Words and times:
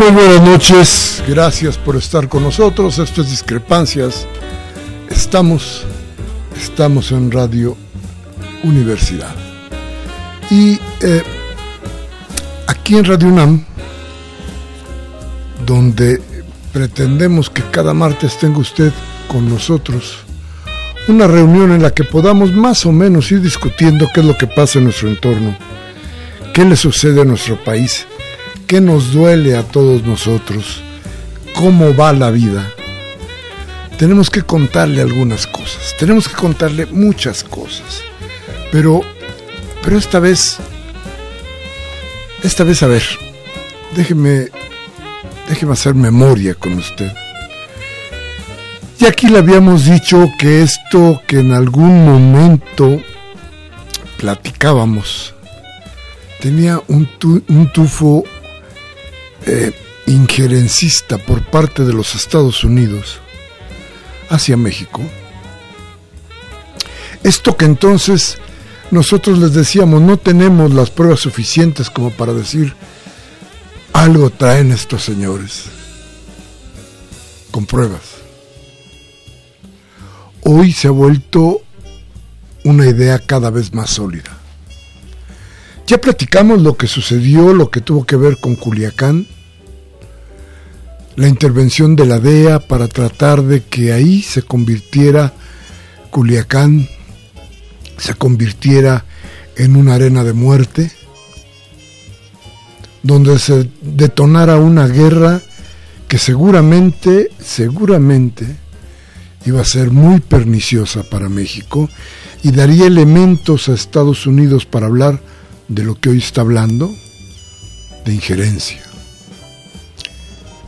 Muy 0.00 0.12
buenas 0.12 0.40
noches, 0.40 1.22
gracias 1.28 1.76
por 1.76 1.94
estar 1.94 2.26
con 2.26 2.42
nosotros. 2.42 2.98
Esto 2.98 3.20
es 3.20 3.28
Discrepancias. 3.28 4.26
Estamos, 5.10 5.84
estamos 6.56 7.12
en 7.12 7.30
Radio 7.30 7.76
Universidad. 8.64 9.34
Y 10.50 10.80
eh, 11.02 11.22
aquí 12.66 12.96
en 12.96 13.04
Radio 13.04 13.28
UNAM, 13.28 13.62
donde 15.66 16.22
pretendemos 16.72 17.50
que 17.50 17.62
cada 17.70 17.92
martes 17.92 18.38
tenga 18.38 18.56
usted 18.56 18.94
con 19.28 19.50
nosotros 19.50 20.20
una 21.08 21.26
reunión 21.26 21.72
en 21.72 21.82
la 21.82 21.92
que 21.92 22.04
podamos 22.04 22.54
más 22.54 22.86
o 22.86 22.92
menos 22.92 23.30
ir 23.32 23.42
discutiendo 23.42 24.08
qué 24.14 24.20
es 24.20 24.26
lo 24.26 24.38
que 24.38 24.46
pasa 24.46 24.78
en 24.78 24.84
nuestro 24.84 25.10
entorno, 25.10 25.54
qué 26.54 26.64
le 26.64 26.76
sucede 26.76 27.20
a 27.20 27.26
nuestro 27.26 27.62
país 27.62 28.06
qué 28.70 28.80
nos 28.80 29.12
duele 29.12 29.56
a 29.56 29.64
todos 29.64 30.04
nosotros, 30.04 30.80
cómo 31.56 31.92
va 31.92 32.12
la 32.12 32.30
vida, 32.30 32.72
tenemos 33.98 34.30
que 34.30 34.42
contarle 34.42 35.02
algunas 35.02 35.48
cosas, 35.48 35.96
tenemos 35.98 36.28
que 36.28 36.36
contarle 36.36 36.86
muchas 36.86 37.42
cosas, 37.42 38.04
pero, 38.70 39.00
pero 39.82 39.98
esta 39.98 40.20
vez, 40.20 40.58
esta 42.44 42.62
vez 42.62 42.80
a 42.84 42.86
ver, 42.86 43.02
déjeme, 43.96 44.50
déjeme 45.48 45.72
hacer 45.72 45.96
memoria 45.96 46.54
con 46.54 46.74
usted. 46.74 47.12
Y 49.00 49.06
aquí 49.06 49.26
le 49.26 49.38
habíamos 49.38 49.86
dicho 49.86 50.30
que 50.38 50.62
esto 50.62 51.20
que 51.26 51.40
en 51.40 51.54
algún 51.54 52.04
momento 52.04 53.02
platicábamos 54.16 55.34
tenía 56.40 56.80
un, 56.86 57.08
un 57.48 57.72
tufo 57.72 58.22
eh, 59.46 59.72
injerencista 60.06 61.18
por 61.18 61.42
parte 61.42 61.84
de 61.84 61.92
los 61.92 62.14
Estados 62.14 62.64
Unidos 62.64 63.20
hacia 64.28 64.56
México. 64.56 65.02
Esto 67.22 67.56
que 67.56 67.66
entonces 67.66 68.38
nosotros 68.90 69.38
les 69.38 69.52
decíamos, 69.52 70.00
no 70.02 70.16
tenemos 70.16 70.72
las 70.72 70.90
pruebas 70.90 71.20
suficientes 71.20 71.90
como 71.90 72.10
para 72.10 72.32
decir, 72.32 72.74
algo 73.92 74.30
traen 74.30 74.72
estos 74.72 75.04
señores, 75.04 75.64
con 77.50 77.66
pruebas. 77.66 78.02
Hoy 80.42 80.72
se 80.72 80.88
ha 80.88 80.92
vuelto 80.92 81.62
una 82.64 82.86
idea 82.86 83.18
cada 83.18 83.50
vez 83.50 83.72
más 83.74 83.90
sólida. 83.90 84.39
Ya 85.90 86.00
platicamos 86.00 86.62
lo 86.62 86.76
que 86.76 86.86
sucedió, 86.86 87.52
lo 87.52 87.68
que 87.68 87.80
tuvo 87.80 88.04
que 88.04 88.14
ver 88.14 88.38
con 88.38 88.54
Culiacán, 88.54 89.26
la 91.16 91.26
intervención 91.26 91.96
de 91.96 92.06
la 92.06 92.20
DEA 92.20 92.60
para 92.60 92.86
tratar 92.86 93.42
de 93.42 93.64
que 93.64 93.92
ahí 93.92 94.22
se 94.22 94.42
convirtiera 94.42 95.32
Culiacán, 96.10 96.88
se 97.96 98.14
convirtiera 98.14 99.04
en 99.56 99.74
una 99.74 99.96
arena 99.96 100.22
de 100.22 100.32
muerte, 100.32 100.92
donde 103.02 103.36
se 103.40 103.68
detonara 103.82 104.58
una 104.58 104.86
guerra 104.86 105.42
que 106.06 106.18
seguramente, 106.18 107.32
seguramente 107.40 108.46
iba 109.44 109.60
a 109.60 109.64
ser 109.64 109.90
muy 109.90 110.20
perniciosa 110.20 111.02
para 111.02 111.28
México 111.28 111.90
y 112.44 112.52
daría 112.52 112.86
elementos 112.86 113.68
a 113.68 113.74
Estados 113.74 114.28
Unidos 114.28 114.66
para 114.66 114.86
hablar 114.86 115.20
de 115.70 115.84
lo 115.84 115.94
que 115.94 116.10
hoy 116.10 116.18
está 116.18 116.40
hablando, 116.40 116.92
de 118.04 118.12
injerencia. 118.12 118.82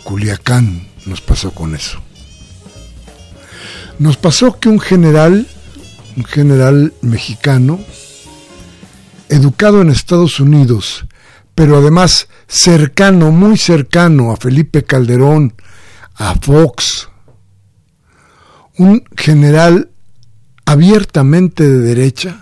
Culiacán 0.05 0.87
nos 1.07 1.21
pasó 1.21 1.51
con 1.51 1.75
eso. 1.75 2.01
Nos 3.99 4.17
pasó 4.17 4.61
que 4.61 4.69
un 4.69 4.79
general, 4.79 5.47
un 6.17 6.25
general 6.25 6.95
mexicano, 7.03 7.81
educado 9.29 9.83
en 9.83 9.91
Estados 9.91 10.39
Unidos, 10.39 11.05
pero 11.57 11.79
además 11.79 12.29
cercano, 12.47 13.33
muy 13.33 13.59
cercano 13.59 14.31
a 14.31 14.37
Felipe 14.37 14.85
Calderón, 14.85 15.55
a 16.15 16.37
Fox, 16.37 17.09
un 18.79 19.03
general 19.17 19.91
abiertamente 20.65 21.69
de 21.69 21.79
derecha, 21.81 22.42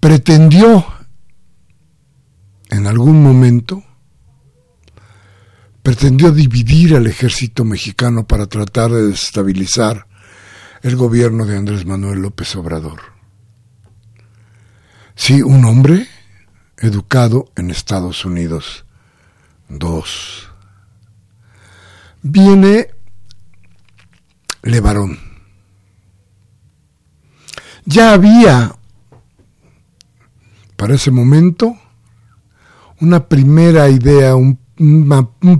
pretendió 0.00 0.84
en 2.70 2.86
algún 2.86 3.22
momento, 3.22 3.82
pretendió 5.82 6.32
dividir 6.32 6.94
al 6.94 7.06
ejército 7.06 7.64
mexicano 7.64 8.26
para 8.26 8.46
tratar 8.46 8.90
de 8.90 9.08
desestabilizar 9.08 10.06
el 10.82 10.96
gobierno 10.96 11.46
de 11.46 11.56
Andrés 11.56 11.86
Manuel 11.86 12.20
López 12.20 12.54
Obrador. 12.56 13.00
Sí, 15.14 15.42
un 15.42 15.64
hombre 15.64 16.06
educado 16.76 17.50
en 17.56 17.70
Estados 17.70 18.24
Unidos. 18.24 18.84
Dos. 19.68 20.48
Viene 22.22 22.88
Levarón. 24.62 25.18
Ya 27.84 28.12
había 28.12 28.77
para 30.78 30.94
ese 30.94 31.10
momento 31.10 31.76
una 33.00 33.28
primera 33.28 33.90
idea, 33.90 34.36
un, 34.36 34.58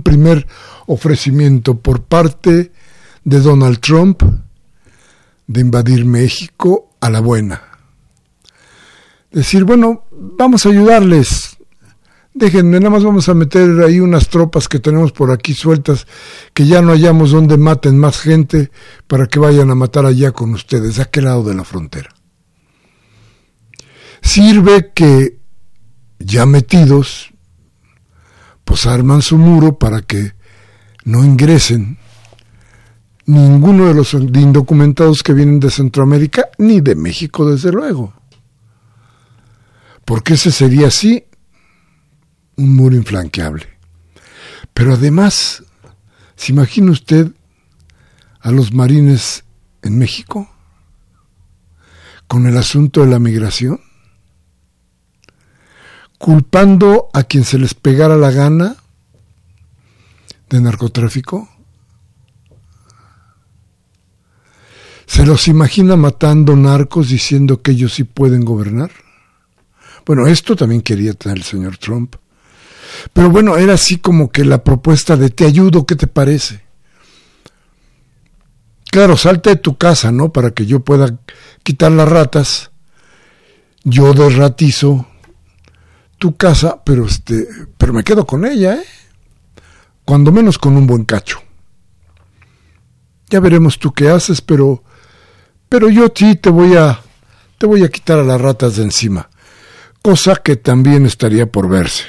primer 0.01 0.47
ofrecimiento 0.87 1.77
por 1.77 2.03
parte 2.03 2.71
de 3.25 3.39
Donald 3.41 3.79
Trump 3.79 4.23
de 5.45 5.59
invadir 5.59 6.05
México 6.05 6.91
a 7.01 7.09
la 7.09 7.19
buena. 7.19 7.61
Decir, 9.29 9.65
bueno, 9.65 10.05
vamos 10.11 10.65
a 10.65 10.69
ayudarles. 10.69 11.57
Déjenme, 12.33 12.79
nada 12.79 12.91
más 12.91 13.03
vamos 13.03 13.27
a 13.27 13.33
meter 13.33 13.83
ahí 13.83 13.99
unas 13.99 14.29
tropas 14.29 14.69
que 14.69 14.79
tenemos 14.79 15.11
por 15.11 15.31
aquí 15.31 15.53
sueltas, 15.53 16.07
que 16.53 16.65
ya 16.65 16.81
no 16.81 16.93
hayamos 16.93 17.31
donde 17.31 17.57
maten 17.57 17.97
más 17.97 18.21
gente 18.21 18.71
para 19.05 19.27
que 19.27 19.39
vayan 19.39 19.69
a 19.69 19.75
matar 19.75 20.05
allá 20.05 20.31
con 20.31 20.53
ustedes, 20.53 20.97
a 20.97 21.03
aquel 21.03 21.25
lado 21.25 21.43
de 21.43 21.55
la 21.55 21.65
frontera. 21.65 22.09
Sirve 24.29 24.91
que 24.93 25.39
ya 26.19 26.45
metidos, 26.45 27.33
pues 28.63 28.85
arman 28.85 29.23
su 29.23 29.39
muro 29.39 29.79
para 29.79 30.03
que 30.03 30.33
no 31.03 31.25
ingresen 31.25 31.97
ninguno 33.25 33.87
de 33.87 33.95
los 33.95 34.13
indocumentados 34.13 35.23
que 35.23 35.33
vienen 35.33 35.59
de 35.59 35.71
Centroamérica, 35.71 36.49
ni 36.59 36.79
de 36.79 36.93
México, 36.93 37.49
desde 37.49 37.71
luego. 37.71 38.13
Porque 40.05 40.35
ese 40.35 40.51
sería 40.51 40.89
así 40.89 41.23
un 42.55 42.75
muro 42.75 42.95
inflanqueable. 42.95 43.65
Pero 44.75 44.93
además, 44.93 45.63
¿se 46.35 46.51
imagina 46.51 46.91
usted 46.91 47.31
a 48.41 48.51
los 48.51 48.71
marines 48.73 49.43
en 49.81 49.97
México 49.97 50.47
con 52.27 52.45
el 52.45 52.57
asunto 52.57 53.01
de 53.01 53.07
la 53.07 53.17
migración? 53.17 53.88
Culpando 56.19 57.09
a 57.13 57.23
quien 57.23 57.45
se 57.45 57.57
les 57.57 57.73
pegara 57.73 58.17
la 58.17 58.29
gana 58.29 58.75
de 60.49 60.61
narcotráfico. 60.61 61.49
¿Se 65.05 65.25
los 65.25 65.47
imagina 65.47 65.95
matando 65.95 66.55
narcos 66.55 67.09
diciendo 67.09 67.61
que 67.61 67.71
ellos 67.71 67.93
sí 67.93 68.03
pueden 68.03 68.45
gobernar? 68.45 68.91
Bueno, 70.05 70.27
esto 70.27 70.55
también 70.55 70.81
quería 70.81 71.13
tener 71.13 71.37
el 71.37 71.43
señor 71.43 71.77
Trump. 71.77 72.15
Pero 73.13 73.29
bueno, 73.29 73.57
era 73.57 73.73
así 73.73 73.97
como 73.97 74.29
que 74.29 74.43
la 74.43 74.63
propuesta 74.63 75.15
de 75.15 75.29
te 75.29 75.45
ayudo, 75.45 75.85
¿qué 75.85 75.95
te 75.95 76.07
parece? 76.07 76.63
Claro, 78.91 79.15
salte 79.17 79.51
de 79.51 79.55
tu 79.55 79.77
casa, 79.77 80.11
¿no? 80.11 80.33
Para 80.33 80.51
que 80.51 80.65
yo 80.65 80.81
pueda 80.81 81.17
quitar 81.63 81.91
las 81.91 82.09
ratas. 82.09 82.71
Yo 83.83 84.13
desratizo 84.13 85.07
tu 86.19 86.37
casa, 86.37 86.83
pero 86.83 87.05
este, 87.05 87.47
pero 87.77 87.93
me 87.93 88.03
quedo 88.03 88.27
con 88.27 88.45
ella, 88.45 88.75
¿eh? 88.75 88.83
Cuando 90.05 90.31
menos 90.31 90.57
con 90.57 90.75
un 90.75 90.85
buen 90.85 91.05
cacho. 91.05 91.41
Ya 93.29 93.39
veremos 93.39 93.79
tú 93.79 93.93
qué 93.93 94.09
haces, 94.09 94.41
pero 94.41 94.83
pero 95.67 95.89
yo 95.89 96.07
sí 96.13 96.35
te 96.35 96.49
voy 96.49 96.75
a 96.75 96.99
te 97.57 97.65
voy 97.65 97.83
a 97.83 97.89
quitar 97.89 98.19
a 98.19 98.23
las 98.23 98.39
ratas 98.39 98.75
de 98.75 98.83
encima, 98.83 99.29
cosa 100.01 100.35
que 100.35 100.55
también 100.55 101.05
estaría 101.05 101.51
por 101.51 101.69
verse. 101.69 102.03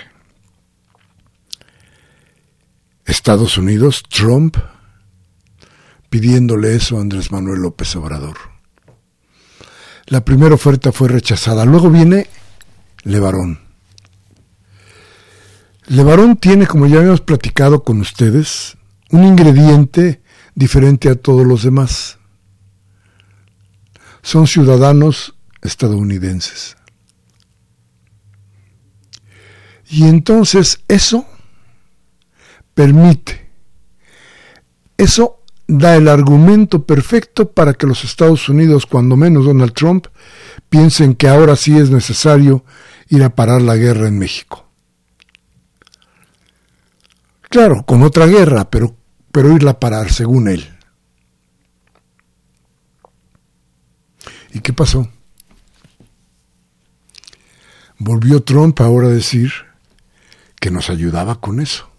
Estados 3.04 3.58
Unidos, 3.58 4.02
Trump, 4.08 4.56
pidiéndole 6.08 6.74
eso 6.74 6.98
a 6.98 7.00
Andrés 7.00 7.32
Manuel 7.32 7.60
López 7.60 7.94
Obrador. 7.96 8.36
La 10.06 10.24
primera 10.24 10.54
oferta 10.54 10.92
fue 10.92 11.08
rechazada. 11.08 11.64
Luego 11.64 11.90
viene 11.90 12.28
Levarón. 13.02 13.69
Levarón 15.90 16.36
tiene, 16.36 16.68
como 16.68 16.86
ya 16.86 16.98
habíamos 16.98 17.20
platicado 17.20 17.82
con 17.82 18.00
ustedes, 18.00 18.76
un 19.10 19.24
ingrediente 19.24 20.22
diferente 20.54 21.08
a 21.08 21.16
todos 21.16 21.44
los 21.44 21.64
demás. 21.64 22.18
Son 24.22 24.46
ciudadanos 24.46 25.34
estadounidenses. 25.62 26.76
Y 29.88 30.04
entonces 30.04 30.78
eso 30.86 31.26
permite. 32.72 33.50
Eso 34.96 35.42
da 35.66 35.96
el 35.96 36.06
argumento 36.06 36.86
perfecto 36.86 37.50
para 37.50 37.74
que 37.74 37.88
los 37.88 38.04
Estados 38.04 38.48
Unidos, 38.48 38.86
cuando 38.86 39.16
menos 39.16 39.44
Donald 39.44 39.72
Trump, 39.72 40.06
piensen 40.68 41.16
que 41.16 41.26
ahora 41.28 41.56
sí 41.56 41.76
es 41.76 41.90
necesario 41.90 42.64
ir 43.08 43.24
a 43.24 43.34
parar 43.34 43.60
la 43.60 43.74
guerra 43.74 44.06
en 44.06 44.20
México. 44.20 44.69
Claro, 47.50 47.84
con 47.84 48.02
otra 48.02 48.26
guerra, 48.26 48.70
pero, 48.70 48.96
pero 49.30 49.52
irla 49.52 49.72
a 49.72 49.80
parar, 49.80 50.10
según 50.10 50.48
él. 50.48 50.66
¿Y 54.54 54.60
qué 54.60 54.72
pasó? 54.72 55.06
Volvió 57.98 58.42
Trump 58.42 58.80
ahora 58.80 59.08
a 59.08 59.10
decir 59.10 59.52
que 60.58 60.70
nos 60.70 60.88
ayudaba 60.88 61.38
con 61.40 61.60
eso. 61.60 61.90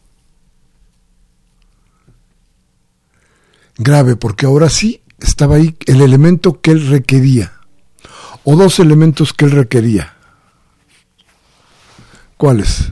grave, 3.84 4.16
porque 4.16 4.46
ahora 4.46 4.70
sí 4.70 5.02
estaba 5.20 5.56
ahí 5.56 5.76
el 5.86 6.02
elemento 6.02 6.62
que 6.62 6.72
él 6.72 6.88
requería, 6.88 7.54
o 8.44 8.56
dos 8.56 8.80
elementos 8.80 9.34
que 9.34 9.46
él 9.46 9.52
requería. 9.52 10.16
¿Cuáles? 12.38 12.92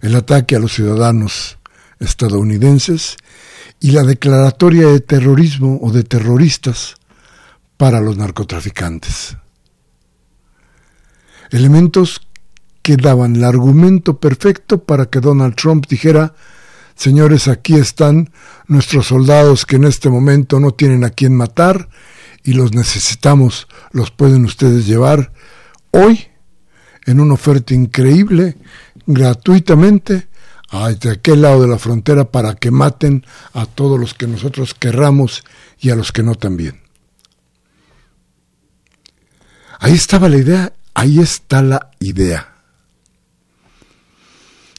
El 0.00 0.16
ataque 0.16 0.56
a 0.56 0.58
los 0.58 0.72
ciudadanos 0.72 1.58
estadounidenses 1.98 3.16
y 3.80 3.92
la 3.92 4.02
declaratoria 4.02 4.88
de 4.88 5.00
terrorismo 5.00 5.78
o 5.82 5.92
de 5.92 6.02
terroristas 6.02 6.96
para 7.76 8.00
los 8.00 8.16
narcotraficantes. 8.16 9.36
Elementos 11.50 12.20
que 12.82 12.96
daban 12.96 13.36
el 13.36 13.44
argumento 13.44 14.18
perfecto 14.18 14.84
para 14.84 15.06
que 15.06 15.20
Donald 15.20 15.54
Trump 15.54 15.86
dijera 15.86 16.34
Señores, 17.00 17.48
aquí 17.48 17.76
están 17.76 18.30
nuestros 18.66 19.06
soldados 19.06 19.64
que 19.64 19.76
en 19.76 19.84
este 19.84 20.10
momento 20.10 20.60
no 20.60 20.72
tienen 20.72 21.02
a 21.02 21.08
quien 21.08 21.34
matar 21.34 21.88
y 22.44 22.52
los 22.52 22.74
necesitamos, 22.74 23.68
los 23.90 24.10
pueden 24.10 24.44
ustedes 24.44 24.86
llevar 24.86 25.32
hoy 25.92 26.26
en 27.06 27.20
una 27.20 27.32
oferta 27.32 27.72
increíble, 27.72 28.58
gratuitamente, 29.12 30.28
a 30.70 30.86
aquel 30.86 31.42
lado 31.42 31.62
de 31.62 31.68
la 31.68 31.78
frontera 31.78 32.30
para 32.30 32.54
que 32.54 32.70
maten 32.70 33.26
a 33.52 33.66
todos 33.66 33.98
los 33.98 34.14
que 34.14 34.26
nosotros 34.26 34.74
querramos 34.74 35.44
y 35.80 35.90
a 35.90 35.96
los 35.96 36.12
que 36.12 36.22
no 36.22 36.36
también. 36.36 36.80
Ahí 39.80 39.94
estaba 39.94 40.28
la 40.28 40.36
idea, 40.36 40.72
ahí 40.94 41.18
está 41.18 41.62
la 41.62 41.90
idea. 41.98 42.54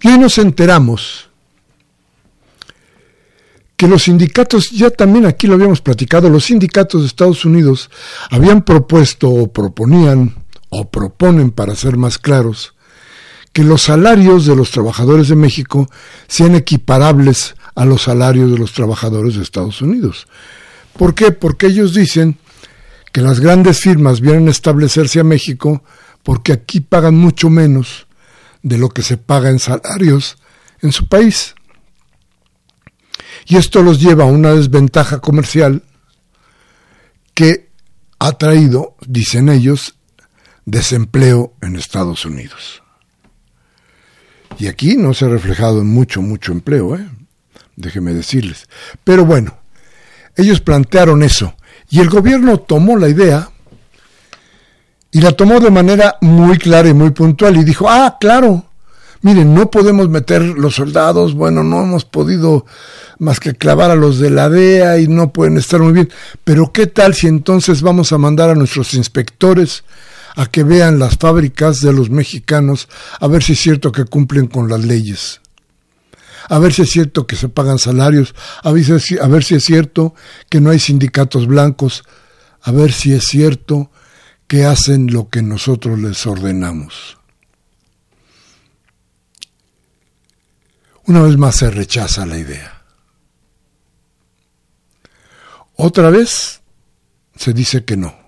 Y 0.01 0.07
hoy 0.07 0.18
nos 0.18 0.38
enteramos 0.38 1.30
que 3.75 3.88
los 3.88 4.04
sindicatos, 4.04 4.69
ya 4.69 4.92
también 4.92 5.25
aquí 5.25 5.48
lo 5.48 5.56
habíamos 5.56 5.81
platicado, 5.81 6.30
los 6.30 6.45
sindicatos 6.45 7.01
de 7.01 7.07
Estados 7.07 7.45
Unidos 7.45 7.89
habían 8.30 8.62
propuesto 8.63 9.27
o 9.27 9.51
proponían 9.51 10.36
o 10.70 10.89
proponen, 10.89 11.51
para 11.51 11.75
ser 11.75 11.98
más 11.98 12.17
claros, 12.17 12.75
que 13.53 13.63
los 13.63 13.84
salarios 13.84 14.46
de 14.46 14.55
los 14.55 14.72
trabajadores 14.72 15.27
de 15.27 15.36
México 15.36 15.89
sean 16.27 16.55
equiparables 16.55 17.55
a 17.75 17.86
los 17.86 18.03
salarios 18.03 18.51
de 18.51 18.58
los 18.58 18.74
trabajadores 18.74 19.36
de 19.36 19.43
Estados 19.43 19.81
Unidos. 19.81 20.27
¿Por 20.98 21.15
qué? 21.15 21.31
Porque 21.31 21.67
ellos 21.67 21.93
dicen 21.93 22.38
que 23.12 23.22
las 23.22 23.39
grandes 23.39 23.79
firmas 23.79 24.22
vienen 24.22 24.48
a 24.48 24.51
establecerse 24.51 25.20
a 25.20 25.25
México 25.25 25.84
porque 26.24 26.53
aquí 26.53 26.79
pagan 26.79 27.15
mucho 27.15 27.50
menos 27.50 28.08
de 28.63 28.77
lo 28.77 28.89
que 28.89 29.01
se 29.01 29.17
paga 29.17 29.50
en 29.50 29.60
salarios 29.60 30.38
en 30.81 30.91
su 30.91 31.08
país. 31.08 31.55
Y 33.48 33.58
esto 33.58 33.81
los 33.81 34.00
lleva 34.00 34.25
a 34.25 34.27
una 34.27 34.51
desventaja 34.53 35.20
comercial 35.20 35.84
que 37.34 37.70
ha 38.20 38.34
traído, 38.34 38.96
dicen 39.05 39.50
ellos, 39.50 39.96
desempleo 40.65 41.53
en 41.62 41.75
Estados 41.75 42.25
Unidos. 42.25 42.84
Y 44.60 44.67
aquí 44.67 44.96
no 44.96 45.13
se 45.13 45.25
ha 45.25 45.29
reflejado 45.29 45.81
en 45.81 45.88
mucho, 45.88 46.22
mucho 46.22 46.51
empleo, 46.51 46.96
¿eh? 46.96 47.08
déjeme 47.75 48.13
decirles. 48.13 48.67
Pero 49.03 49.25
bueno, 49.25 49.58
ellos 50.36 50.62
plantearon 50.62 51.24
eso. 51.24 51.55
Y 51.89 52.00
el 52.00 52.10
gobierno 52.10 52.58
tomó 52.58 52.98
la 52.98 53.10
idea 53.10 53.50
y 55.12 55.22
la 55.22 55.34
tomó 55.34 55.60
de 55.60 55.72
manera 55.72 56.15
muy 56.22 56.58
clara 56.58 56.88
y 56.88 56.93
muy 56.93 57.12
puntual 57.12 57.58
y 57.58 57.63
dijo, 57.63 57.89
ah, 57.89 58.17
claro, 58.20 58.65
miren, 59.22 59.53
no 59.53 59.70
podemos 59.70 60.08
meter 60.08 60.41
los 60.41 60.75
soldados, 60.75 61.34
bueno, 61.34 61.63
no 61.63 61.84
hemos 61.84 62.05
podido 62.05 62.65
más 63.20 63.39
que 63.39 63.53
clavar 63.53 63.91
a 63.91 63.96
los 63.96 64.20
de 64.20 64.29
la 64.29 64.50
DEA 64.50 65.00
y 65.00 65.08
no 65.08 65.34
pueden 65.34 65.58
estar 65.58 65.81
muy 65.81 65.91
bien, 65.91 66.10
pero 66.46 66.72
¿qué 66.72 66.88
tal 66.88 67.13
si 67.13 67.27
entonces 67.27 67.81
vamos 67.81 68.13
a 68.13 68.17
mandar 68.17 68.50
a 68.50 68.55
nuestros 68.55 68.93
inspectores 68.93 69.84
a 70.35 70.45
que 70.47 70.63
vean 70.63 71.00
las 71.00 71.17
fábricas 71.17 71.81
de 71.81 71.93
los 71.93 72.09
mexicanos 72.09 72.88
a 73.19 73.27
ver 73.27 73.43
si 73.43 73.53
es 73.53 73.59
cierto 73.59 73.91
que 73.91 74.05
cumplen 74.05 74.47
con 74.47 74.69
las 74.69 74.83
leyes? 74.83 75.41
A 76.50 76.59
ver 76.59 76.73
si 76.73 76.81
es 76.81 76.89
cierto 76.89 77.27
que 77.27 77.35
se 77.35 77.50
pagan 77.50 77.79
salarios, 77.79 78.35
a 78.63 78.71
ver 78.71 79.00
si, 79.00 79.17
a 79.17 79.27
ver 79.27 79.43
si 79.43 79.55
es 79.55 79.63
cierto 79.63 80.15
que 80.50 80.59
no 80.59 80.69
hay 80.69 80.79
sindicatos 80.79 81.47
blancos, 81.47 82.03
a 82.61 82.71
ver 82.71 82.91
si 82.91 83.13
es 83.13 83.25
cierto 83.25 83.91
que 84.47 84.65
hacen 84.65 85.13
lo 85.13 85.29
que 85.29 85.41
nosotros 85.41 86.00
les 86.00 86.25
ordenamos. 86.25 87.17
Una 91.05 91.21
vez 91.21 91.38
más 91.38 91.55
se 91.55 91.71
rechaza 91.71 92.25
la 92.25 92.38
idea. 92.38 92.81
Otra 95.75 96.09
vez 96.09 96.61
se 97.35 97.53
dice 97.53 97.83
que 97.83 97.97
no. 97.97 98.21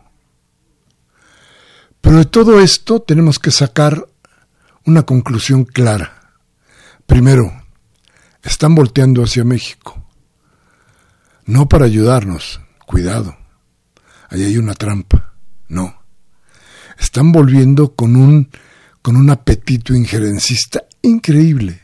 Pero 2.03 2.17
de 2.17 2.25
todo 2.25 2.59
esto 2.59 3.01
tenemos 3.01 3.39
que 3.39 3.49
sacar 3.49 4.05
una 4.83 5.03
conclusión 5.03 5.63
clara. 5.63 6.33
Primero, 7.05 7.63
están 8.43 8.75
volteando 8.75 9.23
hacia 9.23 9.45
México. 9.45 10.05
No 11.45 11.69
para 11.69 11.85
ayudarnos, 11.85 12.59
cuidado, 12.85 13.37
ahí 14.29 14.43
hay 14.43 14.57
una 14.57 14.73
trampa. 14.73 15.33
No. 15.69 16.03
Están 16.99 17.31
volviendo 17.31 17.95
con 17.95 18.17
un, 18.17 18.49
con 19.01 19.15
un 19.15 19.29
apetito 19.29 19.93
injerencista 19.93 20.83
increíble. 21.03 21.83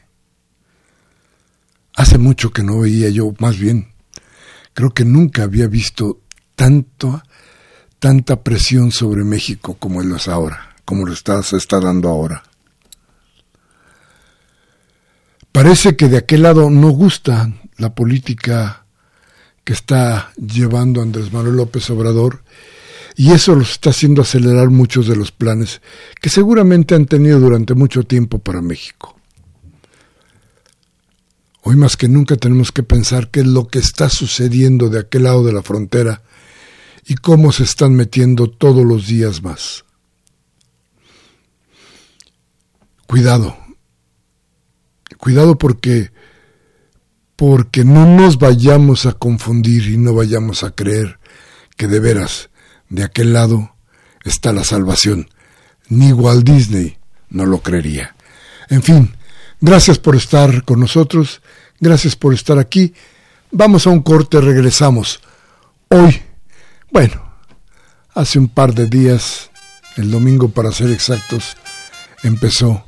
Hace 1.96 2.18
mucho 2.18 2.52
que 2.52 2.62
no 2.64 2.82
veía 2.82 3.08
yo, 3.10 3.34
más 3.40 3.58
bien, 3.58 3.94
creo 4.74 4.90
que 4.94 5.06
nunca 5.06 5.44
había 5.44 5.68
visto 5.68 6.20
tanto, 6.58 7.24
tanta 8.00 8.44
presión 8.44 8.92
sobre 8.92 9.24
México 9.24 9.76
como 9.78 10.02
lo 10.02 10.16
es 10.16 10.28
ahora, 10.28 10.76
como 10.86 11.06
lo 11.06 11.14
está, 11.14 11.42
dando 11.80 12.10
ahora. 12.10 12.44
Parece 15.52 15.96
que 15.96 16.08
de 16.08 16.18
aquel 16.18 16.44
lado 16.44 16.70
no 16.70 16.90
gusta 16.90 17.52
la 17.78 17.94
política 17.94 18.86
que 19.64 19.74
está 19.74 20.32
llevando 20.36 21.02
Andrés 21.02 21.34
Manuel 21.34 21.58
López 21.58 21.90
Obrador 21.90 22.44
y 23.16 23.32
eso 23.32 23.56
los 23.56 23.72
está 23.72 23.90
haciendo 23.90 24.22
acelerar 24.22 24.70
muchos 24.70 25.08
de 25.08 25.16
los 25.16 25.32
planes 25.32 25.82
que 26.22 26.30
seguramente 26.30 26.96
han 26.96 27.06
tenido 27.06 27.40
durante 27.40 27.74
mucho 27.74 28.04
tiempo 28.04 28.40
para 28.40 28.62
México. 28.62 29.18
Hoy 31.64 31.76
más 31.76 31.98
que 31.98 32.08
nunca 32.08 32.38
tenemos 32.38 32.72
que 32.72 32.84
pensar 32.84 33.30
qué 33.30 33.42
es 33.42 33.48
lo 33.48 33.68
que 33.68 33.80
está 33.80 34.10
sucediendo 34.10 34.90
de 34.90 35.00
aquel 35.00 35.24
lado 35.24 35.44
de 35.44 35.52
la 35.52 35.62
frontera 35.62 36.22
y 37.10 37.16
cómo 37.16 37.52
se 37.52 37.64
están 37.64 37.96
metiendo 37.96 38.48
todos 38.48 38.86
los 38.86 39.08
días 39.08 39.42
más. 39.42 39.84
Cuidado, 43.08 43.58
cuidado 45.18 45.58
porque 45.58 46.12
porque 47.36 47.84
no 47.84 48.06
nos 48.06 48.38
vayamos 48.38 49.08
a 49.08 49.14
confundir 49.14 49.88
y 49.88 49.98
no 49.98 50.14
vayamos 50.14 50.64
a 50.64 50.72
creer 50.72 51.20
que 51.78 51.88
de 51.88 52.00
veras 52.00 52.52
de 52.90 53.04
aquel 53.04 53.34
lado 53.34 53.76
está 54.24 54.54
la 54.54 54.64
salvación. 54.64 55.30
Ni 55.88 56.14
Walt 56.14 56.48
Disney 56.48 57.00
no 57.30 57.48
lo 57.48 57.64
creería. 57.64 58.16
En 58.70 58.84
fin, 58.84 59.16
gracias 59.60 59.98
por 59.98 60.16
estar 60.16 60.64
con 60.64 60.80
nosotros, 60.80 61.42
gracias 61.80 62.16
por 62.16 62.36
estar 62.36 62.60
aquí. 62.60 62.94
Vamos 63.50 63.88
a 63.88 63.90
un 63.90 64.04
corte, 64.04 64.40
regresamos. 64.42 65.22
Hoy, 65.88 66.22
bueno, 66.92 67.22
hace 68.14 68.40
un 68.40 68.48
par 68.48 68.74
de 68.74 68.88
días, 68.88 69.50
el 69.98 70.12
domingo 70.12 70.50
para 70.50 70.72
ser 70.72 70.92
exactos, 70.92 71.56
empezó 72.24 72.86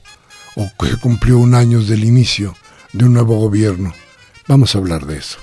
o 0.56 0.70
cumplió 1.02 1.38
un 1.38 1.56
año 1.56 1.82
del 1.82 2.04
inicio 2.04 2.56
de 2.94 3.06
un 3.06 3.14
nuevo 3.14 3.38
gobierno. 3.38 3.94
Vamos 4.48 4.76
a 4.76 4.80
hablar 4.80 5.06
de 5.06 5.18
eso. 5.18 5.38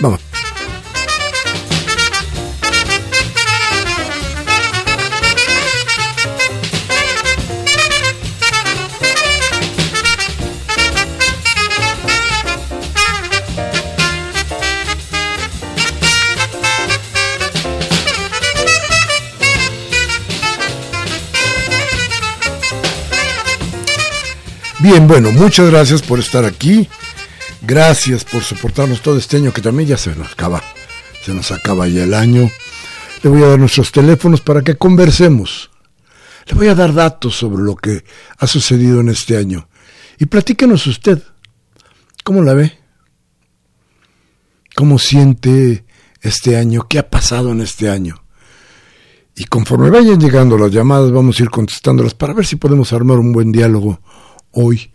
Vamos. 0.00 0.25
Bien, 24.86 25.08
bueno, 25.08 25.32
muchas 25.32 25.68
gracias 25.68 26.00
por 26.00 26.20
estar 26.20 26.44
aquí. 26.44 26.88
Gracias 27.60 28.24
por 28.24 28.44
soportarnos 28.44 29.02
todo 29.02 29.18
este 29.18 29.36
año 29.36 29.52
que 29.52 29.60
también 29.60 29.88
ya 29.88 29.96
se 29.96 30.14
nos 30.14 30.30
acaba. 30.30 30.62
Se 31.24 31.34
nos 31.34 31.50
acaba 31.50 31.88
ya 31.88 32.04
el 32.04 32.14
año. 32.14 32.48
Le 33.20 33.28
voy 33.28 33.42
a 33.42 33.48
dar 33.48 33.58
nuestros 33.58 33.90
teléfonos 33.90 34.42
para 34.42 34.62
que 34.62 34.76
conversemos. 34.76 35.72
Le 36.46 36.54
voy 36.54 36.68
a 36.68 36.76
dar 36.76 36.94
datos 36.94 37.34
sobre 37.34 37.64
lo 37.64 37.74
que 37.74 38.04
ha 38.38 38.46
sucedido 38.46 39.00
en 39.00 39.08
este 39.08 39.36
año. 39.36 39.68
Y 40.20 40.26
platíquenos 40.26 40.86
usted. 40.86 41.20
¿Cómo 42.22 42.44
la 42.44 42.54
ve? 42.54 42.78
¿Cómo 44.76 45.00
siente 45.00 45.84
este 46.20 46.56
año? 46.56 46.86
¿Qué 46.88 47.00
ha 47.00 47.10
pasado 47.10 47.50
en 47.50 47.60
este 47.60 47.90
año? 47.90 48.22
Y 49.34 49.46
conforme 49.46 49.90
vayan 49.90 50.20
llegando 50.20 50.56
las 50.56 50.70
llamadas, 50.70 51.10
vamos 51.10 51.40
a 51.40 51.42
ir 51.42 51.50
contestándolas 51.50 52.14
para 52.14 52.34
ver 52.34 52.46
si 52.46 52.54
podemos 52.54 52.92
armar 52.92 53.18
un 53.18 53.32
buen 53.32 53.50
diálogo 53.50 54.00
hoy, 54.56 54.90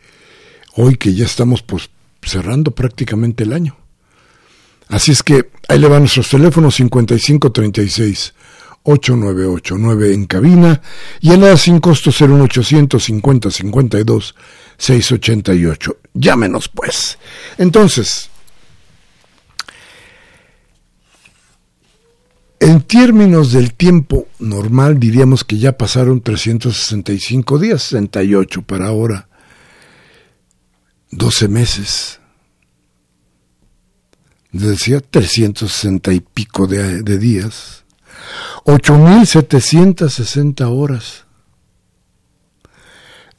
hoy 0.75 0.97
que 0.97 1.13
ya 1.13 1.25
estamos 1.25 1.61
pues 1.61 1.89
cerrando 2.21 2.71
prácticamente 2.71 3.43
el 3.43 3.53
año. 3.53 3.77
Así 4.89 5.11
es 5.11 5.23
que 5.23 5.49
ahí 5.69 5.79
le 5.79 5.87
van 5.87 6.01
nuestros 6.01 6.29
teléfonos 6.29 6.75
5536 6.75 8.33
8989 8.83 10.13
en 10.13 10.25
cabina 10.25 10.81
y 11.21 11.31
en 11.31 11.41
la 11.41 11.55
sin 11.55 11.79
costo 11.79 12.09
01800 12.11 13.01
50 13.01 13.51
52 13.51 14.35
688. 14.77 15.97
Llámenos 16.13 16.67
pues. 16.67 17.17
Entonces, 17.57 18.29
en 22.59 22.81
términos 22.81 23.53
del 23.53 23.73
tiempo 23.73 24.27
normal 24.39 24.99
diríamos 24.99 25.43
que 25.43 25.57
ya 25.57 25.77
pasaron 25.77 26.21
365 26.21 27.59
días, 27.59 27.83
68 27.83 28.63
para 28.63 28.87
ahora. 28.87 29.29
12 31.11 31.47
meses. 31.47 32.19
Decía 34.51 34.99
360 34.99 36.11
y 36.13 36.19
pico 36.19 36.67
de, 36.67 37.03
de 37.03 37.17
días. 37.17 37.85
8.760 38.65 40.67
horas. 40.69 41.25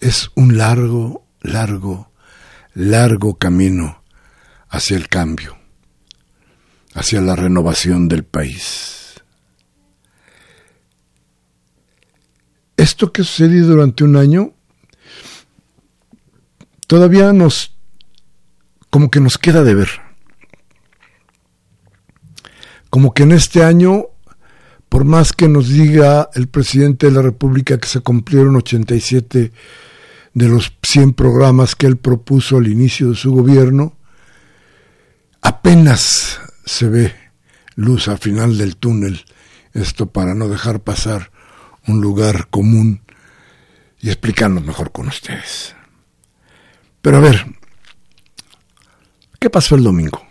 Es 0.01 0.31
un 0.35 0.57
largo, 0.59 1.25
largo, 1.41 2.11
largo 2.75 3.37
camino 3.37 4.03
hacia 4.69 4.97
el 4.97 5.09
cambio, 5.09 5.57
hacia 6.95 7.21
la 7.21 7.37
renovación 7.37 8.09
del 8.09 8.25
país. 8.25 9.23
Esto 12.77 13.13
que 13.13 13.23
ha 13.23 13.25
sucedido 13.25 13.69
durante 13.69 14.03
un 14.03 14.17
año 14.17 14.55
todavía 16.93 17.33
nos, 17.33 17.75
como 18.91 19.11
que 19.11 19.19
nos 19.19 19.39
queda 19.39 19.65
de 19.65 19.75
ver. 19.75 19.89
Como 22.91 23.15
que 23.15 23.23
en 23.23 23.33
este 23.33 23.65
año, 23.65 24.09
por 24.91 25.07
más 25.07 25.33
que 25.33 25.49
nos 25.49 25.71
diga 25.71 26.29
el 26.35 26.49
presidente 26.49 27.07
de 27.07 27.13
la 27.13 27.23
República 27.23 27.79
que 27.79 27.89
se 27.89 28.01
cumplieron 28.01 28.57
87 28.57 29.53
de 30.35 30.49
los 30.49 30.71
100 30.83 31.15
programas 31.15 31.75
que 31.77 31.87
él 31.87 31.97
propuso 31.97 32.59
al 32.59 32.69
inicio 32.69 33.09
de 33.09 33.17
su 33.17 33.33
gobierno, 33.33 33.97
apenas 35.41 36.41
se 36.67 36.91
ve 36.91 37.15
luz 37.75 38.09
al 38.09 38.19
final 38.19 38.59
del 38.59 38.77
túnel, 38.77 39.25
esto 39.73 40.13
para 40.13 40.35
no 40.35 40.47
dejar 40.47 40.81
pasar 40.81 41.33
un 41.87 42.03
lugar 42.03 42.49
común 42.51 43.01
y 43.99 44.11
explicarnos 44.11 44.63
mejor 44.63 44.93
con 44.93 45.09
ustedes. 45.09 45.75
Pero 47.03 47.17
a 47.17 47.21
ver, 47.21 47.45
¿qué 49.41 49.51
pasó 49.51 49.75
el 49.75 49.83
domingo? 49.83 50.25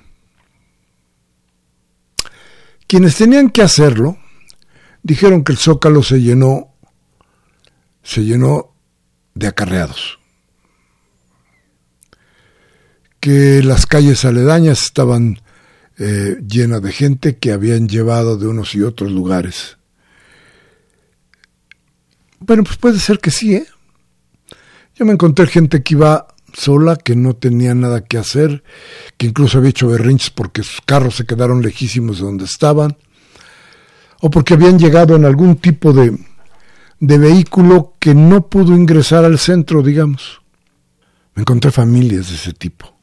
Quienes 2.87 3.15
tenían 3.15 3.49
que 3.49 3.61
hacerlo 3.61 4.17
dijeron 5.03 5.43
que 5.43 5.51
el 5.51 5.57
zócalo 5.57 6.01
se 6.01 6.21
llenó, 6.21 6.73
se 8.03 8.23
llenó 8.23 8.73
de 9.33 9.47
acarreados, 9.47 10.19
que 13.19 13.61
las 13.63 13.85
calles 13.85 14.23
aledañas 14.25 14.83
estaban 14.83 15.41
eh, 15.97 16.37
llenas 16.47 16.81
de 16.81 16.91
gente 16.91 17.37
que 17.37 17.51
habían 17.51 17.87
llevado 17.87 18.37
de 18.37 18.47
unos 18.47 18.75
y 18.75 18.81
otros 18.81 19.11
lugares. 19.11 19.77
Bueno, 22.39 22.63
pues 22.63 22.77
puede 22.77 22.99
ser 22.99 23.19
que 23.19 23.29
sí, 23.29 23.55
¿eh? 23.55 23.67
Yo 24.95 25.05
me 25.05 25.13
encontré 25.13 25.47
gente 25.47 25.83
que 25.83 25.93
iba 25.93 26.27
sola, 26.53 26.95
que 26.95 27.15
no 27.15 27.35
tenía 27.35 27.73
nada 27.75 28.03
que 28.05 28.17
hacer, 28.17 28.63
que 29.17 29.27
incluso 29.27 29.57
había 29.57 29.71
hecho 29.71 29.87
berrinches 29.87 30.29
porque 30.29 30.63
sus 30.63 30.81
carros 30.81 31.15
se 31.15 31.25
quedaron 31.25 31.61
lejísimos 31.61 32.19
de 32.19 32.25
donde 32.25 32.45
estaban, 32.45 32.97
o 34.21 34.29
porque 34.29 34.53
habían 34.53 34.77
llegado 34.77 35.15
en 35.15 35.25
algún 35.25 35.57
tipo 35.57 35.93
de, 35.93 36.17
de 36.99 37.17
vehículo 37.17 37.95
que 37.99 38.13
no 38.13 38.47
pudo 38.47 38.75
ingresar 38.75 39.25
al 39.25 39.39
centro, 39.39 39.81
digamos. 39.81 40.41
Me 41.33 41.41
encontré 41.41 41.71
familias 41.71 42.29
de 42.29 42.35
ese 42.35 42.53
tipo. 42.53 42.93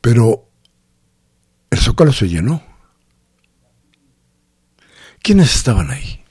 Pero 0.00 0.48
el 1.70 1.78
zócalo 1.78 2.12
se 2.12 2.28
llenó. 2.28 2.62
¿Quiénes 5.22 5.54
estaban 5.56 5.90
ahí? 5.90 6.23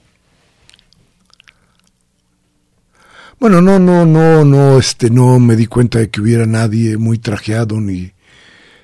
Bueno, 3.39 3.61
no, 3.61 3.79
no, 3.79 4.05
no, 4.05 4.45
no, 4.45 4.77
este, 4.77 5.09
no 5.09 5.39
me 5.39 5.55
di 5.55 5.67
cuenta 5.67 5.99
de 5.99 6.09
que 6.09 6.21
hubiera 6.21 6.45
nadie 6.45 6.97
muy 6.97 7.17
trajeado, 7.17 7.81
ni, 7.81 8.13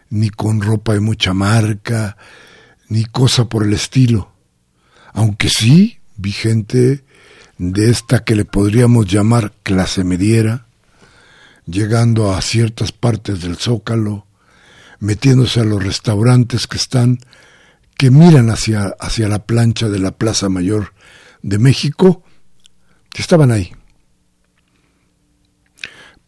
ni 0.09 0.29
con 0.29 0.61
ropa 0.61 0.93
de 0.93 0.99
mucha 0.99 1.33
marca, 1.33 2.17
ni 2.89 3.05
cosa 3.05 3.47
por 3.47 3.63
el 3.63 3.73
estilo. 3.73 4.33
Aunque 5.13 5.49
sí 5.49 5.99
vi 6.17 6.31
gente 6.31 7.03
de 7.57 7.89
esta 7.89 8.23
que 8.23 8.35
le 8.35 8.45
podríamos 8.45 9.05
llamar 9.05 9.53
clase 9.63 10.03
mediera, 10.03 10.65
llegando 11.65 12.33
a 12.33 12.41
ciertas 12.41 12.91
partes 12.91 13.41
del 13.41 13.57
zócalo, 13.57 14.25
metiéndose 14.99 15.61
a 15.61 15.65
los 15.65 15.83
restaurantes 15.83 16.67
que 16.67 16.77
están, 16.77 17.19
que 17.97 18.11
miran 18.11 18.49
hacia, 18.49 18.95
hacia 18.99 19.27
la 19.27 19.45
plancha 19.45 19.87
de 19.87 19.99
la 19.99 20.11
Plaza 20.11 20.49
Mayor 20.49 20.93
de 21.41 21.59
México, 21.59 22.23
que 23.09 23.21
estaban 23.21 23.51
ahí. 23.51 23.71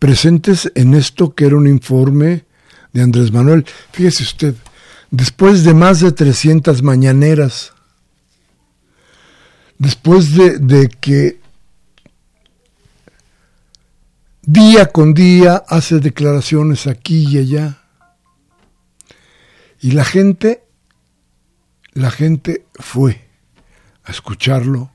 Presentes 0.01 0.71
en 0.73 0.95
esto 0.95 1.35
que 1.35 1.45
era 1.45 1.55
un 1.55 1.67
informe 1.67 2.43
de 2.91 3.03
Andrés 3.03 3.31
Manuel. 3.31 3.67
Fíjese 3.91 4.23
usted, 4.23 4.55
después 5.11 5.63
de 5.63 5.75
más 5.75 5.99
de 5.99 6.11
300 6.11 6.81
mañaneras, 6.81 7.73
después 9.77 10.33
de, 10.33 10.57
de 10.57 10.89
que 10.89 11.39
día 14.41 14.87
con 14.87 15.13
día 15.13 15.63
hace 15.67 15.99
declaraciones 15.99 16.87
aquí 16.87 17.27
y 17.29 17.37
allá, 17.37 17.83
y 19.81 19.91
la 19.91 20.03
gente, 20.03 20.63
la 21.93 22.09
gente 22.09 22.65
fue 22.73 23.21
a 24.03 24.09
escucharlo 24.09 24.89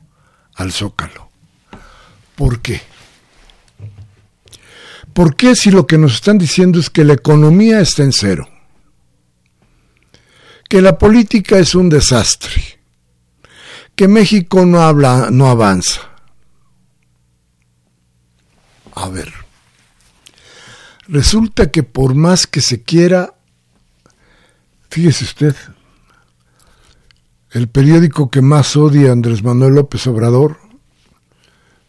al 0.56 0.72
zócalo. 0.72 1.30
¿Por 2.34 2.60
qué? 2.60 2.95
¿Por 5.16 5.34
qué 5.34 5.56
si 5.56 5.70
lo 5.70 5.86
que 5.86 5.96
nos 5.96 6.14
están 6.14 6.36
diciendo 6.36 6.78
es 6.78 6.90
que 6.90 7.02
la 7.02 7.14
economía 7.14 7.80
está 7.80 8.02
en 8.02 8.12
cero? 8.12 8.46
Que 10.68 10.82
la 10.82 10.98
política 10.98 11.58
es 11.58 11.74
un 11.74 11.88
desastre. 11.88 12.62
Que 13.94 14.08
México 14.08 14.66
no 14.66 14.82
habla, 14.82 15.30
no 15.30 15.48
avanza. 15.48 16.02
A 18.94 19.08
ver. 19.08 19.32
Resulta 21.08 21.70
que 21.70 21.82
por 21.82 22.14
más 22.14 22.46
que 22.46 22.60
se 22.60 22.82
quiera 22.82 23.36
Fíjese 24.96 25.24
usted, 25.24 25.56
el 27.50 27.68
periódico 27.68 28.30
que 28.30 28.40
más 28.40 28.76
odia 28.76 29.12
Andrés 29.12 29.42
Manuel 29.42 29.74
López 29.74 30.06
Obrador 30.06 30.58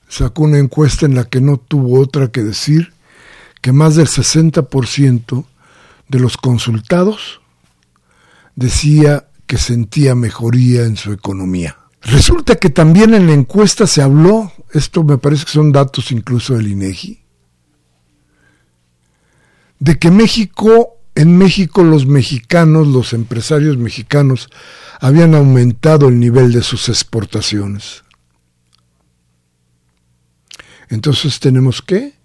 sacó 0.09 0.43
una 0.43 0.57
encuesta 0.57 1.05
en 1.05 1.15
la 1.15 1.23
que 1.23 1.39
no 1.39 1.57
tuvo 1.57 2.01
otra 2.01 2.29
que 2.29 2.43
decir 2.43 2.93
que 3.61 3.71
más 3.71 3.95
del 3.95 4.07
60% 4.07 5.45
de 6.07 6.19
los 6.19 6.37
consultados 6.37 7.41
decía 8.55 9.27
que 9.45 9.57
sentía 9.57 10.15
mejoría 10.15 10.83
en 10.83 10.97
su 10.97 11.11
economía. 11.11 11.77
Resulta 12.01 12.55
que 12.55 12.69
también 12.69 13.13
en 13.13 13.27
la 13.27 13.33
encuesta 13.33 13.87
se 13.87 14.01
habló, 14.01 14.51
esto 14.73 15.03
me 15.03 15.17
parece 15.17 15.45
que 15.45 15.51
son 15.51 15.71
datos 15.71 16.11
incluso 16.11 16.53
del 16.55 16.67
INEGI, 16.67 17.21
de 19.79 19.99
que 19.99 20.11
México 20.11 20.97
en 21.17 21.35
México 21.35 21.83
los 21.83 22.05
mexicanos, 22.05 22.87
los 22.87 23.11
empresarios 23.11 23.75
mexicanos, 23.77 24.49
habían 24.99 25.33
aumentado 25.33 26.09
el 26.09 26.19
nivel 26.19 26.51
de 26.51 26.61
sus 26.61 26.89
exportaciones. 26.89 28.03
Entonces 30.89 31.39
tenemos 31.39 31.81
que 31.81 32.16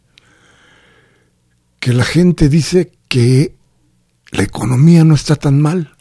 que 1.83 1.92
la 1.92 2.05
gente 2.05 2.49
dice 2.49 2.92
que 3.09 3.57
la 4.31 4.45
economía 4.45 5.03
no 5.03 5.16
está 5.16 5.35
tan 5.35 5.61
mal. 5.61 5.97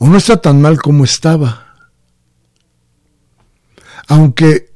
O 0.00 0.08
no 0.08 0.18
está 0.18 0.38
tan 0.38 0.60
mal 0.60 0.82
como 0.82 1.04
estaba. 1.04 1.76
Aunque 4.08 4.74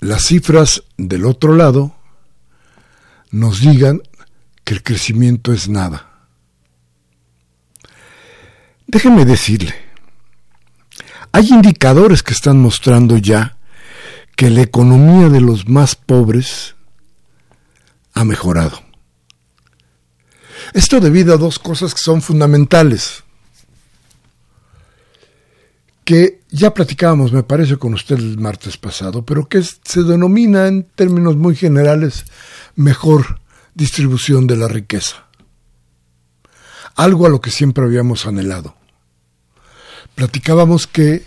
las 0.00 0.24
cifras 0.24 0.82
del 0.96 1.24
otro 1.24 1.54
lado 1.54 1.94
nos 3.30 3.60
digan 3.60 4.02
que 4.64 4.74
el 4.74 4.82
crecimiento 4.82 5.52
es 5.52 5.68
nada. 5.68 6.26
Déjeme 8.88 9.24
decirle, 9.24 9.72
hay 11.30 11.46
indicadores 11.48 12.24
que 12.24 12.32
están 12.32 12.60
mostrando 12.60 13.18
ya 13.18 13.56
que 14.34 14.50
la 14.50 14.62
economía 14.62 15.28
de 15.28 15.40
los 15.40 15.68
más 15.68 15.94
pobres 15.94 16.74
ha 18.14 18.24
mejorado. 18.24 18.80
Esto 20.72 21.00
debido 21.00 21.34
a 21.34 21.38
dos 21.38 21.58
cosas 21.58 21.92
que 21.92 22.00
son 22.00 22.22
fundamentales, 22.22 23.22
que 26.04 26.40
ya 26.50 26.72
platicábamos, 26.72 27.32
me 27.32 27.42
parece, 27.42 27.76
con 27.76 27.94
usted 27.94 28.16
el 28.16 28.38
martes 28.38 28.76
pasado, 28.76 29.24
pero 29.24 29.48
que 29.48 29.62
se 29.62 30.02
denomina 30.02 30.68
en 30.68 30.84
términos 30.84 31.36
muy 31.36 31.56
generales 31.56 32.24
mejor 32.76 33.40
distribución 33.74 34.46
de 34.46 34.56
la 34.56 34.68
riqueza. 34.68 35.26
Algo 36.96 37.26
a 37.26 37.30
lo 37.30 37.40
que 37.40 37.50
siempre 37.50 37.84
habíamos 37.84 38.26
anhelado. 38.26 38.76
Platicábamos 40.14 40.86
que 40.86 41.24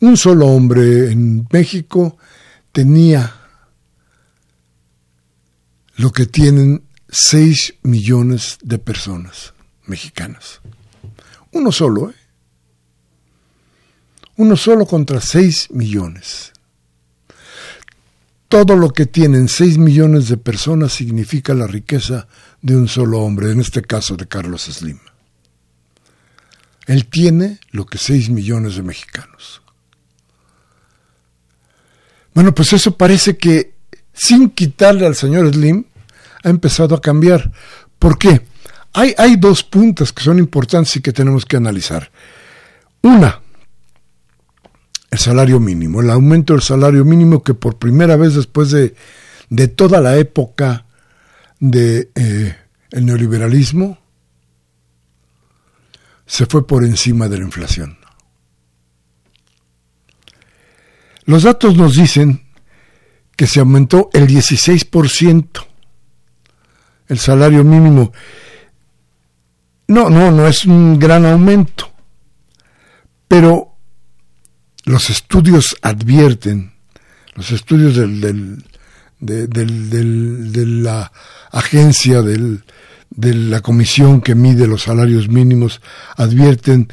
un 0.00 0.16
solo 0.16 0.48
hombre 0.48 1.10
en 1.12 1.46
México 1.50 2.18
tenía 2.72 3.41
lo 6.02 6.10
que 6.10 6.26
tienen 6.26 6.82
6 7.08 7.74
millones 7.82 8.58
de 8.62 8.78
personas 8.78 9.54
mexicanas. 9.86 10.60
Uno 11.52 11.70
solo, 11.70 12.10
¿eh? 12.10 12.14
Uno 14.36 14.56
solo 14.56 14.84
contra 14.84 15.20
6 15.20 15.70
millones 15.70 16.52
todo 18.52 18.76
lo 18.76 18.90
que 18.90 19.06
tienen 19.06 19.48
6 19.48 19.78
millones 19.78 20.28
de 20.28 20.36
personas 20.36 20.92
significa 20.92 21.54
la 21.54 21.66
riqueza 21.66 22.28
de 22.60 22.76
un 22.76 22.86
solo 22.86 23.20
hombre, 23.20 23.50
en 23.50 23.60
este 23.60 23.80
caso 23.80 24.14
de 24.14 24.28
Carlos 24.28 24.64
Slim. 24.64 24.98
Él 26.86 27.06
tiene 27.06 27.60
lo 27.70 27.86
que 27.86 27.96
6 27.96 28.28
millones 28.28 28.76
de 28.76 28.82
mexicanos. 28.82 29.62
Bueno, 32.34 32.54
pues 32.54 32.74
eso 32.74 32.94
parece 32.94 33.38
que 33.38 33.72
sin 34.12 34.50
quitarle 34.50 35.06
al 35.06 35.16
señor 35.16 35.50
Slim 35.50 35.86
ha 36.42 36.48
empezado 36.48 36.94
a 36.94 37.00
cambiar. 37.00 37.52
¿Por 37.98 38.18
qué? 38.18 38.42
Hay, 38.92 39.14
hay 39.16 39.36
dos 39.36 39.62
puntas 39.62 40.12
que 40.12 40.22
son 40.22 40.38
importantes 40.38 40.96
y 40.96 41.00
que 41.00 41.12
tenemos 41.12 41.44
que 41.46 41.56
analizar. 41.56 42.10
Una, 43.02 43.40
el 45.10 45.18
salario 45.18 45.60
mínimo, 45.60 46.00
el 46.00 46.10
aumento 46.10 46.52
del 46.52 46.62
salario 46.62 47.04
mínimo 47.04 47.42
que 47.42 47.54
por 47.54 47.78
primera 47.78 48.16
vez 48.16 48.34
después 48.34 48.70
de, 48.70 48.94
de 49.50 49.68
toda 49.68 50.00
la 50.00 50.16
época 50.16 50.86
de 51.60 52.10
eh, 52.14 52.56
neoliberalismo 52.92 53.98
se 56.26 56.46
fue 56.46 56.66
por 56.66 56.84
encima 56.84 57.28
de 57.28 57.38
la 57.38 57.44
inflación. 57.44 57.98
Los 61.24 61.42
datos 61.44 61.76
nos 61.76 61.94
dicen 61.94 62.42
que 63.36 63.46
se 63.46 63.60
aumentó 63.60 64.10
el 64.12 64.26
16% 64.26 65.66
el 67.12 67.18
salario 67.18 67.62
mínimo. 67.62 68.10
No, 69.88 70.08
no, 70.08 70.30
no 70.30 70.46
es 70.46 70.64
un 70.64 70.98
gran 70.98 71.26
aumento, 71.26 71.92
pero 73.28 73.76
los 74.84 75.10
estudios 75.10 75.76
advierten, 75.82 76.72
los 77.34 77.50
estudios 77.50 77.96
del, 77.96 78.64
de, 79.20 80.66
la 80.66 81.12
agencia 81.50 82.22
de 82.22 83.34
la 83.34 83.60
comisión 83.60 84.22
que 84.22 84.34
mide 84.34 84.66
los 84.66 84.84
salarios 84.84 85.28
mínimos, 85.28 85.82
advierten 86.16 86.90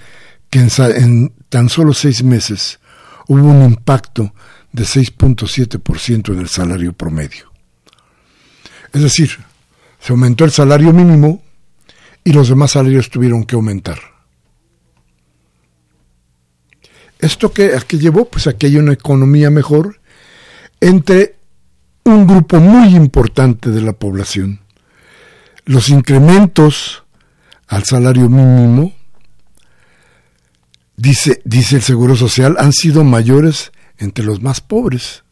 que 0.49 0.60
en, 0.60 1.34
tan 1.47 1.69
solo 1.69 1.93
seis 1.93 2.23
meses 2.23 2.79
hubo 3.27 3.47
un 3.47 3.63
impacto 3.63 4.34
de 4.73 4.84
6.7% 4.84 6.34
en 6.34 6.39
el 6.39 6.49
salario 6.49 6.91
promedio. 6.91 7.49
Es 8.91 9.01
decir, 9.01 9.49
se 10.00 10.14
aumentó 10.14 10.46
el 10.46 10.52
salario 10.52 10.94
mínimo 10.94 11.42
y 12.24 12.34
los 12.34 12.50
demás 12.50 12.72
salarios 12.72 13.10
tuvieron 13.10 13.44
que 13.44 13.56
aumentar. 13.56 14.00
¿Esto 17.20 17.52
que, 17.52 17.76
a 17.76 17.82
qué 17.82 17.98
llevó? 17.98 18.26
Pues 18.26 18.48
a 18.48 18.58
que 18.58 18.68
haya 18.68 18.80
una 18.80 18.94
economía 18.94 19.50
mejor 19.50 20.00
entre 20.80 21.36
un 22.06 22.26
grupo 22.26 22.60
muy 22.60 22.96
importante 22.96 23.70
de 23.70 23.82
la 23.82 23.94
población. 23.94 24.62
Los 25.66 25.90
incrementos 25.90 27.04
al 27.68 27.84
salario 27.84 28.30
mínimo 28.30 28.94
dice, 30.96 31.42
dice 31.44 31.76
el 31.76 31.82
Seguro 31.82 32.16
Social, 32.16 32.56
han 32.58 32.72
sido 32.72 33.04
mayores 33.04 33.72
entre 33.98 34.24
los 34.24 34.42
más 34.42 34.62
pobres. 34.62 35.24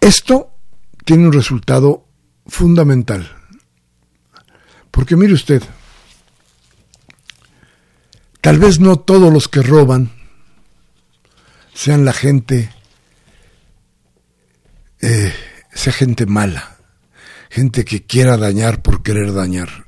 Esto 0.00 0.50
tiene 1.04 1.26
un 1.26 1.32
resultado 1.32 2.06
fundamental. 2.46 3.30
Porque 4.90 5.16
mire 5.16 5.34
usted, 5.34 5.62
tal 8.40 8.58
vez 8.58 8.80
no 8.80 8.96
todos 8.96 9.32
los 9.32 9.48
que 9.48 9.62
roban 9.62 10.10
sean 11.74 12.04
la 12.04 12.12
gente, 12.12 12.72
eh, 15.00 15.32
sea 15.72 15.92
gente 15.92 16.26
mala, 16.26 16.76
gente 17.50 17.84
que 17.84 18.04
quiera 18.04 18.36
dañar 18.36 18.82
por 18.82 19.02
querer 19.02 19.32
dañar. 19.32 19.86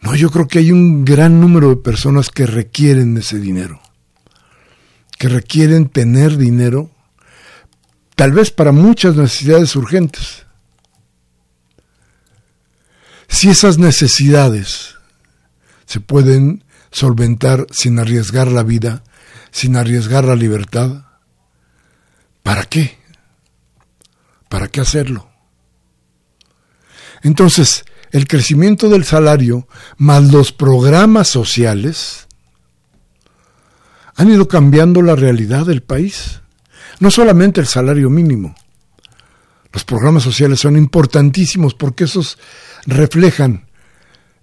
No, 0.00 0.14
yo 0.14 0.30
creo 0.30 0.46
que 0.46 0.58
hay 0.60 0.70
un 0.70 1.04
gran 1.04 1.40
número 1.40 1.70
de 1.70 1.76
personas 1.76 2.28
que 2.28 2.46
requieren 2.46 3.16
ese 3.16 3.40
dinero, 3.40 3.80
que 5.18 5.28
requieren 5.28 5.88
tener 5.88 6.36
dinero, 6.36 6.93
tal 8.14 8.32
vez 8.32 8.50
para 8.50 8.72
muchas 8.72 9.16
necesidades 9.16 9.74
urgentes. 9.76 10.44
Si 13.28 13.50
esas 13.50 13.78
necesidades 13.78 14.94
se 15.86 16.00
pueden 16.00 16.64
solventar 16.90 17.66
sin 17.70 17.98
arriesgar 17.98 18.48
la 18.48 18.62
vida, 18.62 19.02
sin 19.50 19.76
arriesgar 19.76 20.24
la 20.24 20.36
libertad, 20.36 21.04
¿para 22.42 22.64
qué? 22.64 22.98
¿Para 24.48 24.68
qué 24.68 24.80
hacerlo? 24.80 25.28
Entonces, 27.22 27.84
el 28.12 28.28
crecimiento 28.28 28.88
del 28.88 29.04
salario 29.04 29.66
más 29.96 30.22
los 30.30 30.52
programas 30.52 31.26
sociales 31.26 32.28
han 34.14 34.30
ido 34.30 34.46
cambiando 34.46 35.02
la 35.02 35.16
realidad 35.16 35.66
del 35.66 35.82
país. 35.82 36.40
No 37.00 37.10
solamente 37.10 37.60
el 37.60 37.66
salario 37.66 38.10
mínimo. 38.10 38.54
Los 39.72 39.84
programas 39.84 40.22
sociales 40.22 40.60
son 40.60 40.76
importantísimos 40.76 41.74
porque 41.74 42.04
esos 42.04 42.38
reflejan 42.86 43.66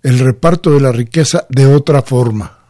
el 0.04 0.20
reparto 0.20 0.72
de 0.72 0.82
la 0.82 0.92
riqueza 0.92 1.46
de 1.50 1.66
otra 1.66 2.02
forma 2.02 2.62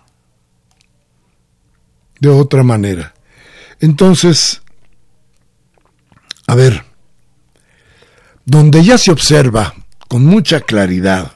de 2.22 2.30
otra 2.30 2.63
manera. 2.63 3.13
Entonces, 3.80 4.62
a 6.48 6.56
ver, 6.56 6.86
donde 8.46 8.84
ya 8.84 8.98
se 8.98 9.12
observa 9.12 9.74
con 10.08 10.24
mucha 10.26 10.62
claridad 10.62 11.34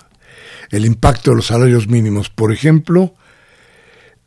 el 0.70 0.86
impacto 0.86 1.32
de 1.32 1.38
los 1.38 1.48
salarios 1.48 1.88
mínimos, 1.88 2.30
por 2.30 2.54
ejemplo, 2.54 3.16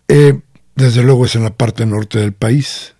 eh, 0.08 0.40
desde 0.74 1.02
luego 1.02 1.26
es 1.26 1.36
en 1.36 1.44
la 1.44 1.54
parte 1.54 1.86
norte 1.86 2.18
del 2.18 2.32
país, 2.32 2.94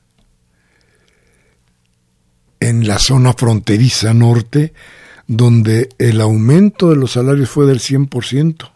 en 2.61 2.87
la 2.87 2.99
zona 2.99 3.33
fronteriza 3.33 4.13
norte, 4.15 4.73
donde 5.27 5.89
el 5.99 6.21
aumento 6.21 6.91
de 6.91 6.97
los 6.97 7.13
salarios 7.13 7.49
fue 7.51 7.67
del 7.67 7.81
100%. 7.81 8.71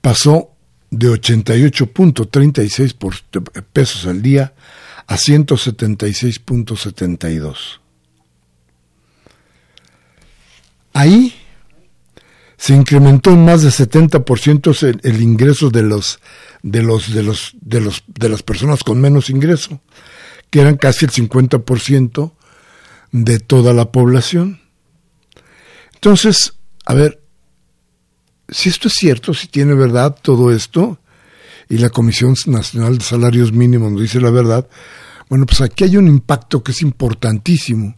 Pasó 0.00 0.50
de 0.90 1.08
88.36 1.08 3.64
pesos 3.72 4.06
al 4.06 4.22
día 4.22 4.54
a 5.06 5.16
176.72. 5.16 7.80
Ahí 10.92 11.34
se 12.56 12.74
incrementó 12.74 13.30
en 13.30 13.44
más 13.44 13.62
de 13.62 13.68
70% 13.70 14.82
el, 14.82 15.00
el 15.02 15.20
ingreso 15.20 15.70
de 15.70 15.82
los 15.82 16.20
de 16.62 16.82
los 16.82 17.12
de 17.12 17.22
los 17.22 17.54
de 17.60 17.80
los 17.80 18.04
de 18.06 18.28
las 18.28 18.42
personas 18.42 18.84
con 18.84 19.00
menos 19.00 19.30
ingreso, 19.30 19.80
que 20.52 20.60
eran 20.60 20.76
casi 20.76 21.06
el 21.06 21.10
50% 21.10 22.34
de 23.10 23.38
toda 23.38 23.72
la 23.72 23.90
población. 23.90 24.60
Entonces, 25.94 26.52
a 26.84 26.92
ver, 26.92 27.22
si 28.50 28.68
esto 28.68 28.88
es 28.88 28.94
cierto, 28.94 29.32
si 29.32 29.48
tiene 29.48 29.72
verdad 29.72 30.14
todo 30.20 30.52
esto, 30.52 30.98
y 31.70 31.78
la 31.78 31.88
Comisión 31.88 32.34
Nacional 32.48 32.98
de 32.98 33.04
Salarios 33.04 33.50
Mínimos 33.50 33.92
nos 33.92 34.02
dice 34.02 34.20
la 34.20 34.30
verdad, 34.30 34.68
bueno, 35.30 35.46
pues 35.46 35.62
aquí 35.62 35.84
hay 35.84 35.96
un 35.96 36.06
impacto 36.06 36.62
que 36.62 36.72
es 36.72 36.82
importantísimo 36.82 37.96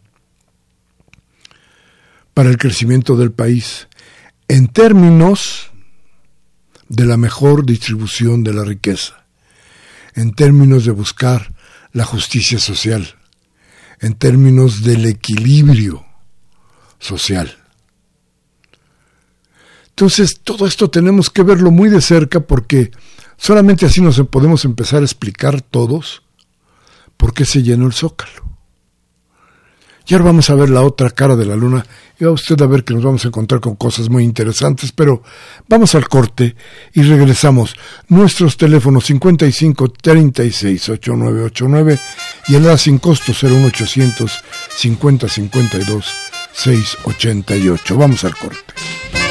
para 2.34 2.50
el 2.50 2.56
crecimiento 2.56 3.16
del 3.16 3.32
país 3.32 3.88
en 4.46 4.68
términos 4.68 5.72
de 6.88 7.04
la 7.04 7.16
mejor 7.16 7.66
distribución 7.66 8.44
de 8.44 8.54
la 8.54 8.62
riqueza, 8.62 9.26
en 10.14 10.34
términos 10.34 10.84
de 10.84 10.92
buscar 10.92 11.53
la 11.94 12.04
justicia 12.04 12.58
social, 12.58 13.16
en 14.00 14.14
términos 14.14 14.82
del 14.82 15.06
equilibrio 15.06 16.04
social. 16.98 17.56
Entonces, 19.90 20.40
todo 20.42 20.66
esto 20.66 20.90
tenemos 20.90 21.30
que 21.30 21.44
verlo 21.44 21.70
muy 21.70 21.88
de 21.88 22.00
cerca 22.00 22.40
porque 22.40 22.90
solamente 23.36 23.86
así 23.86 24.00
nos 24.00 24.20
podemos 24.26 24.64
empezar 24.64 25.02
a 25.02 25.04
explicar 25.04 25.62
todos 25.62 26.22
por 27.16 27.32
qué 27.32 27.44
se 27.44 27.62
llenó 27.62 27.86
el 27.86 27.92
zócalo. 27.92 28.53
Y 30.06 30.14
ahora 30.14 30.26
vamos 30.26 30.50
a 30.50 30.54
ver 30.54 30.68
la 30.68 30.82
otra 30.82 31.10
cara 31.10 31.34
de 31.34 31.46
la 31.46 31.56
luna 31.56 31.86
y 32.20 32.24
va 32.24 32.30
usted 32.30 32.60
a 32.60 32.66
ver 32.66 32.84
que 32.84 32.94
nos 32.94 33.02
vamos 33.02 33.24
a 33.24 33.28
encontrar 33.28 33.60
con 33.60 33.74
cosas 33.76 34.08
muy 34.10 34.22
interesantes, 34.22 34.92
pero 34.92 35.22
vamos 35.68 35.94
al 35.94 36.08
corte 36.08 36.54
y 36.92 37.02
regresamos. 37.02 37.74
Nuestros 38.08 38.56
teléfonos 38.56 39.06
55 39.06 39.88
36 39.88 40.88
8989 40.90 41.98
y 42.48 42.54
el 42.54 42.68
A 42.68 42.76
sin 42.76 42.98
costo 42.98 43.32
01800 43.32 44.30
50 44.76 45.28
52 45.28 46.06
688. 46.52 47.96
Vamos 47.96 48.24
al 48.24 48.36
corte. 48.36 49.23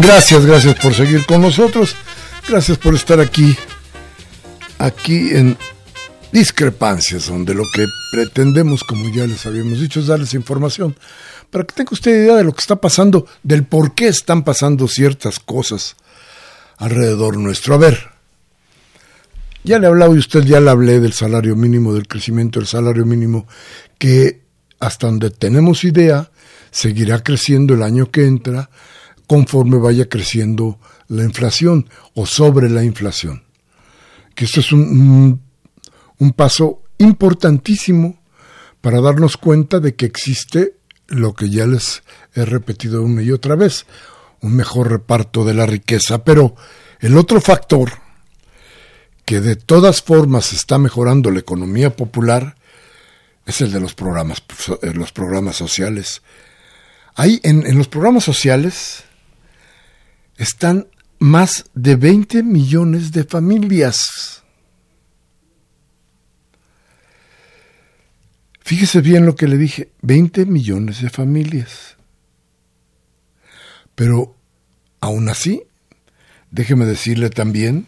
Gracias, 0.00 0.46
gracias 0.46 0.76
por 0.76 0.94
seguir 0.94 1.26
con 1.26 1.42
nosotros. 1.42 1.96
Gracias 2.48 2.78
por 2.78 2.94
estar 2.94 3.20
aquí, 3.20 3.56
aquí 4.78 5.30
en 5.30 5.56
Discrepancias, 6.30 7.26
donde 7.26 7.54
lo 7.54 7.64
que 7.74 7.86
pretendemos, 8.10 8.84
como 8.84 9.08
ya 9.10 9.26
les 9.26 9.44
habíamos 9.44 9.80
dicho, 9.80 10.00
es 10.00 10.06
darles 10.06 10.34
información 10.34 10.96
para 11.50 11.64
que 11.64 11.74
tenga 11.74 11.90
usted 11.92 12.10
idea 12.10 12.36
de 12.36 12.44
lo 12.44 12.52
que 12.52 12.60
está 12.60 12.76
pasando, 12.76 13.26
del 13.42 13.64
por 13.64 13.94
qué 13.94 14.08
están 14.08 14.42
pasando 14.42 14.88
ciertas 14.88 15.38
cosas 15.38 15.96
alrededor 16.78 17.36
nuestro. 17.36 17.74
A 17.74 17.78
ver, 17.78 17.98
ya 19.62 19.78
le 19.78 19.86
he 19.86 19.88
hablado 19.88 20.14
y 20.14 20.18
usted 20.18 20.42
ya 20.44 20.60
le 20.60 20.70
hablé 20.70 21.00
del 21.00 21.12
salario 21.12 21.54
mínimo, 21.54 21.92
del 21.92 22.08
crecimiento 22.08 22.60
del 22.60 22.68
salario 22.68 23.04
mínimo, 23.04 23.46
que 23.98 24.40
hasta 24.80 25.08
donde 25.08 25.30
tenemos 25.30 25.84
idea, 25.84 26.30
seguirá 26.70 27.22
creciendo 27.22 27.74
el 27.74 27.82
año 27.82 28.10
que 28.10 28.24
entra 28.24 28.70
conforme 29.32 29.78
vaya 29.78 30.10
creciendo 30.10 30.78
la 31.08 31.24
inflación 31.24 31.88
o 32.12 32.26
sobre 32.26 32.68
la 32.68 32.84
inflación. 32.84 33.42
Que 34.34 34.44
esto 34.44 34.60
es 34.60 34.72
un, 34.72 35.40
un, 36.18 36.32
paso 36.34 36.82
importantísimo 36.98 38.20
para 38.82 39.00
darnos 39.00 39.38
cuenta 39.38 39.80
de 39.80 39.94
que 39.94 40.04
existe 40.04 40.74
lo 41.06 41.32
que 41.32 41.48
ya 41.48 41.66
les 41.66 42.02
he 42.34 42.44
repetido 42.44 43.00
una 43.02 43.22
y 43.22 43.30
otra 43.30 43.56
vez, 43.56 43.86
un 44.42 44.54
mejor 44.54 44.90
reparto 44.90 45.46
de 45.46 45.54
la 45.54 45.64
riqueza, 45.64 46.24
pero 46.24 46.54
el 47.00 47.16
otro 47.16 47.40
factor 47.40 47.90
que 49.24 49.40
de 49.40 49.56
todas 49.56 50.02
formas 50.02 50.52
está 50.52 50.76
mejorando 50.76 51.30
la 51.30 51.40
economía 51.40 51.96
popular 51.96 52.56
es 53.46 53.62
el 53.62 53.72
de 53.72 53.80
los 53.80 53.94
programas, 53.94 54.42
eh, 54.82 54.92
los 54.92 55.10
programas 55.10 55.56
sociales. 55.56 56.20
Ahí 57.14 57.40
en, 57.44 57.66
en 57.66 57.78
los 57.78 57.88
programas 57.88 58.24
sociales 58.24 59.04
están 60.42 60.88
más 61.18 61.66
de 61.74 61.96
20 61.96 62.42
millones 62.42 63.12
de 63.12 63.24
familias. 63.24 64.42
Fíjese 68.60 69.00
bien 69.00 69.26
lo 69.26 69.36
que 69.36 69.46
le 69.46 69.56
dije, 69.56 69.92
20 70.02 70.46
millones 70.46 71.02
de 71.02 71.10
familias. 71.10 71.96
Pero 73.94 74.34
aún 75.00 75.28
así, 75.28 75.62
déjeme 76.50 76.86
decirle 76.86 77.30
también 77.30 77.86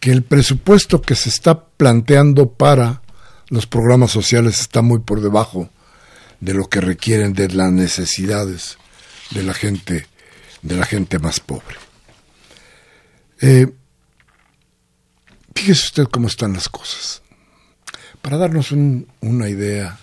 que 0.00 0.10
el 0.10 0.22
presupuesto 0.22 1.02
que 1.02 1.14
se 1.14 1.28
está 1.28 1.66
planteando 1.66 2.52
para 2.52 3.02
los 3.48 3.66
programas 3.66 4.10
sociales 4.10 4.60
está 4.60 4.82
muy 4.82 5.00
por 5.00 5.20
debajo 5.20 5.70
de 6.40 6.54
lo 6.54 6.68
que 6.68 6.80
requieren 6.80 7.32
de 7.32 7.48
las 7.48 7.70
necesidades 7.70 8.78
de 9.30 9.42
la 9.42 9.52
gente, 9.54 10.06
de 10.62 10.76
la 10.76 10.84
gente 10.84 11.18
más 11.18 11.40
pobre. 11.40 11.76
Eh, 13.40 13.66
fíjese 15.54 15.86
usted 15.86 16.04
cómo 16.04 16.28
están 16.28 16.52
las 16.52 16.68
cosas. 16.68 17.22
Para 18.20 18.36
darnos 18.36 18.72
una 18.72 19.48
idea. 19.48 19.98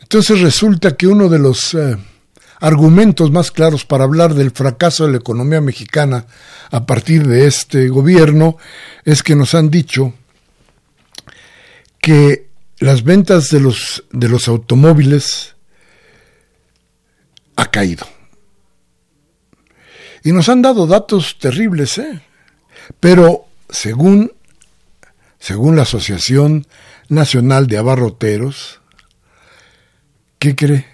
Entonces 0.00 0.40
resulta 0.40 0.96
que 0.96 1.06
uno 1.06 1.28
de 1.28 1.38
los 1.38 1.74
eh, 1.74 1.96
argumentos 2.60 3.30
más 3.30 3.50
claros 3.50 3.84
para 3.84 4.04
hablar 4.04 4.34
del 4.34 4.50
fracaso 4.50 5.06
de 5.06 5.12
la 5.12 5.18
economía 5.18 5.60
mexicana 5.60 6.26
a 6.70 6.86
partir 6.86 7.26
de 7.26 7.46
este 7.46 7.88
gobierno 7.88 8.58
es 9.04 9.22
que 9.22 9.34
nos 9.34 9.54
han 9.54 9.70
dicho 9.70 10.12
que 12.00 12.48
las 12.78 13.02
ventas 13.02 13.48
de 13.48 13.60
los, 13.60 14.04
de 14.12 14.28
los 14.28 14.48
automóviles 14.48 15.54
ha 17.56 17.70
caído. 17.70 18.06
Y 20.24 20.32
nos 20.32 20.48
han 20.48 20.62
dado 20.62 20.86
datos 20.86 21.38
terribles, 21.38 21.98
¿eh? 21.98 22.22
Pero 22.98 23.44
según, 23.68 24.32
según 25.38 25.76
la 25.76 25.82
Asociación 25.82 26.66
Nacional 27.10 27.66
de 27.66 27.76
Abarroteros, 27.76 28.80
¿qué 30.38 30.56
cree? 30.56 30.86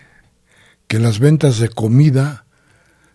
Que 0.88 0.98
las 0.98 1.20
ventas 1.20 1.58
de 1.58 1.68
comida, 1.68 2.44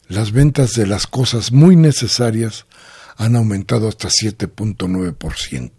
las 0.07 0.31
ventas 0.31 0.71
de 0.71 0.87
las 0.87 1.05
cosas 1.05 1.51
muy 1.51 1.75
necesarias 1.75 2.65
han 3.17 3.35
aumentado 3.35 3.89
hasta 3.89 4.07
7.9%. 4.07 5.71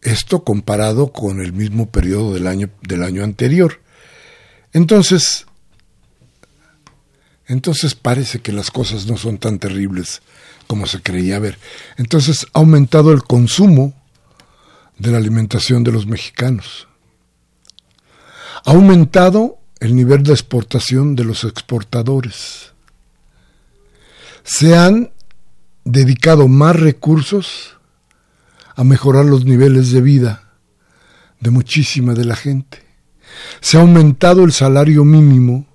Esto 0.00 0.42
comparado 0.42 1.12
con 1.12 1.42
el 1.42 1.52
mismo 1.52 1.90
periodo 1.90 2.32
del 2.32 2.46
año, 2.46 2.70
del 2.80 3.02
año 3.02 3.22
anterior. 3.22 3.82
Entonces, 4.72 5.46
entonces 7.52 7.94
parece 7.94 8.40
que 8.40 8.50
las 8.50 8.70
cosas 8.70 9.04
no 9.06 9.18
son 9.18 9.36
tan 9.36 9.58
terribles 9.58 10.22
como 10.66 10.86
se 10.86 11.02
creía 11.02 11.38
ver. 11.38 11.58
Entonces 11.98 12.46
ha 12.54 12.60
aumentado 12.60 13.12
el 13.12 13.24
consumo 13.24 13.92
de 14.96 15.10
la 15.10 15.18
alimentación 15.18 15.84
de 15.84 15.92
los 15.92 16.06
mexicanos. 16.06 16.88
Ha 18.64 18.70
aumentado 18.70 19.58
el 19.80 19.94
nivel 19.94 20.22
de 20.22 20.32
exportación 20.32 21.14
de 21.14 21.24
los 21.24 21.44
exportadores. 21.44 22.72
Se 24.44 24.74
han 24.74 25.12
dedicado 25.84 26.48
más 26.48 26.76
recursos 26.76 27.76
a 28.74 28.82
mejorar 28.82 29.26
los 29.26 29.44
niveles 29.44 29.92
de 29.92 30.00
vida 30.00 30.54
de 31.40 31.50
muchísima 31.50 32.14
de 32.14 32.24
la 32.24 32.34
gente. 32.34 32.82
Se 33.60 33.76
ha 33.76 33.82
aumentado 33.82 34.42
el 34.42 34.52
salario 34.52 35.04
mínimo 35.04 35.66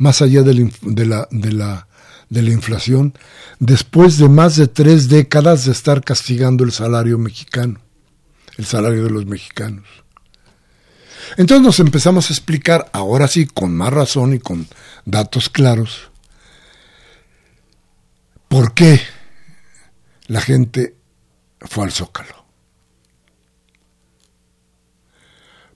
más 0.00 0.22
allá 0.22 0.42
de 0.42 0.54
la, 0.54 0.70
de 0.80 1.52
la, 1.52 1.86
de 2.30 2.42
la, 2.42 2.50
inflación, 2.50 3.12
después 3.58 4.16
de 4.16 4.30
más 4.30 4.56
de 4.56 4.66
tres 4.66 5.10
décadas 5.10 5.66
de 5.66 5.72
estar 5.72 6.02
castigando 6.02 6.64
el 6.64 6.72
salario 6.72 7.18
mexicano, 7.18 7.82
el 8.56 8.64
salario 8.64 9.04
de 9.04 9.10
los 9.10 9.26
mexicanos. 9.26 9.84
Entonces 11.36 11.62
nos 11.62 11.80
empezamos 11.80 12.30
a 12.30 12.32
explicar, 12.32 12.88
ahora 12.94 13.28
sí, 13.28 13.44
con 13.44 13.76
más 13.76 13.92
razón 13.92 14.32
y 14.32 14.38
con 14.38 14.66
datos 15.04 15.50
claros, 15.50 16.10
por 18.48 18.72
qué 18.72 19.02
la 20.28 20.40
gente 20.40 20.96
fue 21.60 21.84
al 21.84 21.92
zócalo. 21.92 22.46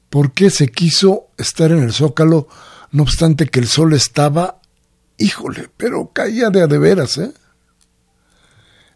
¿Por 0.09 0.33
qué 0.33 0.49
se 0.49 0.69
quiso 0.69 1.27
estar 1.37 1.73
en 1.73 1.83
el 1.83 1.93
zócalo 1.93 2.49
no 2.95 3.03
obstante 3.03 3.49
que 3.49 3.59
el 3.59 3.67
sol 3.67 3.93
estaba, 3.93 4.63
híjole, 5.19 5.69
pero 5.77 6.13
caía 6.13 6.49
de 6.51 6.63
a 6.63 6.69
de 6.69 6.79
veras, 6.79 7.19
¿eh? 7.19 7.33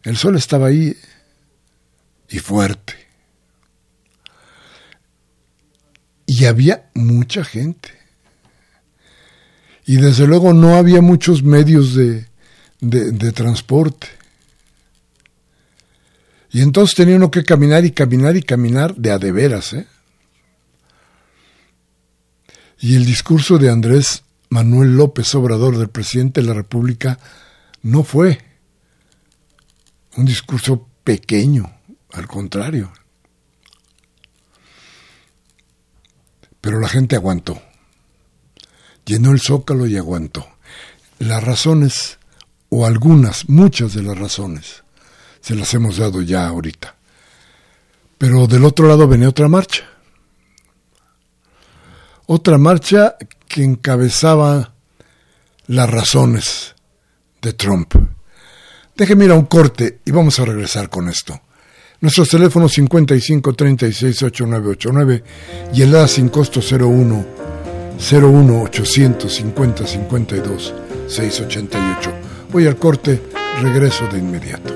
El 0.04 0.16
sol 0.16 0.36
estaba 0.36 0.68
ahí 0.68 0.96
y 2.28 2.38
fuerte. 2.38 2.94
Y 6.26 6.44
había 6.44 6.88
mucha 6.94 7.42
gente. 7.42 7.90
Y 9.84 9.96
desde 9.96 10.28
luego 10.28 10.52
no 10.52 10.76
había 10.76 11.00
muchos 11.00 11.42
medios 11.42 11.96
de, 11.96 12.28
de, 12.80 13.32
transporte. 13.32 14.06
Y 16.52 16.62
entonces 16.62 16.94
tenía 16.94 17.16
uno 17.16 17.32
que 17.32 17.42
caminar 17.42 17.84
y 17.84 17.90
caminar 17.90 18.36
y 18.36 18.44
caminar 18.44 18.94
de 18.94 19.10
a 19.10 19.18
de 19.18 19.32
veras, 19.32 19.72
¿eh? 19.72 19.88
Y 22.80 22.94
el 22.94 23.04
discurso 23.04 23.58
de 23.58 23.70
Andrés 23.70 24.22
Manuel 24.50 24.96
López 24.96 25.34
Obrador, 25.34 25.76
del 25.76 25.88
presidente 25.88 26.40
de 26.40 26.46
la 26.46 26.54
República, 26.54 27.18
no 27.82 28.04
fue 28.04 28.38
un 30.16 30.24
discurso 30.24 30.86
pequeño, 31.02 31.70
al 32.12 32.28
contrario. 32.28 32.92
Pero 36.60 36.80
la 36.80 36.88
gente 36.88 37.16
aguantó. 37.16 37.60
Llenó 39.04 39.32
el 39.32 39.40
zócalo 39.40 39.86
y 39.86 39.96
aguantó. 39.96 40.46
Las 41.18 41.42
razones, 41.42 42.18
o 42.68 42.86
algunas, 42.86 43.48
muchas 43.48 43.94
de 43.94 44.02
las 44.02 44.18
razones, 44.18 44.84
se 45.40 45.56
las 45.56 45.72
hemos 45.74 45.96
dado 45.96 46.22
ya 46.22 46.46
ahorita. 46.46 46.94
Pero 48.18 48.46
del 48.46 48.64
otro 48.64 48.86
lado 48.86 49.08
venía 49.08 49.28
otra 49.28 49.48
marcha 49.48 49.97
otra 52.30 52.58
marcha 52.58 53.16
que 53.48 53.64
encabezaba 53.64 54.74
las 55.66 55.90
razones 55.90 56.74
de 57.40 57.54
Trump. 57.54 57.94
Déjeme 58.94 59.24
ir 59.24 59.30
a 59.30 59.34
un 59.34 59.46
corte 59.46 60.00
y 60.04 60.10
vamos 60.10 60.38
a 60.38 60.44
regresar 60.44 60.90
con 60.90 61.08
esto. 61.08 61.40
Nuestros 62.00 62.28
teléfonos 62.28 62.72
55 62.72 63.54
36 63.54 64.22
8989 64.22 65.24
y 65.72 65.82
el 65.82 65.96
A 65.96 66.06
sin 66.06 66.28
costo 66.28 66.60
01 66.60 67.26
01 68.12 68.62
850 68.62 69.86
52 69.86 70.74
688. 71.08 72.12
Voy 72.52 72.66
al 72.66 72.76
corte, 72.76 73.22
regreso 73.62 74.06
de 74.08 74.18
inmediato. 74.18 74.74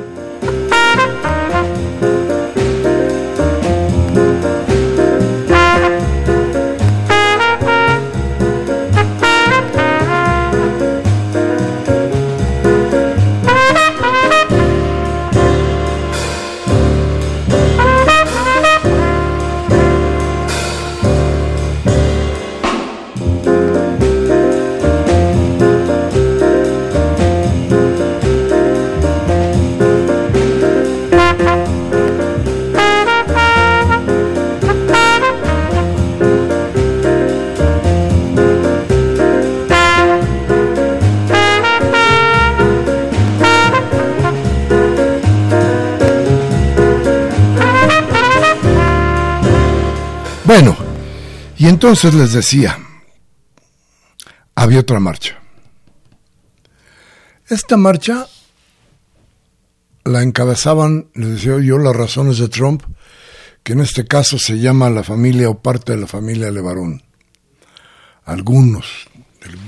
Entonces 51.82 52.14
les 52.14 52.32
decía, 52.32 52.78
había 54.54 54.78
otra 54.78 55.00
marcha. 55.00 55.42
Esta 57.48 57.76
marcha 57.76 58.28
la 60.04 60.22
encabezaban, 60.22 61.08
les 61.14 61.30
decía 61.30 61.58
yo, 61.58 61.78
las 61.78 61.96
razones 61.96 62.38
de 62.38 62.48
Trump, 62.48 62.84
que 63.64 63.72
en 63.72 63.80
este 63.80 64.06
caso 64.06 64.38
se 64.38 64.60
llama 64.60 64.90
la 64.90 65.02
familia 65.02 65.50
o 65.50 65.60
parte 65.60 65.90
de 65.90 65.98
la 65.98 66.06
familia 66.06 66.52
Levarón. 66.52 67.02
Algunos 68.26 68.86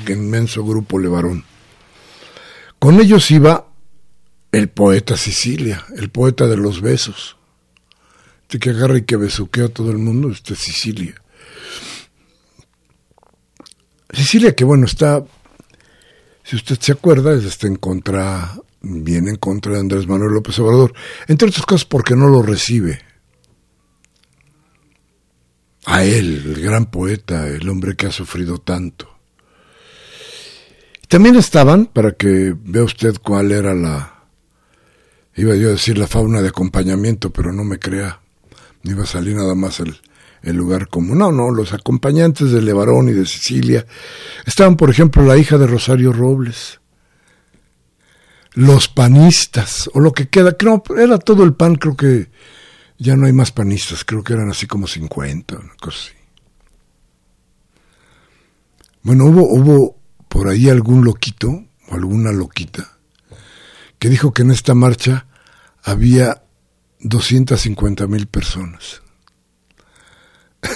del 0.07 0.17
inmenso 0.17 0.65
grupo 0.65 1.01
Levarón. 1.01 1.45
Con 2.79 3.01
ellos 3.01 3.29
iba 3.33 3.67
el 4.53 4.69
poeta 4.69 5.17
Sicilia, 5.17 5.85
el 5.97 6.11
poeta 6.11 6.47
de 6.47 6.59
los 6.59 6.81
besos. 6.81 7.37
Este 8.43 8.61
que 8.61 8.71
agarra 8.71 8.99
y 8.99 9.03
que 9.03 9.17
besuquea 9.17 9.65
a 9.65 9.69
todo 9.69 9.91
el 9.91 9.99
mundo, 9.99 10.31
este 10.31 10.55
Sicilia. 10.55 11.21
Sicilia, 14.15 14.55
que 14.55 14.65
bueno, 14.65 14.87
está, 14.87 15.25
si 16.43 16.57
usted 16.57 16.79
se 16.79 16.93
acuerda, 16.93 17.35
está 17.35 17.67
en 17.67 17.77
contra, 17.77 18.55
viene 18.81 19.31
en 19.31 19.37
contra 19.37 19.73
de 19.73 19.81
Andrés 19.81 20.07
Manuel 20.07 20.33
López 20.33 20.59
Obrador, 20.59 20.95
entre 21.27 21.49
otras 21.49 21.67
cosas 21.67 21.85
porque 21.85 22.15
no 22.15 22.29
lo 22.29 22.43
recibe. 22.43 23.01
A 25.87 26.05
él, 26.05 26.43
el 26.47 26.63
gran 26.63 26.87
poeta, 26.87 27.49
el 27.49 27.69
hombre 27.69 27.95
que 27.95 28.07
ha 28.07 28.11
sufrido 28.11 28.59
tanto. 28.59 29.11
También 31.09 31.37
estaban, 31.37 31.87
para 31.87 32.13
que 32.13 32.55
vea 32.59 32.83
usted 32.83 33.17
cuál 33.23 33.53
era 33.53 33.75
la, 33.75 34.25
iba 35.37 35.55
yo 35.55 35.69
a 35.69 35.73
decir 35.73 35.99
la 35.99 36.07
fauna 36.07 36.41
de 36.41 36.49
acompañamiento, 36.49 37.31
pero 37.31 37.53
no 37.53 37.65
me 37.65 37.79
crea, 37.79 38.21
no 38.83 38.91
iba 38.91 39.05
a 39.05 39.07
salir 39.07 39.37
nada 39.37 39.55
más 39.55 39.81
el, 39.81 40.01
el 40.45 40.57
lugar 40.57 40.89
común. 40.89 41.19
No, 41.19 41.33
no, 41.33 41.51
los 41.51 41.73
acompañantes 41.73 42.51
de 42.51 42.63
Levarón 42.63 43.09
y 43.09 43.13
de 43.13 43.27
Sicilia 43.27 43.87
estaban, 44.47 44.77
por 44.77 44.91
ejemplo, 44.91 45.25
la 45.25 45.37
hija 45.37 45.59
de 45.59 45.67
Rosario 45.67 46.13
Robles, 46.13 46.81
los 48.53 48.89
panistas, 48.89 49.91
o 49.95 50.01
lo 50.01 50.13
que 50.13 50.29
queda, 50.29 50.57
creo, 50.57 50.83
era 50.97 51.19
todo 51.19 51.43
el 51.43 51.55
pan, 51.55 51.77
creo 51.77 51.97
que 51.97 52.31
ya 52.99 53.17
no 53.17 53.27
hay 53.27 53.33
más 53.33 53.51
panistas, 53.51 54.05
creo 54.05 54.23
que 54.23 54.35
eran 54.35 54.51
así 54.51 54.67
como 54.67 54.87
50, 54.87 55.57
una 55.57 55.75
cosa 55.81 55.99
así. 55.99 56.13
Bueno, 59.03 59.25
hubo, 59.27 59.43
hubo 59.43 59.99
por 60.29 60.49
ahí 60.49 60.69
algún 60.69 61.05
loquito, 61.05 61.65
o 61.89 61.95
alguna 61.95 62.33
loquita, 62.33 62.99
que 63.99 64.09
dijo 64.09 64.33
que 64.33 64.43
en 64.43 64.51
esta 64.51 64.75
marcha 64.75 65.27
había 65.83 66.43
250 67.01 68.07
mil 68.07 68.27
personas. 68.27 69.04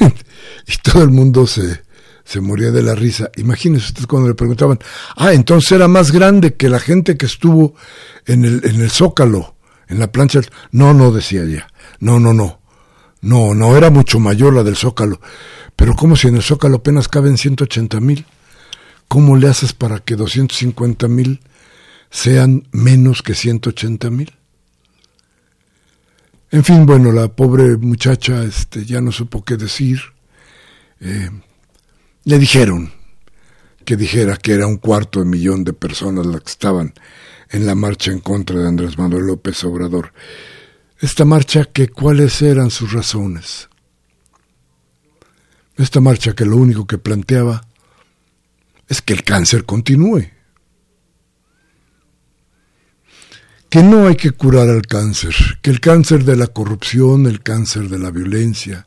y 0.66 0.76
todo 0.82 1.02
el 1.02 1.10
mundo 1.10 1.46
se, 1.46 1.82
se 2.24 2.40
moría 2.40 2.70
de 2.70 2.82
la 2.82 2.94
risa. 2.94 3.30
Imagínese 3.36 3.86
usted 3.86 4.06
cuando 4.06 4.28
le 4.28 4.34
preguntaban, 4.34 4.78
ah, 5.16 5.32
entonces 5.32 5.72
era 5.72 5.88
más 5.88 6.12
grande 6.12 6.54
que 6.54 6.68
la 6.68 6.78
gente 6.78 7.16
que 7.16 7.26
estuvo 7.26 7.74
en 8.26 8.44
el, 8.44 8.60
en 8.64 8.80
el 8.80 8.90
Zócalo, 8.90 9.56
en 9.88 9.98
la 9.98 10.12
plancha. 10.12 10.40
No, 10.70 10.92
no, 10.92 11.10
decía 11.10 11.42
ella. 11.42 11.68
No, 12.00 12.20
no, 12.20 12.34
no. 12.34 12.60
No, 13.20 13.54
no, 13.54 13.76
era 13.76 13.90
mucho 13.90 14.20
mayor 14.20 14.54
la 14.54 14.62
del 14.62 14.76
Zócalo. 14.76 15.20
Pero 15.74 15.94
¿cómo 15.94 16.16
si 16.16 16.28
en 16.28 16.36
el 16.36 16.42
Zócalo 16.42 16.76
apenas 16.76 17.08
caben 17.08 17.38
180 17.38 18.00
mil? 18.00 18.26
¿Cómo 19.08 19.36
le 19.36 19.48
haces 19.48 19.72
para 19.72 20.00
que 20.00 20.14
250 20.14 21.08
mil 21.08 21.40
sean 22.10 22.68
menos 22.72 23.22
que 23.22 23.34
180 23.34 24.10
mil? 24.10 24.37
En 26.50 26.64
fin, 26.64 26.86
bueno, 26.86 27.12
la 27.12 27.28
pobre 27.28 27.76
muchacha 27.76 28.42
este, 28.42 28.84
ya 28.84 29.00
no 29.00 29.12
supo 29.12 29.44
qué 29.44 29.56
decir. 29.56 30.00
Eh, 31.00 31.30
le 32.24 32.38
dijeron 32.38 32.92
que 33.84 33.96
dijera 33.96 34.36
que 34.36 34.52
era 34.52 34.66
un 34.66 34.78
cuarto 34.78 35.20
de 35.20 35.26
millón 35.26 35.64
de 35.64 35.72
personas 35.74 36.26
las 36.26 36.40
que 36.42 36.50
estaban 36.50 36.94
en 37.50 37.66
la 37.66 37.74
marcha 37.74 38.12
en 38.12 38.20
contra 38.20 38.58
de 38.58 38.68
Andrés 38.68 38.98
Manuel 38.98 39.26
López 39.26 39.62
Obrador. 39.64 40.12
Esta 41.00 41.24
marcha 41.24 41.66
que 41.66 41.88
cuáles 41.88 42.40
eran 42.42 42.70
sus 42.70 42.92
razones. 42.92 43.68
Esta 45.76 46.00
marcha 46.00 46.34
que 46.34 46.44
lo 46.44 46.56
único 46.56 46.86
que 46.86 46.98
planteaba 46.98 47.66
es 48.88 49.02
que 49.02 49.12
el 49.12 49.22
cáncer 49.22 49.64
continúe. 49.64 50.37
Que 53.68 53.82
no 53.82 54.06
hay 54.06 54.16
que 54.16 54.30
curar 54.30 54.68
al 54.68 54.82
cáncer, 54.82 55.34
que 55.60 55.70
el 55.70 55.80
cáncer 55.80 56.24
de 56.24 56.36
la 56.36 56.46
corrupción, 56.46 57.26
el 57.26 57.42
cáncer 57.42 57.88
de 57.88 57.98
la 57.98 58.10
violencia, 58.10 58.86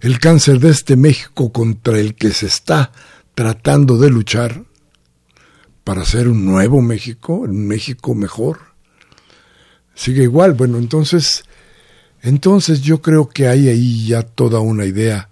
el 0.00 0.18
cáncer 0.18 0.60
de 0.60 0.70
este 0.70 0.96
México 0.96 1.50
contra 1.50 1.98
el 1.98 2.14
que 2.14 2.30
se 2.32 2.46
está 2.46 2.92
tratando 3.34 3.96
de 3.96 4.10
luchar 4.10 4.64
para 5.82 6.02
hacer 6.02 6.28
un 6.28 6.44
nuevo 6.44 6.82
México, 6.82 7.34
un 7.34 7.66
México 7.66 8.14
mejor, 8.14 8.58
sigue 9.94 10.24
igual. 10.24 10.52
Bueno, 10.52 10.78
entonces, 10.78 11.44
entonces 12.22 12.82
yo 12.82 13.00
creo 13.00 13.28
que 13.28 13.48
hay 13.48 13.68
ahí 13.68 14.06
ya 14.06 14.22
toda 14.22 14.60
una 14.60 14.84
idea 14.84 15.30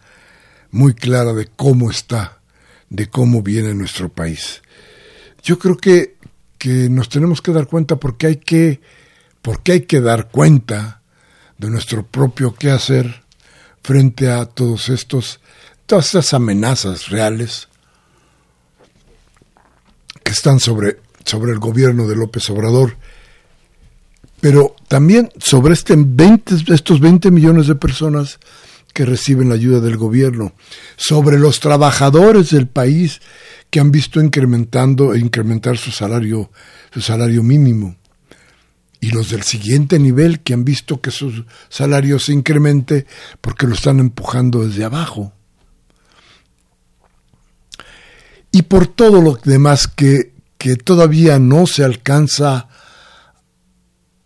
muy 0.71 0.95
clara 0.95 1.35
de 1.35 1.49
cómo 1.55 1.91
está, 1.91 2.41
de 2.89 3.09
cómo 3.09 3.43
viene 3.43 3.75
nuestro 3.75 4.09
país. 4.09 4.63
Yo 5.43 5.59
creo 5.59 5.77
que 5.77 6.14
que 6.65 6.89
nos 6.89 7.11
tenemos 7.11 7.43
que 7.43 7.53
dar 7.53 7.67
cuenta 7.67 7.97
porque 7.97 8.27
hay 8.27 8.37
que, 8.37 8.81
porque 9.43 9.73
hay 9.73 9.81
que 9.83 10.01
dar 10.01 10.31
cuenta 10.31 11.03
de 11.59 11.69
nuestro 11.69 12.07
propio 12.07 12.55
quehacer 12.55 13.23
frente 13.83 14.31
a 14.31 14.47
todos 14.47 14.89
estos, 14.89 15.41
todas 15.85 16.07
estas 16.07 16.33
amenazas 16.33 17.11
reales 17.11 17.69
que 20.23 20.33
están 20.33 20.59
sobre, 20.59 21.01
sobre 21.27 21.53
el 21.53 21.59
gobierno 21.59 22.09
de 22.09 22.17
López 22.17 22.49
Obrador, 22.49 22.97
pero 24.41 24.75
también 24.89 25.31
sobre 25.37 25.75
este 25.75 25.97
20, 25.99 26.73
estos 26.73 26.99
20 26.99 27.31
millones 27.31 27.67
de 27.67 27.75
personas 27.75 28.39
que 28.95 29.05
reciben 29.05 29.51
la 29.51 29.57
ayuda 29.57 29.81
del 29.81 29.99
gobierno, 29.99 30.55
sobre 30.97 31.39
los 31.39 31.61
trabajadores 31.61 32.51
del 32.51 32.69
país 32.69 33.21
que 33.69 33.81
han 33.81 33.91
visto 33.91 34.21
incrementando 34.21 35.17
incrementar 35.17 35.77
su 35.77 35.91
salario, 35.91 36.51
su 36.93 37.01
salario 37.01 37.43
mínimo. 37.43 37.97
Y 39.01 39.11
los 39.11 39.31
del 39.31 39.43
siguiente 39.43 39.99
nivel 39.99 40.41
que 40.41 40.55
han 40.55 40.65
visto 40.65 41.01
que 41.01 41.11
su 41.11 41.45
salario 41.69 42.19
se 42.21 42.33
incremente 42.33 43.05
porque 43.41 43.67
lo 43.67 43.75
están 43.75 43.99
empujando 43.99 44.65
desde 44.65 44.85
abajo. 44.85 45.33
Y 48.53 48.63
por 48.63 48.87
todo 48.87 49.21
lo 49.21 49.35
demás 49.45 49.89
que, 49.89 50.33
que 50.57 50.77
todavía 50.77 51.41
no 51.41 51.67
se 51.67 51.83
alcanza 51.83 52.69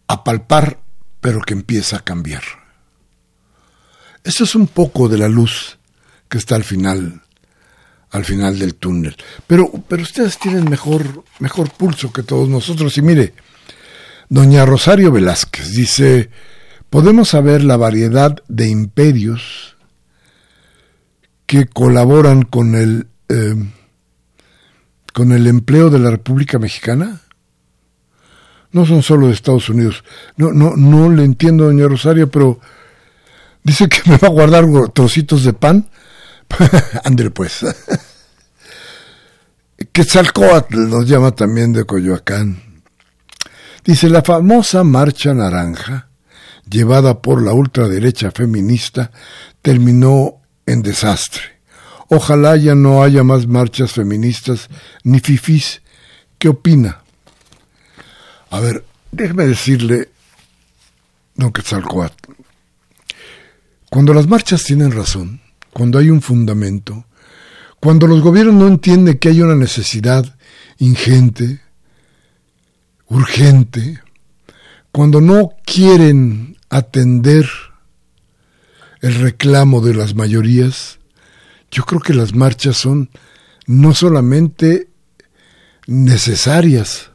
a 0.06 0.24
palpar, 0.24 0.78
pero 1.22 1.40
que 1.40 1.54
empieza 1.54 1.96
a 1.96 2.04
cambiar. 2.04 2.57
Eso 4.24 4.44
es 4.44 4.54
un 4.54 4.66
poco 4.66 5.08
de 5.08 5.18
la 5.18 5.28
luz 5.28 5.78
que 6.28 6.38
está 6.38 6.54
al 6.56 6.64
final 6.64 7.22
al 8.10 8.24
final 8.24 8.58
del 8.58 8.74
túnel. 8.74 9.16
Pero, 9.46 9.70
pero 9.88 10.02
ustedes 10.02 10.38
tienen 10.38 10.68
mejor, 10.68 11.24
mejor 11.40 11.70
pulso 11.70 12.12
que 12.12 12.22
todos 12.22 12.48
nosotros. 12.48 12.96
Y 12.98 13.02
mire, 13.02 13.34
doña 14.28 14.64
Rosario 14.64 15.12
Velázquez 15.12 15.72
dice, 15.72 16.30
podemos 16.90 17.30
saber 17.30 17.62
la 17.64 17.76
variedad 17.76 18.42
de 18.48 18.68
imperios 18.68 19.76
que 21.46 21.66
colaboran 21.66 22.42
con 22.42 22.74
el, 22.74 23.06
eh, 23.28 23.54
con 25.12 25.32
el 25.32 25.46
empleo 25.46 25.90
de 25.90 25.98
la 25.98 26.10
República 26.10 26.58
Mexicana. 26.58 27.22
No 28.70 28.84
son 28.84 29.02
solo 29.02 29.28
de 29.28 29.32
Estados 29.32 29.70
Unidos. 29.70 30.04
No, 30.36 30.52
no, 30.52 30.76
no 30.76 31.10
le 31.10 31.24
entiendo, 31.24 31.64
doña 31.64 31.88
Rosario, 31.88 32.30
pero 32.30 32.60
dice 33.68 33.88
que 33.88 34.10
me 34.10 34.16
va 34.16 34.28
a 34.28 34.30
guardar 34.30 34.64
trocitos 34.92 35.44
de 35.44 35.52
pan 35.52 35.88
André, 37.04 37.30
pues. 37.30 37.60
Quetzalcoatl 39.92 40.88
nos 40.88 41.06
llama 41.06 41.32
también 41.32 41.72
de 41.72 41.84
Coyoacán. 41.84 42.82
Dice, 43.84 44.08
la 44.08 44.22
famosa 44.22 44.82
Marcha 44.84 45.34
Naranja, 45.34 46.08
llevada 46.68 47.22
por 47.22 47.42
la 47.42 47.52
ultraderecha 47.52 48.30
feminista, 48.30 49.12
terminó 49.62 50.40
en 50.66 50.82
desastre. 50.82 51.42
Ojalá 52.08 52.56
ya 52.56 52.74
no 52.74 53.02
haya 53.02 53.22
más 53.22 53.46
marchas 53.46 53.92
feministas 53.92 54.68
ni 55.04 55.20
fifís. 55.20 55.82
¿Qué 56.38 56.48
opina? 56.48 57.02
A 58.50 58.60
ver, 58.60 58.84
déjeme 59.12 59.46
decirle, 59.46 60.08
don 61.34 61.52
Quetzalcoatl, 61.52 62.17
cuando 63.90 64.12
las 64.12 64.26
marchas 64.26 64.64
tienen 64.64 64.92
razón, 64.92 65.40
cuando 65.72 65.98
hay 65.98 66.10
un 66.10 66.20
fundamento, 66.20 67.06
cuando 67.80 68.06
los 68.06 68.20
gobiernos 68.20 68.54
no 68.54 68.66
entienden 68.66 69.18
que 69.18 69.28
hay 69.28 69.40
una 69.40 69.54
necesidad 69.54 70.36
ingente, 70.78 71.60
urgente, 73.06 74.00
cuando 74.92 75.20
no 75.20 75.52
quieren 75.64 76.56
atender 76.68 77.48
el 79.00 79.14
reclamo 79.14 79.80
de 79.80 79.94
las 79.94 80.14
mayorías, 80.14 80.98
Yo 81.70 81.84
creo 81.84 82.00
que 82.00 82.14
las 82.14 82.34
marchas 82.34 82.78
son 82.78 83.10
no 83.66 83.94
solamente 83.94 84.88
necesarias, 85.86 87.10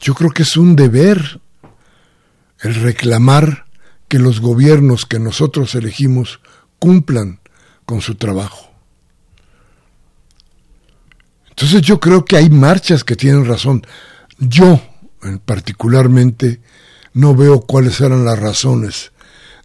yo 0.00 0.14
creo 0.14 0.30
que 0.30 0.44
es 0.44 0.56
un 0.56 0.76
deber 0.76 1.40
el 2.60 2.74
reclamar 2.76 3.66
que 4.10 4.18
los 4.18 4.40
gobiernos 4.40 5.06
que 5.06 5.20
nosotros 5.20 5.72
elegimos 5.76 6.40
cumplan 6.80 7.38
con 7.86 8.00
su 8.00 8.16
trabajo. 8.16 8.68
Entonces 11.50 11.80
yo 11.82 12.00
creo 12.00 12.24
que 12.24 12.36
hay 12.36 12.50
marchas 12.50 13.04
que 13.04 13.14
tienen 13.14 13.46
razón. 13.46 13.86
Yo, 14.36 14.82
particularmente, 15.44 16.60
no 17.12 17.36
veo 17.36 17.60
cuáles 17.60 18.00
eran 18.00 18.24
las 18.24 18.36
razones 18.36 19.12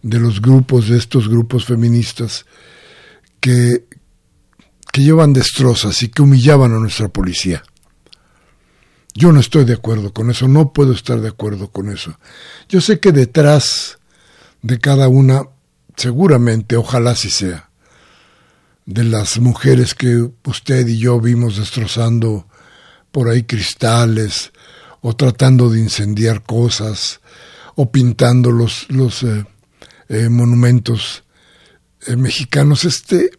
de 0.04 0.20
los 0.20 0.40
grupos, 0.40 0.88
de 0.88 0.98
estos 0.98 1.28
grupos 1.28 1.64
feministas 1.64 2.46
que, 3.40 3.86
que 4.92 5.02
llevan 5.02 5.32
destrozas 5.32 6.00
y 6.04 6.08
que 6.08 6.22
humillaban 6.22 6.72
a 6.72 6.78
nuestra 6.78 7.08
policía. 7.08 7.64
Yo 9.12 9.32
no 9.32 9.40
estoy 9.40 9.64
de 9.64 9.74
acuerdo 9.74 10.12
con 10.12 10.30
eso, 10.30 10.46
no 10.46 10.72
puedo 10.72 10.92
estar 10.92 11.20
de 11.20 11.30
acuerdo 11.30 11.72
con 11.72 11.90
eso. 11.90 12.16
Yo 12.68 12.80
sé 12.80 13.00
que 13.00 13.10
detrás 13.10 13.98
de 14.62 14.78
cada 14.78 15.08
una, 15.08 15.42
seguramente, 15.96 16.76
ojalá 16.76 17.14
sí 17.14 17.30
sea, 17.30 17.70
de 18.84 19.04
las 19.04 19.38
mujeres 19.38 19.94
que 19.94 20.28
usted 20.44 20.86
y 20.86 20.98
yo 20.98 21.20
vimos 21.20 21.56
destrozando 21.56 22.46
por 23.10 23.28
ahí 23.28 23.44
cristales, 23.44 24.52
o 25.00 25.14
tratando 25.14 25.70
de 25.70 25.80
incendiar 25.80 26.42
cosas, 26.42 27.20
o 27.74 27.90
pintando 27.90 28.50
los, 28.50 28.86
los 28.90 29.22
eh, 29.22 29.44
eh, 30.08 30.28
monumentos 30.28 31.24
eh, 32.06 32.16
mexicanos, 32.16 32.84
este, 32.84 33.30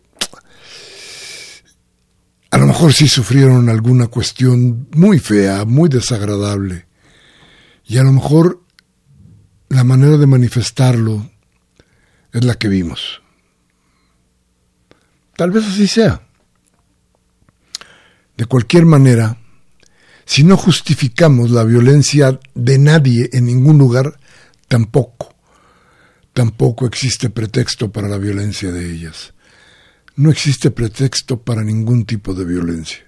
a 2.51 2.57
lo 2.57 2.68
mejor 2.68 2.93
sí 2.93 3.07
sufrieron 3.07 3.70
alguna 3.70 4.07
cuestión 4.07 4.88
muy 4.95 5.20
fea, 5.20 5.65
muy 5.65 5.89
desagradable. 5.89 6.88
Y 7.86 7.97
a 7.97 8.03
lo 8.03 8.11
mejor 8.11 8.63
la 9.70 9.84
manera 9.84 10.18
de 10.18 10.28
manifestarlo 10.28 11.30
es 12.34 12.43
la 12.43 12.55
que 12.55 12.68
vimos. 12.68 13.22
Tal 15.36 15.51
vez 15.51 15.65
así 15.65 15.88
sea. 15.88 16.22
De 18.36 18.45
cualquier 18.45 18.86
manera, 18.86 19.38
si 20.26 20.43
no 20.43 20.57
justificamos 20.57 21.51
la 21.51 21.63
violencia 21.63 22.39
de 22.53 22.78
nadie 22.78 23.30
en 23.34 23.45
ningún 23.45 23.78
lugar, 23.78 24.20
tampoco, 24.68 25.36
tampoco 26.34 26.86
existe 26.86 27.30
pretexto 27.30 27.91
para 27.91 28.07
la 28.07 28.18
violencia 28.18 28.72
de 28.72 28.91
ellas 28.91 29.34
no 30.18 30.32
existe 30.32 30.72
pretexto 30.72 31.41
para 31.41 31.63
ningún 31.63 32.05
tipo 32.05 32.34
de 32.34 32.43
violencia. 32.43 33.07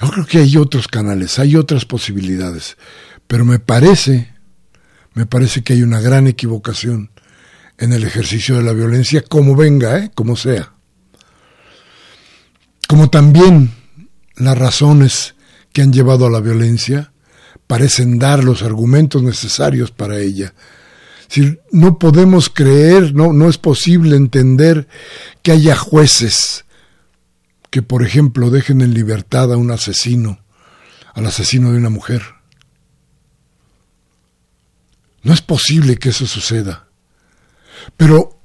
Yo 0.00 0.10
creo 0.10 0.26
que 0.26 0.38
hay 0.38 0.56
otros 0.56 0.88
canales, 0.88 1.38
hay 1.38 1.54
otras 1.54 1.84
posibilidades, 1.84 2.76
pero 3.26 3.44
me 3.44 3.58
parece, 3.58 4.32
me 5.14 5.26
parece 5.26 5.62
que 5.62 5.74
hay 5.74 5.82
una 5.82 6.00
gran 6.00 6.26
equivocación 6.26 7.10
en 7.78 7.92
el 7.92 8.04
ejercicio 8.04 8.56
de 8.56 8.62
la 8.62 8.72
violencia, 8.72 9.22
como 9.22 9.56
venga, 9.56 9.98
¿eh? 9.98 10.10
como 10.14 10.36
sea. 10.36 10.72
Como 12.86 13.10
también 13.10 13.72
las 14.36 14.56
razones 14.56 15.34
que 15.72 15.82
han 15.82 15.92
llevado 15.92 16.26
a 16.26 16.30
la 16.30 16.40
violencia 16.40 17.12
parecen 17.66 18.18
dar 18.18 18.44
los 18.44 18.62
argumentos 18.62 19.22
necesarios 19.22 19.90
para 19.90 20.18
ella, 20.18 20.54
si 21.28 21.58
no 21.72 21.98
podemos 21.98 22.48
creer, 22.48 23.14
no, 23.14 23.32
no 23.32 23.48
es 23.48 23.58
posible 23.58 24.16
entender 24.16 24.86
que 25.42 25.52
haya 25.52 25.74
jueces 25.74 26.64
que, 27.70 27.82
por 27.82 28.04
ejemplo, 28.04 28.50
dejen 28.50 28.82
en 28.82 28.94
libertad 28.94 29.52
a 29.52 29.56
un 29.56 29.72
asesino, 29.72 30.38
al 31.12 31.26
asesino 31.26 31.72
de 31.72 31.78
una 31.78 31.90
mujer. 31.90 32.22
No 35.24 35.32
es 35.32 35.40
posible 35.40 35.96
que 35.96 36.10
eso 36.10 36.26
suceda. 36.26 36.86
Pero, 37.96 38.38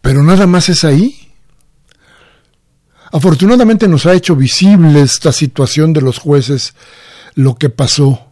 pero 0.00 0.22
nada 0.22 0.46
más 0.46 0.68
es 0.68 0.84
ahí. 0.84 1.32
Afortunadamente 3.10 3.88
nos 3.88 4.06
ha 4.06 4.14
hecho 4.14 4.36
visible 4.36 5.00
esta 5.00 5.32
situación 5.32 5.92
de 5.92 6.02
los 6.02 6.18
jueces, 6.18 6.74
lo 7.34 7.56
que 7.56 7.70
pasó 7.70 8.26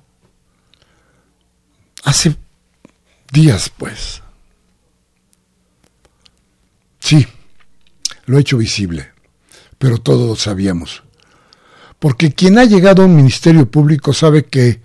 hace 2.05 2.37
días, 3.33 3.71
pues. 3.77 4.23
Sí, 6.99 7.27
lo 8.27 8.39
he 8.39 8.41
hecho 8.41 8.59
visible, 8.59 9.13
pero 9.79 9.99
todos 9.99 10.29
lo 10.29 10.37
sabíamos. 10.37 11.03
Porque 11.99 12.33
quien 12.33 12.59
ha 12.59 12.65
llegado 12.65 13.03
a 13.03 13.07
un 13.07 13.17
ministerio 13.17 13.71
público 13.71 14.13
sabe 14.13 14.45
que 14.45 14.83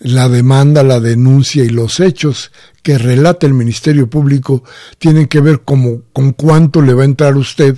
la 0.00 0.28
demanda, 0.28 0.82
la 0.82 0.98
denuncia 0.98 1.62
y 1.62 1.68
los 1.68 2.00
hechos 2.00 2.52
que 2.82 2.98
relata 2.98 3.46
el 3.46 3.54
Ministerio 3.54 4.08
Público 4.08 4.64
tienen 4.98 5.28
que 5.28 5.40
ver 5.40 5.62
con 5.62 6.32
cuánto 6.32 6.82
le 6.82 6.94
va 6.94 7.02
a 7.02 7.06
entrar 7.06 7.36
usted 7.36 7.76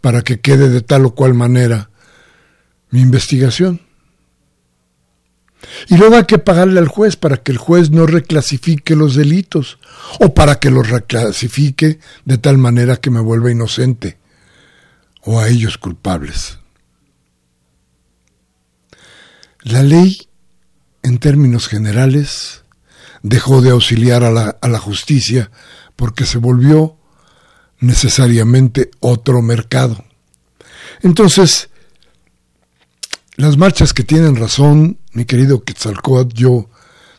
para 0.00 0.22
que 0.22 0.40
quede 0.40 0.68
de 0.68 0.82
tal 0.82 1.06
o 1.06 1.14
cual 1.14 1.34
manera 1.34 1.90
mi 2.90 3.00
investigación. 3.00 3.80
Y 5.88 5.96
luego 5.96 6.16
hay 6.16 6.24
que 6.24 6.38
pagarle 6.38 6.78
al 6.78 6.88
juez 6.88 7.16
para 7.16 7.38
que 7.38 7.52
el 7.52 7.58
juez 7.58 7.90
no 7.90 8.06
reclasifique 8.06 8.94
los 8.94 9.14
delitos 9.14 9.78
o 10.20 10.34
para 10.34 10.58
que 10.58 10.70
los 10.70 10.88
reclasifique 10.88 11.98
de 12.24 12.38
tal 12.38 12.58
manera 12.58 12.96
que 12.96 13.10
me 13.10 13.20
vuelva 13.20 13.50
inocente 13.50 14.18
o 15.22 15.40
a 15.40 15.48
ellos 15.48 15.78
culpables. 15.78 16.58
La 19.62 19.82
ley, 19.82 20.28
en 21.04 21.18
términos 21.18 21.68
generales, 21.68 22.64
dejó 23.22 23.62
de 23.62 23.70
auxiliar 23.70 24.24
a 24.24 24.32
la, 24.32 24.58
a 24.60 24.68
la 24.68 24.78
justicia 24.80 25.52
porque 25.94 26.26
se 26.26 26.38
volvió 26.38 26.96
necesariamente 27.78 28.90
otro 28.98 29.40
mercado. 29.42 30.04
Entonces, 31.02 31.68
las 33.36 33.56
marchas 33.56 33.92
que 33.92 34.02
tienen 34.02 34.36
razón, 34.36 34.98
mi 35.12 35.24
querido 35.24 35.62
Quetzalcoatl, 35.62 36.34
yo 36.34 36.68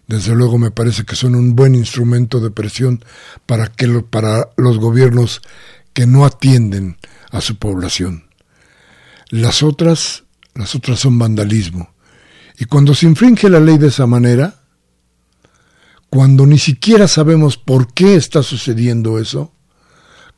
desde 0.08 0.36
luego 0.36 0.58
me 0.58 0.72
parece 0.72 1.04
que 1.04 1.16
son 1.16 1.36
un 1.36 1.56
buen 1.56 1.76
instrumento 1.76 2.40
de 2.40 2.52
presión 2.52 3.04
para, 3.46 3.68
que 3.68 3.88
para 4.02 4.50
los 4.58 4.78
gobiernos 4.80 5.42
que 5.94 6.06
no 6.06 6.26
atienden 6.26 6.98
a 7.32 7.42
su 7.42 7.58
población. 7.58 8.26
Las 9.30 9.64
otras, 9.64 10.24
las 10.54 10.76
otras 10.76 11.00
son 11.00 11.18
vandalismo. 11.18 11.95
Y 12.58 12.66
cuando 12.66 12.94
se 12.94 13.06
infringe 13.06 13.50
la 13.50 13.60
ley 13.60 13.78
de 13.78 13.88
esa 13.88 14.08
manera, 14.08 14.62
cuando 16.10 16.46
ni 16.46 16.58
siquiera 16.58 17.08
sabemos 17.08 17.58
por 17.58 17.94
qué 17.94 18.16
está 18.16 18.42
sucediendo 18.42 19.20
eso, 19.20 19.52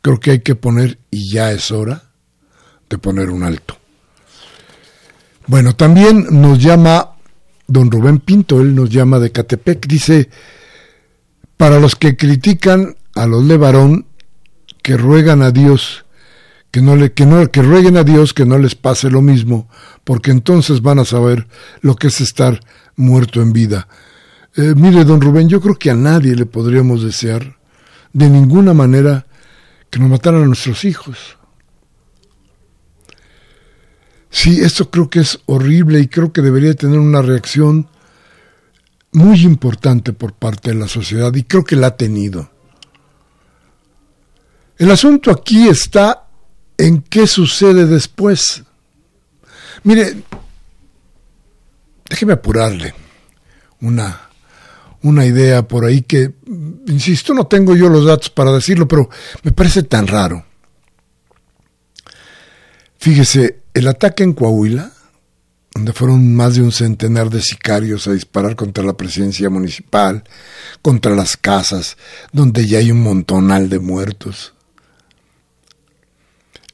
creo 0.02 0.20
que 0.20 0.32
hay 0.32 0.40
que 0.40 0.56
poner, 0.56 1.00
y 1.12 1.32
ya 1.32 1.52
es 1.52 1.72
hora, 1.72 2.04
de 2.90 2.98
poner 2.98 3.30
un 3.30 3.44
alto. 3.44 3.78
Bueno, 5.46 5.76
también 5.76 6.28
nos 6.32 6.60
llama 6.60 7.12
don 7.68 7.92
Rubén 7.92 8.20
Pinto, 8.20 8.62
él 8.62 8.74
nos 8.74 8.90
llama 8.90 9.20
de 9.20 9.32
Catepec, 9.32 9.86
dice, 9.88 10.30
para 11.58 11.80
los 11.80 11.96
que 11.96 12.18
critican 12.18 12.96
a 13.14 13.28
los 13.28 13.44
Levarón, 13.44 14.08
que 14.82 14.98
ruegan 14.98 15.42
a 15.42 15.52
Dios, 15.52 16.06
que 16.72 16.82
no 16.82 16.96
le, 16.96 17.14
que 17.14 17.26
no, 17.26 17.50
que 17.50 17.62
rueguen 17.62 17.98
a 17.98 18.04
Dios 18.04 18.34
que 18.34 18.46
no 18.46 18.58
les 18.58 18.76
pase 18.76 19.10
lo 19.10 19.22
mismo, 19.22 19.70
porque 20.04 20.32
entonces 20.32 20.82
van 20.82 21.00
a 21.00 21.06
saber 21.06 21.48
lo 21.82 21.96
que 21.96 22.08
es 22.08 22.22
estar 22.22 22.60
muerto 22.96 23.42
en 23.42 23.54
vida. 23.54 23.88
Eh, 24.56 24.74
mire, 24.76 25.06
don 25.06 25.22
Rubén, 25.22 25.50
yo 25.50 25.62
creo 25.62 25.76
que 25.76 25.92
a 25.92 25.96
nadie 25.96 26.36
le 26.36 26.46
podríamos 26.46 27.04
desear 27.04 27.58
de 28.14 28.30
ninguna 28.30 28.74
manera 28.74 29.26
que 29.90 30.00
nos 30.00 30.10
mataran 30.10 30.44
a 30.44 30.48
nuestros 30.48 30.84
hijos. 30.84 31.38
Sí, 34.30 34.62
esto 34.62 34.90
creo 34.90 35.10
que 35.10 35.20
es 35.20 35.40
horrible 35.46 36.00
y 36.00 36.08
creo 36.08 36.34
que 36.34 36.42
debería 36.42 36.74
tener 36.74 37.00
una 37.00 37.22
reacción 37.22 37.88
muy 39.14 39.42
importante 39.42 40.14
por 40.14 40.34
parte 40.34 40.72
de 40.72 40.76
la 40.76 40.88
sociedad 40.88 41.34
y 41.34 41.44
creo 41.44 41.64
que 41.64 41.76
la 41.76 41.88
ha 41.88 41.98
tenido. 41.98 42.52
El 44.78 44.92
asunto 44.92 45.32
aquí 45.32 45.68
está 45.68 46.27
en 46.78 47.02
qué 47.02 47.28
sucede 47.28 47.86
después. 47.86 48.64
Mire, 49.84 50.24
déjeme 52.10 52.34
apurarle 52.34 52.94
una, 53.82 54.30
una 55.02 55.26
idea 55.26 55.68
por 55.68 55.86
ahí 55.86 56.02
que, 56.02 56.34
insisto, 56.88 57.34
no 57.34 57.48
tengo 57.48 57.76
yo 57.76 57.90
los 57.90 58.06
datos 58.06 58.30
para 58.30 58.52
decirlo, 58.52 58.88
pero 58.88 59.10
me 59.44 59.52
parece 59.52 59.84
tan 59.84 60.08
raro. 60.08 60.46
Fíjese, 63.00 63.62
el 63.74 63.88
ataque 63.88 64.24
en 64.24 64.34
Coahuila, 64.34 64.92
donde 65.74 65.94
fueron 65.94 66.36
más 66.36 66.56
de 66.56 66.62
un 66.64 66.72
centenar 66.72 67.30
de 67.30 67.42
sicarios 67.42 68.08
a 68.08 68.14
disparar 68.14 68.56
contra 68.56 68.84
la 68.84 68.98
presidencia 68.98 69.50
municipal, 69.50 70.24
contra 70.82 71.14
las 71.14 71.38
casas, 71.38 71.98
donde 72.32 72.66
ya 72.66 72.80
hay 72.80 72.92
un 72.92 73.02
montonal 73.02 73.70
de 73.70 73.78
muertos. 73.78 74.56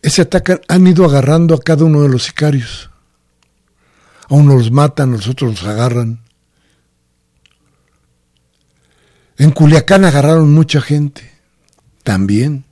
Ese 0.03 0.23
ataque 0.23 0.59
han 0.67 0.85
ido 0.85 1.05
agarrando 1.05 1.55
a 1.55 1.61
cada 1.61 1.85
uno 1.85 2.01
de 2.01 2.09
los 2.09 2.23
sicarios. 2.23 2.89
A 4.27 4.35
unos 4.35 4.55
los 4.55 4.71
matan, 4.71 5.13
a 5.13 5.15
los 5.15 5.29
otros 5.29 5.51
los 5.51 5.63
agarran. 5.63 6.19
En 9.37 9.51
Culiacán 9.51 10.03
agarraron 10.03 10.53
mucha 10.53 10.81
gente, 10.81 11.31
también, 12.03 12.65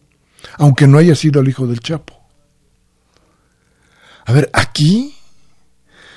aunque 0.57 0.87
no 0.87 0.97
haya 0.97 1.15
sido 1.15 1.39
el 1.39 1.47
hijo 1.47 1.65
del 1.67 1.79
Chapo. 1.79 2.21
A 4.25 4.33
ver, 4.33 4.49
aquí 4.53 5.15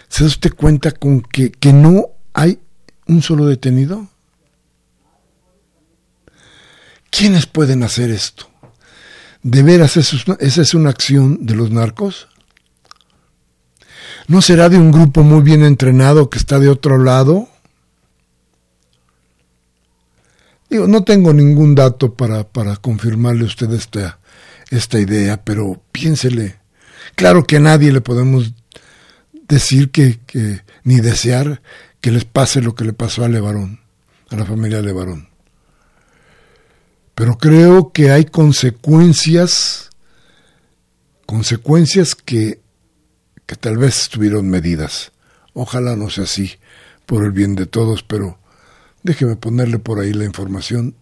se 0.08 0.24
da 0.24 0.28
usted 0.28 0.52
cuenta 0.52 0.90
con 0.90 1.22
que, 1.22 1.52
que 1.52 1.72
no 1.72 2.08
hay 2.32 2.58
un 3.06 3.22
solo 3.22 3.46
detenido. 3.46 4.08
¿Quiénes 7.08 7.46
pueden 7.46 7.84
hacer 7.84 8.10
esto? 8.10 8.50
¿De 9.44 9.62
veras 9.62 9.98
esa 9.98 10.62
es 10.62 10.74
una 10.74 10.88
acción 10.88 11.44
de 11.44 11.54
los 11.54 11.70
narcos? 11.70 12.28
¿No 14.26 14.40
será 14.40 14.70
de 14.70 14.78
un 14.78 14.90
grupo 14.90 15.22
muy 15.22 15.42
bien 15.42 15.62
entrenado 15.62 16.30
que 16.30 16.38
está 16.38 16.58
de 16.58 16.70
otro 16.70 16.96
lado? 16.96 17.50
Digo, 20.70 20.88
no 20.88 21.04
tengo 21.04 21.34
ningún 21.34 21.74
dato 21.74 22.14
para, 22.14 22.48
para 22.48 22.76
confirmarle 22.76 23.42
a 23.42 23.48
usted 23.48 23.70
esta, 23.72 24.18
esta 24.70 24.98
idea, 24.98 25.44
pero 25.44 25.82
piénsele. 25.92 26.56
Claro 27.14 27.44
que 27.44 27.58
a 27.58 27.60
nadie 27.60 27.92
le 27.92 28.00
podemos 28.00 28.54
decir 29.46 29.90
que, 29.90 30.20
que, 30.26 30.62
ni 30.84 31.00
desear 31.00 31.60
que 32.00 32.10
les 32.10 32.24
pase 32.24 32.62
lo 32.62 32.74
que 32.74 32.86
le 32.86 32.94
pasó 32.94 33.26
a 33.26 33.28
Levarón, 33.28 33.80
a 34.30 34.36
la 34.36 34.46
familia 34.46 34.80
Levarón. 34.80 35.33
Pero 37.14 37.38
creo 37.38 37.92
que 37.92 38.10
hay 38.10 38.24
consecuencias, 38.24 39.90
consecuencias 41.26 42.14
que, 42.14 42.60
que 43.46 43.56
tal 43.56 43.78
vez 43.78 44.02
estuvieron 44.02 44.48
medidas. 44.48 45.12
Ojalá 45.52 45.94
no 45.94 46.10
sea 46.10 46.24
así, 46.24 46.58
por 47.06 47.24
el 47.24 47.32
bien 47.32 47.54
de 47.54 47.66
todos, 47.66 48.02
pero 48.02 48.38
déjeme 49.02 49.36
ponerle 49.36 49.78
por 49.78 50.00
ahí 50.00 50.12
la 50.12 50.24
información, 50.24 50.96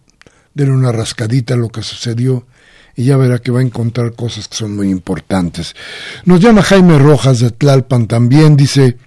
denle 0.53 0.75
una 0.75 0.91
rascadita 0.91 1.55
a 1.55 1.57
lo 1.57 1.69
que 1.69 1.81
sucedió 1.81 2.45
y 2.95 3.05
ya 3.05 3.17
verá 3.17 3.39
que 3.39 3.51
va 3.51 3.59
a 3.59 3.63
encontrar 3.63 4.13
cosas 4.13 4.47
que 4.47 4.55
son 4.55 4.75
muy 4.75 4.89
importantes. 4.89 5.75
Nos 6.25 6.39
llama 6.39 6.61
Jaime 6.61 6.99
Rojas 6.99 7.39
de 7.39 7.49
Tlalpan 7.49 8.07
también, 8.07 8.55
dice, 8.55 8.97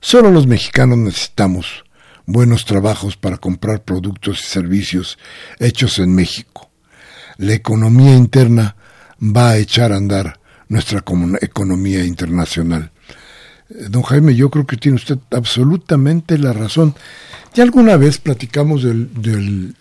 solo 0.00 0.30
los 0.30 0.46
mexicanos 0.46 0.98
necesitamos 0.98 1.83
buenos 2.26 2.64
trabajos 2.64 3.16
para 3.16 3.38
comprar 3.38 3.82
productos 3.82 4.40
y 4.40 4.46
servicios 4.46 5.18
hechos 5.58 5.98
en 5.98 6.14
México. 6.14 6.70
La 7.38 7.52
economía 7.52 8.14
interna 8.14 8.76
va 9.20 9.50
a 9.50 9.56
echar 9.58 9.92
a 9.92 9.96
andar 9.96 10.40
nuestra 10.68 11.02
economía 11.40 12.04
internacional. 12.04 12.92
Eh, 13.70 13.86
don 13.88 14.02
Jaime, 14.02 14.34
yo 14.34 14.50
creo 14.50 14.66
que 14.66 14.76
tiene 14.76 14.96
usted 14.96 15.18
absolutamente 15.30 16.38
la 16.38 16.52
razón. 16.52 16.94
Ya 17.54 17.62
alguna 17.62 17.96
vez 17.96 18.18
platicamos 18.18 18.82
del, 18.82 19.12
del 19.14 19.76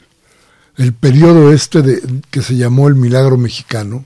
el 0.78 0.94
periodo 0.94 1.54
este 1.54 2.02
que 2.32 2.41
se 2.41 2.56
llamó 2.56 2.88
el 2.88 2.96
milagro 2.96 3.38
mexicano, 3.38 4.06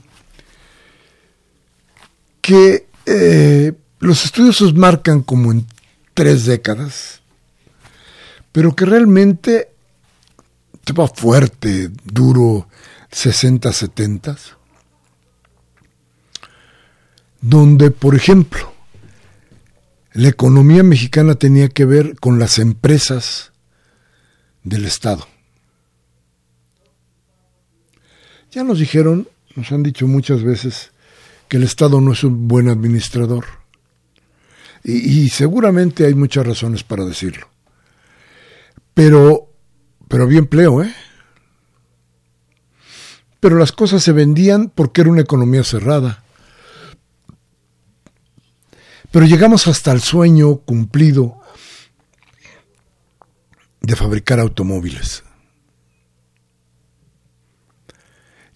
que 2.40 2.86
eh, 3.06 3.72
los 4.00 4.24
estudiosos 4.24 4.74
marcan 4.74 5.22
como 5.22 5.52
en 5.52 5.66
tres 6.14 6.44
décadas, 6.44 7.22
pero 8.52 8.74
que 8.74 8.84
realmente 8.84 9.68
estaba 10.74 11.08
fuerte, 11.08 11.90
duro, 12.04 12.68
60, 13.10 13.72
70, 13.72 14.36
donde, 17.40 17.90
por 17.90 18.14
ejemplo, 18.14 18.72
la 20.12 20.28
economía 20.28 20.82
mexicana 20.82 21.34
tenía 21.34 21.68
que 21.68 21.84
ver 21.84 22.18
con 22.18 22.38
las 22.38 22.58
empresas 22.58 23.52
del 24.64 24.84
Estado. 24.84 25.26
Ya 28.50 28.64
nos 28.64 28.78
dijeron, 28.78 29.28
nos 29.54 29.70
han 29.72 29.82
dicho 29.82 30.06
muchas 30.06 30.42
veces, 30.42 30.90
que 31.48 31.58
el 31.58 31.62
Estado 31.62 32.00
no 32.00 32.12
es 32.12 32.24
un 32.24 32.48
buen 32.48 32.68
administrador. 32.68 33.44
Y, 34.84 35.28
seguramente 35.28 36.06
hay 36.06 36.14
muchas 36.14 36.46
razones 36.46 36.82
para 36.82 37.04
decirlo. 37.04 37.48
Pero, 38.98 39.54
pero 40.08 40.26
bien 40.26 40.40
empleo, 40.40 40.82
¿eh? 40.82 40.92
Pero 43.38 43.56
las 43.56 43.70
cosas 43.70 44.02
se 44.02 44.10
vendían 44.10 44.72
porque 44.74 45.02
era 45.02 45.10
una 45.10 45.20
economía 45.20 45.62
cerrada. 45.62 46.24
Pero 49.12 49.24
llegamos 49.24 49.68
hasta 49.68 49.92
el 49.92 50.00
sueño 50.00 50.56
cumplido 50.56 51.40
de 53.82 53.94
fabricar 53.94 54.40
automóviles. 54.40 55.22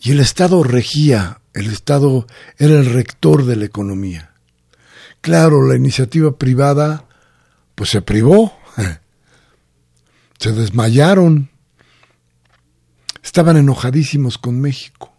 Y 0.00 0.10
el 0.10 0.18
Estado 0.18 0.64
regía, 0.64 1.40
el 1.54 1.70
Estado 1.70 2.26
era 2.58 2.80
el 2.80 2.92
rector 2.92 3.44
de 3.44 3.54
la 3.54 3.66
economía. 3.66 4.34
Claro, 5.20 5.64
la 5.64 5.76
iniciativa 5.76 6.36
privada, 6.36 7.04
pues 7.76 7.90
se 7.90 8.02
privó, 8.02 8.58
se 10.42 10.52
desmayaron, 10.52 11.50
estaban 13.22 13.56
enojadísimos 13.56 14.38
con 14.38 14.60
México. 14.60 15.12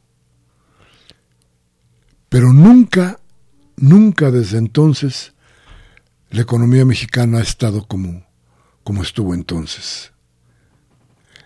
Pero 2.30 2.52
nunca, 2.52 3.20
nunca 3.78 4.32
desde 4.32 4.58
entonces 4.58 5.34
la 6.30 6.42
economía 6.42 6.84
mexicana 6.86 7.38
ha 7.40 7.42
estado 7.42 7.88
como, 7.88 8.26
como 8.84 9.04
estuvo 9.04 9.34
entonces. 9.34 10.12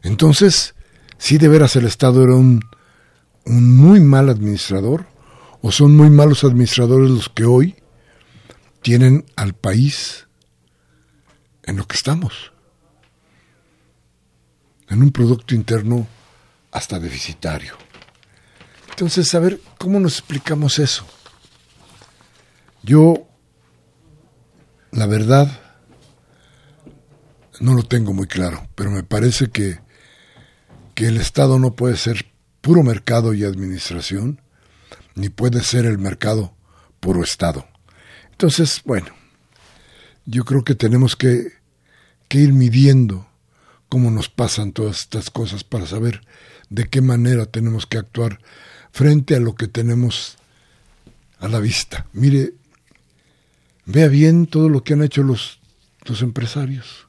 Entonces, 0.01 0.75
sí 1.17 1.38
de 1.38 1.47
veras 1.47 1.75
el 1.75 1.86
Estado 1.86 2.23
era 2.23 2.36
un 2.36 2.61
un 3.47 3.75
muy 3.75 3.99
mal 4.01 4.30
administrador 4.30 5.07
o 5.61 5.71
son 5.71 5.95
muy 5.95 6.09
malos 6.09 6.43
administradores 6.43 7.09
los 7.09 7.30
que 7.30 7.45
hoy 7.45 7.75
tienen 8.82 9.25
al 9.36 9.53
país 9.53 10.28
en 11.63 11.78
lo 11.78 11.88
que 11.88 11.95
estamos, 11.95 12.53
en 14.89 15.01
un 15.01 15.11
Producto 15.11 15.55
Interno 15.55 16.07
hasta 16.71 16.99
deficitario. 16.99 17.75
Entonces, 18.89 19.33
a 19.35 19.39
ver, 19.39 19.61
¿cómo 19.77 19.99
nos 19.99 20.19
explicamos 20.19 20.79
eso? 20.79 21.05
Yo, 22.83 23.27
la 24.91 25.05
verdad, 25.05 25.61
no 27.59 27.73
lo 27.73 27.83
tengo 27.83 28.13
muy 28.13 28.27
claro, 28.27 28.67
pero 28.75 28.91
me 28.91 29.03
parece 29.03 29.49
que, 29.49 29.79
que 30.95 31.07
el 31.07 31.17
Estado 31.17 31.59
no 31.59 31.75
puede 31.75 31.97
ser 31.97 32.25
puro 32.61 32.83
mercado 32.83 33.33
y 33.33 33.43
administración, 33.43 34.41
ni 35.15 35.29
puede 35.29 35.61
ser 35.61 35.85
el 35.85 35.97
mercado 35.97 36.55
puro 36.99 37.23
Estado. 37.23 37.67
Entonces, 38.31 38.81
bueno, 38.85 39.07
yo 40.25 40.43
creo 40.43 40.63
que 40.63 40.75
tenemos 40.75 41.15
que, 41.15 41.53
que 42.27 42.39
ir 42.39 42.53
midiendo 42.53 43.26
cómo 43.89 44.11
nos 44.11 44.29
pasan 44.29 44.71
todas 44.71 44.99
estas 44.99 45.29
cosas 45.29 45.63
para 45.63 45.85
saber 45.85 46.21
de 46.69 46.85
qué 46.89 47.01
manera 47.01 47.45
tenemos 47.45 47.85
que 47.85 47.97
actuar 47.97 48.39
frente 48.91 49.35
a 49.35 49.39
lo 49.39 49.55
que 49.55 49.67
tenemos 49.67 50.38
a 51.39 51.47
la 51.47 51.59
vista. 51.59 52.07
Mire, 52.13 52.53
vea 53.85 54.07
bien 54.07 54.47
todo 54.47 54.69
lo 54.69 54.83
que 54.83 54.93
han 54.93 55.03
hecho 55.03 55.23
los, 55.23 55.59
empresarios. 56.21 57.07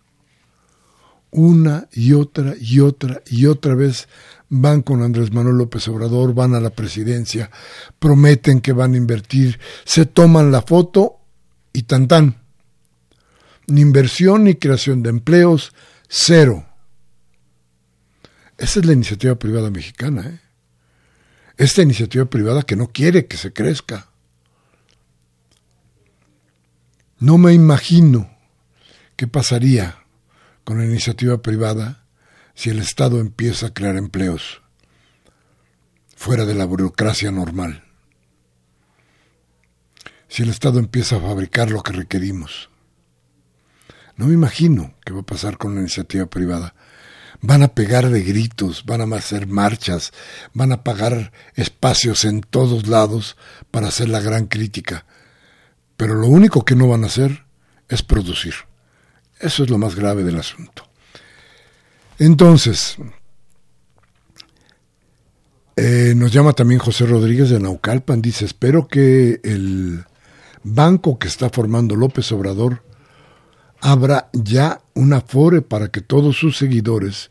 Una 1.30 1.88
y 1.92 2.14
otra 2.14 2.54
y 2.58 2.80
otra 2.80 3.22
y 3.26 3.46
otra 3.46 3.74
vez 3.74 4.08
van 4.48 4.82
con 4.82 5.02
Andrés 5.02 5.32
Manuel 5.32 5.58
López 5.58 5.86
Obrador, 5.88 6.34
van 6.34 6.54
a 6.54 6.60
la 6.60 6.70
presidencia, 6.70 7.50
prometen 7.98 8.60
que 8.60 8.72
van 8.72 8.94
a 8.94 8.96
invertir, 8.96 9.60
se 9.84 10.06
toman 10.06 10.50
la 10.50 10.62
foto 10.62 11.20
y 11.72 11.82
tan 11.82 12.08
tan. 12.08 12.42
Ni 13.66 13.82
inversión 13.82 14.44
ni 14.44 14.54
creación 14.54 15.02
de 15.02 15.10
empleos, 15.10 15.74
cero. 16.08 16.67
Esa 18.58 18.80
es 18.80 18.86
la 18.86 18.92
iniciativa 18.92 19.36
privada 19.36 19.70
mexicana. 19.70 20.26
¿eh? 20.26 20.40
Esta 21.56 21.82
iniciativa 21.82 22.24
privada 22.26 22.64
que 22.64 22.76
no 22.76 22.88
quiere 22.88 23.26
que 23.26 23.36
se 23.36 23.52
crezca. 23.52 24.08
No 27.20 27.38
me 27.38 27.54
imagino 27.54 28.36
qué 29.16 29.26
pasaría 29.26 30.04
con 30.64 30.78
la 30.78 30.84
iniciativa 30.84 31.40
privada 31.40 32.04
si 32.54 32.70
el 32.70 32.80
Estado 32.80 33.20
empieza 33.20 33.68
a 33.68 33.74
crear 33.74 33.96
empleos 33.96 34.60
fuera 36.16 36.44
de 36.44 36.54
la 36.54 36.64
burocracia 36.64 37.30
normal. 37.30 37.84
si 40.28 40.42
el 40.42 40.50
Estado 40.50 40.78
empieza 40.78 41.16
a 41.16 41.20
fabricar 41.20 41.70
lo 41.70 41.82
que 41.82 41.92
requerimos. 41.92 42.68
No 44.16 44.26
me 44.26 44.34
imagino 44.34 44.94
qué 45.04 45.14
va 45.14 45.20
a 45.20 45.26
pasar 45.26 45.56
con 45.56 45.74
la 45.74 45.80
iniciativa 45.80 46.26
privada. 46.26 46.74
Van 47.40 47.62
a 47.62 47.68
pegar 47.68 48.08
de 48.10 48.22
gritos, 48.22 48.84
van 48.84 49.00
a 49.00 49.16
hacer 49.16 49.46
marchas, 49.46 50.12
van 50.54 50.72
a 50.72 50.82
pagar 50.82 51.32
espacios 51.54 52.24
en 52.24 52.40
todos 52.40 52.88
lados 52.88 53.36
para 53.70 53.88
hacer 53.88 54.08
la 54.08 54.20
gran 54.20 54.46
crítica. 54.46 55.06
Pero 55.96 56.14
lo 56.14 56.26
único 56.26 56.64
que 56.64 56.74
no 56.74 56.88
van 56.88 57.04
a 57.04 57.08
hacer 57.08 57.44
es 57.88 58.02
producir. 58.02 58.54
Eso 59.38 59.62
es 59.62 59.70
lo 59.70 59.78
más 59.78 59.94
grave 59.94 60.24
del 60.24 60.38
asunto. 60.38 60.88
Entonces, 62.18 62.96
eh, 65.76 66.14
nos 66.16 66.32
llama 66.32 66.54
también 66.54 66.80
José 66.80 67.06
Rodríguez 67.06 67.50
de 67.50 67.60
Naucalpan, 67.60 68.20
dice, 68.20 68.44
espero 68.44 68.88
que 68.88 69.40
el 69.44 70.04
banco 70.64 71.18
que 71.20 71.28
está 71.28 71.50
formando 71.50 71.94
López 71.94 72.32
Obrador 72.32 72.82
abra 73.80 74.28
ya 74.32 74.80
un 74.94 75.12
afore 75.12 75.62
para 75.62 75.88
que 75.88 76.00
todos 76.00 76.36
sus 76.36 76.56
seguidores 76.56 77.30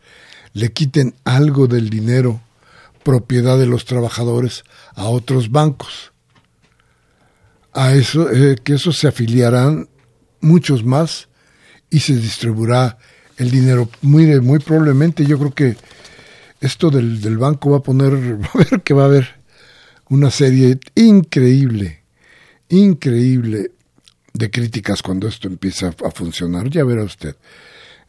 le 0.54 0.72
quiten 0.72 1.14
algo 1.24 1.68
del 1.68 1.90
dinero 1.90 2.42
propiedad 3.04 3.58
de 3.58 3.68
los 3.68 3.86
trabajadores 3.86 4.64
a 4.96 5.06
otros 5.06 5.52
bancos. 5.52 6.12
A 7.74 7.94
eso, 7.94 8.30
eh, 8.32 8.58
que 8.64 8.74
eso 8.74 8.92
se 8.92 9.08
afiliarán 9.08 9.88
muchos 10.42 10.84
más 10.84 11.30
y 11.90 12.00
se 12.00 12.16
distribuirá 12.16 12.98
el 13.38 13.52
dinero. 13.52 13.90
Muy, 14.02 14.42
muy 14.42 14.60
probablemente 14.60 15.26
yo 15.26 15.38
creo 15.38 15.54
que 15.54 15.78
esto 16.60 16.90
del, 16.90 17.22
del 17.22 17.38
banco 17.38 17.72
va 17.72 17.78
a 17.78 17.84
poner, 17.84 18.14
va 18.42 18.50
a 18.54 18.58
ver 18.58 18.82
que 18.82 18.94
va 18.94 19.04
a 19.04 19.06
haber 19.06 19.36
una 20.10 20.32
serie 20.32 20.80
increíble, 20.96 22.04
increíble 22.70 23.72
de 24.38 24.52
críticas 24.52 25.02
cuando 25.02 25.28
esto 25.28 25.48
empieza 25.48 25.94
a 26.06 26.12
funcionar, 26.12 26.70
ya 26.70 26.84
verá 26.84 27.04
usted. 27.04 27.36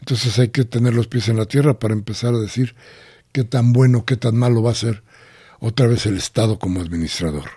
Entonces 0.00 0.38
hay 0.38 0.48
que 0.48 0.64
tener 0.64 0.94
los 0.94 1.08
pies 1.08 1.28
en 1.28 1.36
la 1.36 1.46
tierra 1.46 1.78
para 1.78 1.94
empezar 1.94 2.34
a 2.34 2.38
decir 2.38 2.74
qué 3.32 3.44
tan 3.44 3.72
bueno, 3.72 4.04
qué 4.04 4.16
tan 4.16 4.36
malo 4.36 4.62
va 4.62 4.72
a 4.72 4.74
ser 4.74 5.02
otra 5.60 5.86
vez 5.86 6.06
el 6.06 6.16
Estado 6.16 6.58
como 6.58 6.80
administrador. 6.80 7.50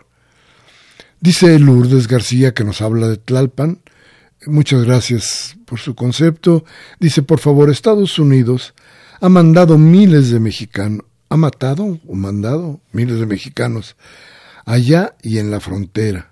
Dice 1.20 1.60
Lourdes 1.60 2.08
García 2.08 2.54
que 2.54 2.64
nos 2.64 2.82
habla 2.82 3.08
de 3.08 3.18
Tlalpan. 3.18 3.80
Muchas 4.48 4.84
gracias 4.86 5.56
por 5.66 5.80
su 5.80 5.94
concepto. 5.94 6.66
Dice, 7.00 7.22
por 7.22 7.40
favor, 7.40 7.70
Estados 7.70 8.18
Unidos 8.18 8.74
ha 9.20 9.30
mandado 9.30 9.78
miles 9.78 10.32
de 10.32 10.40
mexicanos, 10.40 11.06
ha 11.30 11.38
matado 11.38 12.00
o 12.08 12.16
mandado 12.16 12.82
miles 12.92 13.20
de 13.20 13.28
mexicanos 13.28 13.96
allá 14.66 15.16
y 15.22 15.38
en 15.38 15.52
la 15.52 15.60
frontera. 15.60 16.31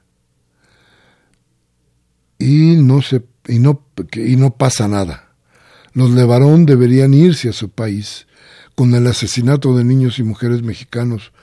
Y 2.39 2.77
no 2.77 3.01
se 3.01 3.23
y 3.47 3.59
no 3.59 3.83
y 4.13 4.35
no 4.37 4.55
pasa 4.55 4.87
nada. 4.87 5.29
Los 5.93 6.11
Levarón 6.11 6.65
deberían 6.65 7.13
irse 7.13 7.49
a 7.49 7.53
su 7.53 7.69
país. 7.69 8.25
Con 8.75 8.95
el 8.95 9.05
asesinato 9.07 9.75
de 9.75 9.83
niños 9.83 10.19
y 10.19 10.23
mujeres 10.23 10.61
mexicanos 10.61 11.33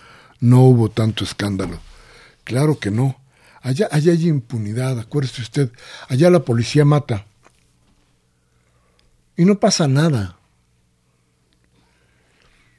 no 0.40 0.62
hubo 0.62 0.88
tanto 0.90 1.22
escándalo. 1.22 1.78
Claro 2.44 2.78
que 2.78 2.90
no. 2.90 3.20
Allá, 3.60 3.88
allá 3.90 4.12
hay 4.12 4.28
impunidad, 4.28 4.98
acuérdese 4.98 5.42
usted. 5.42 5.70
Allá 6.08 6.30
la 6.30 6.40
policía 6.40 6.84
mata. 6.84 7.26
Y 9.36 9.44
no 9.44 9.60
pasa 9.60 9.86
nada. 9.86 10.38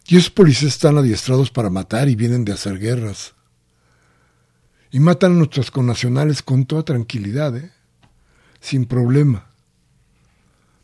Y 0.08 0.16
esos 0.16 0.32
policías 0.32 0.74
están 0.74 0.98
adiestrados 0.98 1.52
para 1.52 1.70
matar 1.70 2.10
y 2.10 2.16
vienen 2.16 2.46
de 2.46 2.54
hacer 2.54 2.80
guerras. 2.80 3.36
Y 4.90 5.00
matan 5.00 5.34
a 5.34 5.36
nuestros 5.36 5.70
connacionales 5.70 6.42
con 6.42 6.66
toda 6.66 6.84
tranquilidad, 6.84 7.56
¿eh? 7.58 7.72
Sin 8.60 8.86
problema. 8.86 9.48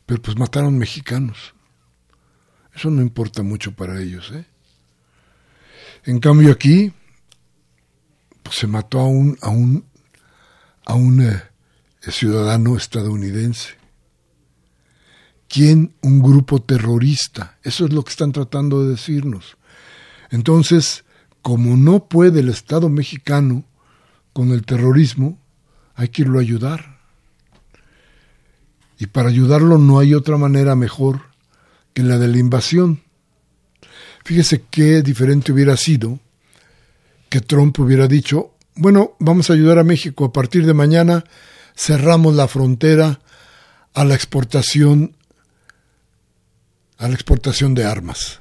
Pero 0.06 0.22
pues 0.22 0.38
mataron 0.38 0.78
mexicanos. 0.78 1.54
Eso 2.76 2.90
no 2.90 3.02
importa 3.02 3.44
mucho 3.44 3.74
para 3.74 4.02
ellos. 4.02 4.32
¿eh? 4.34 4.46
En 6.06 6.20
cambio 6.20 6.52
aquí 6.52 6.92
pues, 8.42 8.58
se 8.58 8.68
mató 8.68 9.00
a 9.00 9.08
un, 9.08 9.38
a 9.42 9.50
un, 9.50 9.86
a 10.86 10.96
un 10.96 11.22
eh, 11.22 11.42
ciudadano 12.02 12.76
estadounidense 12.76 13.84
quién 15.54 15.94
un 16.02 16.20
grupo 16.20 16.64
terrorista. 16.64 17.60
Eso 17.62 17.86
es 17.86 17.94
lo 17.94 18.04
que 18.04 18.10
están 18.10 18.32
tratando 18.32 18.84
de 18.84 18.90
decirnos. 18.90 19.56
Entonces, 20.32 21.06
como 21.44 21.78
no 21.78 22.08
puede 22.08 22.40
el 22.40 22.50
Estado 22.50 22.90
mexicano 22.90 23.64
con 24.34 24.50
el 24.50 24.66
terrorismo, 24.66 25.38
hay 25.94 26.08
que 26.08 26.24
irlo 26.24 26.40
a 26.40 26.42
ayudar. 26.42 26.93
Y 29.04 29.08
para 29.08 29.28
ayudarlo 29.28 29.78
no 29.78 30.00
hay 30.00 30.14
otra 30.14 30.38
manera 30.38 30.78
mejor 30.78 31.24
que 31.94 32.04
la 32.04 32.18
de 32.18 32.30
la 32.30 32.38
invasión. 32.38 33.04
Fíjese 34.24 34.64
qué 34.72 35.02
diferente 35.02 35.52
hubiera 35.52 35.76
sido 35.76 36.22
que 37.28 37.42
Trump 37.42 37.78
hubiera 37.80 38.08
dicho, 38.08 38.54
bueno, 38.76 39.18
vamos 39.20 39.50
a 39.50 39.54
ayudar 39.56 39.78
a 39.78 39.84
México, 39.84 40.24
a 40.24 40.32
partir 40.32 40.66
de 40.66 40.74
mañana 40.74 41.26
cerramos 41.76 42.34
la 42.36 42.48
frontera 42.48 43.20
a 43.94 44.06
la 44.06 44.16
exportación 44.16 45.18
a 46.98 47.10
la 47.10 47.14
exportación 47.14 47.74
de 47.74 47.84
armas. 47.84 48.40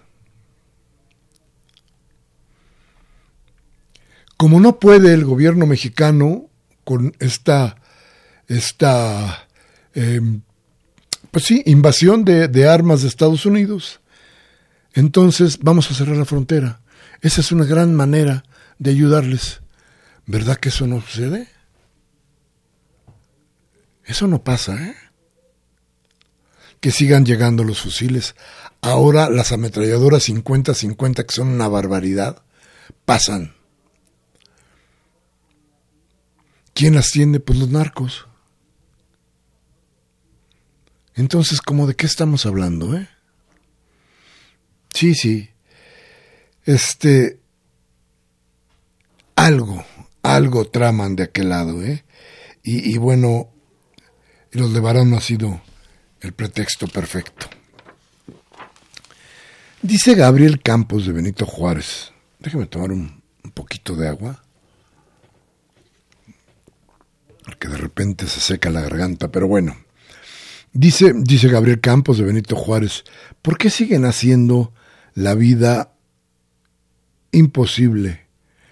Como 4.37 4.61
no 4.61 4.79
puede 4.79 5.13
el 5.13 5.25
gobierno 5.25 5.67
mexicano 5.67 6.51
con 6.85 7.17
esta, 7.19 7.83
esta 8.47 9.49
em, 9.95 10.43
pues 11.33 11.47
sí, 11.47 11.63
invasión 11.67 12.25
de, 12.25 12.47
de 12.47 12.69
armas 12.69 13.03
de 13.03 13.09
Estados 13.09 13.45
Unidos, 13.45 14.01
entonces 14.93 15.59
vamos 15.61 15.91
a 15.91 15.95
cerrar 15.95 16.17
la 16.17 16.25
frontera. 16.25 16.81
Esa 17.21 17.41
es 17.41 17.51
una 17.51 17.65
gran 17.65 17.95
manera 17.95 18.45
de 18.79 18.91
ayudarles. 18.91 19.61
¿Verdad 20.27 20.59
que 20.59 20.69
eso 20.69 20.87
no 20.87 21.01
sucede? 21.01 21.49
Eso 24.05 24.29
no 24.29 24.45
pasa, 24.45 24.75
¿eh? 24.81 24.95
que 26.83 26.91
sigan 26.91 27.25
llegando 27.25 27.63
los 27.63 27.81
fusiles. 27.81 28.35
Ahora 28.81 29.31
las 29.31 29.53
ametralladoras 29.53 30.29
50-50, 30.29 31.25
que 31.25 31.33
son 31.33 31.47
una 31.47 31.69
barbaridad, 31.69 32.43
pasan. 33.05 33.55
¿Quién 36.75 36.97
las 36.97 37.11
tiene? 37.13 37.39
Pues 37.39 37.61
los 37.61 37.71
narcos. 37.71 38.27
Entonces, 41.15 41.61
¿cómo 41.61 41.87
de 41.87 41.95
qué 41.95 42.07
estamos 42.07 42.47
hablando, 42.47 42.97
eh? 42.97 43.09
Sí, 44.95 45.15
sí. 45.15 45.51
Este. 46.65 47.39
Algo, 49.37 49.85
algo 50.23 50.67
traman 50.67 51.17
de 51.17 51.25
aquel 51.25 51.49
lado, 51.49 51.83
¿eh? 51.83 52.05
Y, 52.63 52.95
y 52.95 52.99
bueno, 52.99 53.49
los 54.53 54.73
de 54.73 54.81
Barón 54.81 55.11
no 55.11 55.17
ha 55.17 55.21
sido 55.21 55.61
el 56.21 56.33
pretexto 56.33 56.87
perfecto. 56.87 57.49
Dice 59.83 60.15
Gabriel 60.15 60.63
Campos 60.63 61.07
de 61.07 61.13
Benito 61.13 61.45
Juárez. 61.45 62.13
Déjeme 62.39 62.67
tomar 62.67 62.93
un, 62.93 63.21
poquito 63.53 63.97
de 63.97 64.09
agua. 64.09 64.41
Porque 67.45 67.67
de 67.67 67.77
repente 67.77 68.29
se 68.29 68.39
seca 68.39 68.71
la 68.71 68.81
garganta, 68.81 69.33
pero 69.33 69.49
bueno. 69.49 69.77
Dice, 70.73 71.13
dice 71.15 71.49
Gabriel 71.49 71.81
Campos 71.81 72.19
de 72.19 72.25
Benito 72.25 72.57
Juárez, 72.57 73.05
¿por 73.43 73.59
qué 73.59 73.71
siguen 73.71 74.05
haciendo 74.05 74.73
la 75.15 75.35
vida 75.35 75.95
imposible 77.31 78.27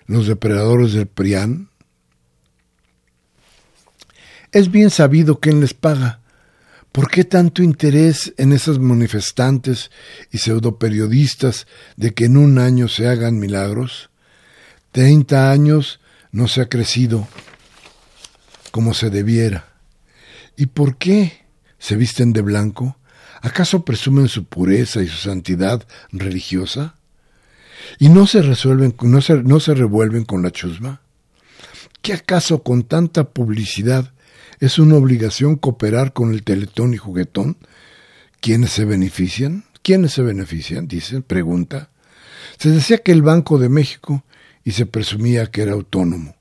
los 0.06 0.26
depredadores 0.26 0.92
del 0.92 1.06
PRIAN? 1.06 1.68
Es 4.52 4.70
bien 4.70 4.90
sabido 4.90 5.40
quién 5.40 5.60
les 5.60 5.74
paga 5.74 6.20
¿Por 6.92 7.08
qué 7.08 7.22
tanto 7.22 7.62
interés 7.62 8.34
en 8.36 8.52
esos 8.52 8.80
manifestantes 8.80 9.92
y 10.32 10.38
pseudoperiodistas 10.38 11.68
de 11.96 12.14
que 12.14 12.24
en 12.24 12.36
un 12.36 12.58
año 12.58 12.88
se 12.88 13.06
hagan 13.06 13.38
milagros? 13.38 14.10
Treinta 14.90 15.52
años 15.52 16.00
no 16.32 16.48
se 16.48 16.62
ha 16.62 16.68
crecido 16.68 17.28
como 18.72 18.92
se 18.92 19.08
debiera. 19.10 19.68
¿Y 20.56 20.66
por 20.66 20.96
qué 20.96 21.46
se 21.80 21.96
visten 21.96 22.32
de 22.32 22.42
blanco? 22.42 22.96
¿Acaso 23.42 23.84
presumen 23.84 24.28
su 24.28 24.44
pureza 24.44 25.02
y 25.02 25.08
su 25.08 25.16
santidad 25.16 25.84
religiosa? 26.12 26.94
¿Y 27.98 28.08
no 28.08 28.28
se 28.28 28.42
resuelven, 28.42 28.94
no 29.02 29.20
se, 29.20 29.42
no 29.42 29.58
se 29.58 29.74
revuelven 29.74 30.24
con 30.24 30.42
la 30.42 30.52
chusma? 30.52 31.00
¿Qué 32.00 32.12
acaso 32.12 32.62
con 32.62 32.84
tanta 32.84 33.30
publicidad 33.30 34.12
es 34.60 34.78
una 34.78 34.96
obligación 34.96 35.56
cooperar 35.56 36.12
con 36.12 36.32
el 36.32 36.42
Teletón 36.44 36.92
y 36.92 36.98
Juguetón. 36.98 37.56
¿Quiénes 38.40 38.70
se 38.70 38.84
benefician? 38.84 39.64
¿Quiénes 39.82 40.12
se 40.12 40.22
benefician? 40.22 40.86
Dicen, 40.86 41.22
pregunta. 41.22 41.88
Se 42.58 42.70
decía 42.70 42.98
que 42.98 43.12
el 43.12 43.22
Banco 43.22 43.58
de 43.58 43.70
México 43.70 44.22
y 44.62 44.72
se 44.72 44.84
presumía 44.84 45.46
que 45.46 45.62
era 45.62 45.72
autónomo. 45.72 46.36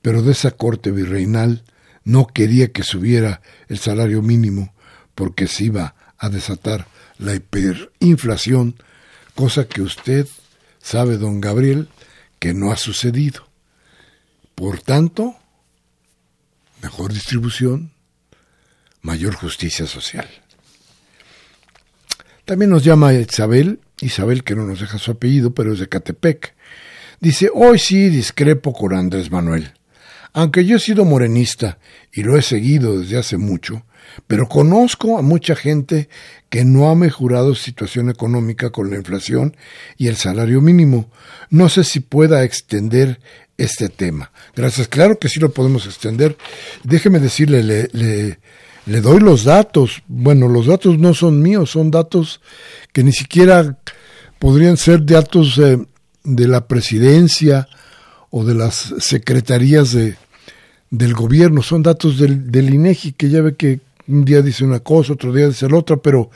pero 0.00 0.22
de 0.22 0.32
esa 0.32 0.52
corte 0.52 0.92
virreinal 0.92 1.64
no 2.08 2.26
quería 2.26 2.72
que 2.72 2.84
subiera 2.84 3.42
el 3.68 3.78
salario 3.78 4.22
mínimo 4.22 4.72
porque 5.14 5.46
se 5.46 5.64
iba 5.64 5.94
a 6.16 6.30
desatar 6.30 6.86
la 7.18 7.34
hiperinflación, 7.34 8.76
cosa 9.34 9.68
que 9.68 9.82
usted 9.82 10.26
sabe, 10.80 11.18
don 11.18 11.42
Gabriel, 11.42 11.90
que 12.38 12.54
no 12.54 12.72
ha 12.72 12.76
sucedido. 12.76 13.46
Por 14.54 14.80
tanto, 14.80 15.36
mejor 16.80 17.12
distribución, 17.12 17.92
mayor 19.02 19.34
justicia 19.34 19.86
social. 19.86 20.28
También 22.46 22.70
nos 22.70 22.84
llama 22.84 23.12
Isabel, 23.12 23.80
Isabel 24.00 24.44
que 24.44 24.54
no 24.54 24.64
nos 24.64 24.80
deja 24.80 24.96
su 24.96 25.10
apellido, 25.10 25.52
pero 25.52 25.74
es 25.74 25.78
de 25.78 25.90
Catepec. 25.90 26.54
Dice, 27.20 27.50
hoy 27.52 27.78
sí 27.78 28.08
discrepo 28.08 28.72
con 28.72 28.94
Andrés 28.94 29.30
Manuel. 29.30 29.74
Aunque 30.32 30.64
yo 30.64 30.76
he 30.76 30.80
sido 30.80 31.04
morenista 31.04 31.78
y 32.12 32.22
lo 32.22 32.36
he 32.36 32.42
seguido 32.42 33.00
desde 33.00 33.18
hace 33.18 33.36
mucho, 33.36 33.84
pero 34.26 34.48
conozco 34.48 35.18
a 35.18 35.22
mucha 35.22 35.54
gente 35.54 36.08
que 36.48 36.64
no 36.64 36.90
ha 36.90 36.94
mejorado 36.94 37.54
su 37.54 37.62
situación 37.62 38.10
económica 38.10 38.70
con 38.70 38.90
la 38.90 38.96
inflación 38.96 39.56
y 39.96 40.08
el 40.08 40.16
salario 40.16 40.60
mínimo. 40.60 41.10
No 41.50 41.68
sé 41.68 41.84
si 41.84 42.00
pueda 42.00 42.44
extender 42.44 43.20
este 43.56 43.88
tema. 43.88 44.30
Gracias, 44.54 44.88
claro 44.88 45.18
que 45.18 45.28
sí 45.28 45.40
lo 45.40 45.50
podemos 45.50 45.86
extender. 45.86 46.36
Déjeme 46.84 47.18
decirle, 47.18 47.62
le, 47.62 49.00
doy 49.00 49.20
los 49.20 49.44
datos. 49.44 50.02
Bueno, 50.06 50.48
los 50.48 50.66
datos 50.66 50.98
no 50.98 51.14
son 51.14 51.42
míos, 51.42 51.70
son 51.70 51.90
datos 51.90 52.40
que 52.92 53.02
ni 53.02 53.12
siquiera 53.12 53.78
podrían 54.38 54.76
ser 54.76 55.04
datos 55.04 55.56
de 55.56 56.48
la 56.48 56.66
presidencia 56.66 57.68
o 58.30 58.44
de 58.44 58.54
las 58.54 58.94
secretarías 58.98 59.92
de, 59.92 60.16
del 60.90 61.14
gobierno, 61.14 61.62
son 61.62 61.82
datos 61.82 62.18
del, 62.18 62.50
del 62.50 62.72
INEGI, 62.72 63.12
que 63.12 63.28
ya 63.28 63.42
ve 63.42 63.56
que 63.56 63.80
un 64.06 64.24
día 64.24 64.42
dice 64.42 64.64
una 64.64 64.80
cosa, 64.80 65.12
otro 65.12 65.32
día 65.32 65.48
dice 65.48 65.68
la 65.68 65.78
otra, 65.78 65.96
pero 65.96 66.30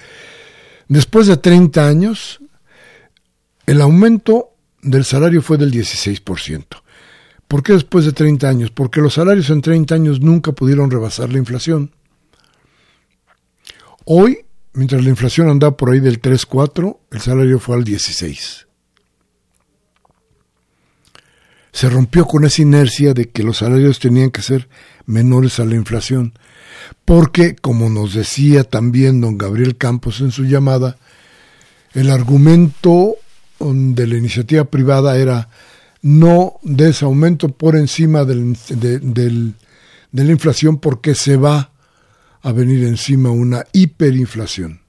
después 0.89 1.27
de 1.27 1.37
30 1.37 1.87
años, 1.87 2.41
el 3.67 3.81
aumento 3.81 4.51
del 4.83 5.05
salario 5.05 5.43
fue 5.43 5.57
del 5.59 5.73
16%. 5.73 6.65
¿Por 7.49 7.63
qué 7.63 7.75
después 7.75 8.05
de 8.05 8.13
30 8.13 8.49
años? 8.49 8.71
Porque 8.71 9.01
los 9.01 9.15
salarios 9.15 9.51
en 9.51 9.61
30 9.61 9.95
años 9.95 10.21
nunca 10.21 10.53
pudieron 10.53 10.91
rebasar 10.91 11.31
la 11.31 11.39
inflación. 11.39 11.93
Hoy, 14.05 14.39
mientras 14.73 15.05
la 15.05 15.11
inflación 15.11 15.49
anda 15.49 15.77
por 15.77 15.91
ahí 15.91 16.01
del 16.01 16.21
3-4, 16.21 16.97
el 17.11 17.21
salario 17.21 17.59
fue 17.59 17.77
al 17.77 17.85
16 17.85 18.67
se 21.73 21.89
rompió 21.89 22.27
con 22.27 22.45
esa 22.45 22.63
inercia 22.63 23.15
de 23.15 23.31
que 23.31 23.43
los 23.43 23.59
salarios 23.59 23.99
tenían 23.99 24.31
que 24.31 24.43
ser 24.43 24.69
menores 25.07 25.59
a 25.59 25.65
la 25.65 25.75
inflación, 25.75 26.35
porque, 27.05 27.57
como 27.57 27.89
nos 27.89 28.15
decía 28.15 28.65
también 28.65 29.21
don 29.21 29.39
Gabriel 29.39 29.77
Campos 29.77 30.21
en 30.21 30.31
su 30.31 30.45
llamada, 30.45 30.97
el 31.95 32.11
argumento 32.11 33.17
de 33.59 34.07
la 34.07 34.17
iniciativa 34.17 34.65
privada 34.65 35.17
era 35.17 35.49
no 36.03 36.59
de 36.63 36.91
ese 36.91 37.05
aumento 37.05 37.49
por 37.49 37.77
encima 37.77 38.25
del, 38.25 38.57
de, 38.69 39.53
la 40.13 40.33
inflación 40.33 40.79
porque 40.79 41.15
se 41.15 41.37
va 41.37 41.71
a 42.43 42.53
venir 42.53 42.85
encima 42.85 43.31
una 43.31 43.65
hiperinflación. 43.73 44.81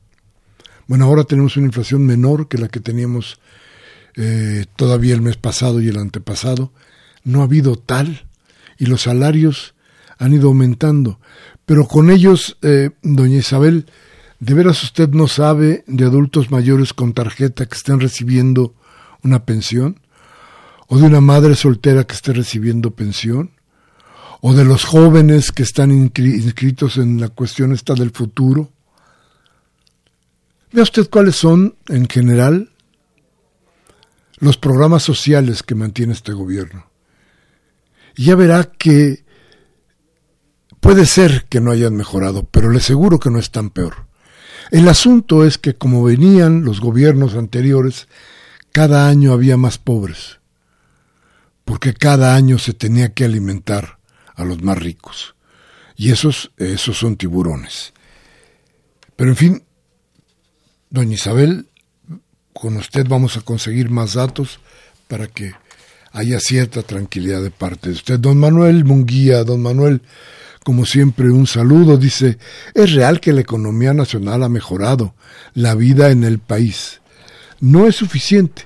Bueno, 0.87 1.05
ahora 1.05 1.23
tenemos 1.23 1.55
una 1.55 1.67
inflación 1.67 2.05
menor 2.05 2.47
que 2.47 2.57
la 2.57 2.67
que 2.67 2.79
teníamos 2.79 3.39
eh, 4.15 4.65
todavía 4.75 5.13
el 5.13 5.21
mes 5.21 5.37
pasado 5.37 5.81
y 5.81 5.89
el 5.89 5.97
antepasado, 5.97 6.71
no 7.23 7.41
ha 7.41 7.45
habido 7.45 7.75
tal 7.75 8.27
y 8.77 8.85
los 8.85 9.03
salarios 9.03 9.75
han 10.17 10.33
ido 10.33 10.49
aumentando. 10.49 11.19
Pero 11.65 11.87
con 11.87 12.09
ellos, 12.09 12.57
eh, 12.61 12.91
doña 13.01 13.37
Isabel, 13.37 13.87
¿de 14.39 14.53
veras 14.53 14.83
usted 14.83 15.09
no 15.09 15.27
sabe 15.27 15.83
de 15.87 16.05
adultos 16.05 16.51
mayores 16.51 16.93
con 16.93 17.13
tarjeta 17.13 17.65
que 17.65 17.75
estén 17.75 17.99
recibiendo 17.99 18.75
una 19.23 19.45
pensión? 19.45 19.99
¿O 20.87 20.97
de 20.97 21.05
una 21.05 21.21
madre 21.21 21.55
soltera 21.55 22.03
que 22.03 22.15
esté 22.15 22.33
recibiendo 22.33 22.91
pensión? 22.91 23.51
¿O 24.41 24.53
de 24.53 24.65
los 24.65 24.83
jóvenes 24.83 25.51
que 25.51 25.63
están 25.63 25.91
inscritos 25.91 26.97
en 26.97 27.21
la 27.21 27.29
cuestión 27.29 27.71
esta 27.71 27.93
del 27.93 28.11
futuro? 28.11 28.69
Vea 30.73 30.83
usted 30.83 31.09
cuáles 31.09 31.37
son, 31.37 31.75
en 31.87 32.09
general, 32.09 32.72
los 34.43 34.57
programas 34.57 35.03
sociales 35.03 35.63
que 35.63 35.73
mantiene 35.73 36.13
este 36.13 36.33
gobierno. 36.33 36.91
Y 38.15 38.25
ya 38.25 38.35
verá 38.35 38.65
que 38.65 39.23
puede 40.81 41.05
ser 41.05 41.45
que 41.45 41.61
no 41.61 41.71
hayan 41.71 41.95
mejorado, 41.95 42.43
pero 42.51 42.69
le 42.69 42.79
aseguro 42.79 43.19
que 43.19 43.29
no 43.29 43.39
es 43.39 43.51
tan 43.51 43.69
peor. 43.69 44.07
El 44.69 44.89
asunto 44.89 45.45
es 45.45 45.57
que 45.57 45.75
como 45.75 46.03
venían 46.03 46.65
los 46.65 46.81
gobiernos 46.81 47.35
anteriores, 47.35 48.09
cada 48.73 49.07
año 49.07 49.31
había 49.31 49.55
más 49.55 49.77
pobres, 49.77 50.39
porque 51.63 51.93
cada 51.93 52.35
año 52.35 52.59
se 52.59 52.73
tenía 52.73 53.13
que 53.13 53.23
alimentar 53.23 53.99
a 54.35 54.43
los 54.43 54.61
más 54.61 54.77
ricos. 54.77 55.35
Y 55.95 56.11
esos, 56.11 56.51
esos 56.57 56.97
son 56.97 57.15
tiburones. 57.15 57.93
Pero 59.15 59.29
en 59.29 59.35
fin, 59.37 59.63
doña 60.89 61.13
Isabel 61.13 61.69
con 62.63 62.77
usted 62.77 63.05
vamos 63.09 63.35
a 63.35 63.41
conseguir 63.41 63.89
más 63.89 64.13
datos 64.13 64.61
para 65.09 65.27
que 65.27 65.51
haya 66.13 66.39
cierta 66.39 66.81
tranquilidad 66.81 67.43
de 67.43 67.51
parte 67.51 67.89
de 67.89 67.95
usted. 67.95 68.17
Don 68.17 68.37
Manuel 68.37 68.85
Munguía, 68.85 69.43
don 69.43 69.61
Manuel, 69.61 70.01
como 70.63 70.85
siempre, 70.85 71.29
un 71.29 71.45
saludo. 71.45 71.97
Dice, 71.97 72.37
es 72.73 72.93
real 72.93 73.19
que 73.19 73.33
la 73.33 73.41
economía 73.41 73.93
nacional 73.93 74.43
ha 74.43 74.47
mejorado 74.47 75.13
la 75.53 75.75
vida 75.75 76.09
en 76.09 76.23
el 76.23 76.39
país. 76.39 77.01
No 77.59 77.85
es 77.85 77.97
suficiente, 77.97 78.65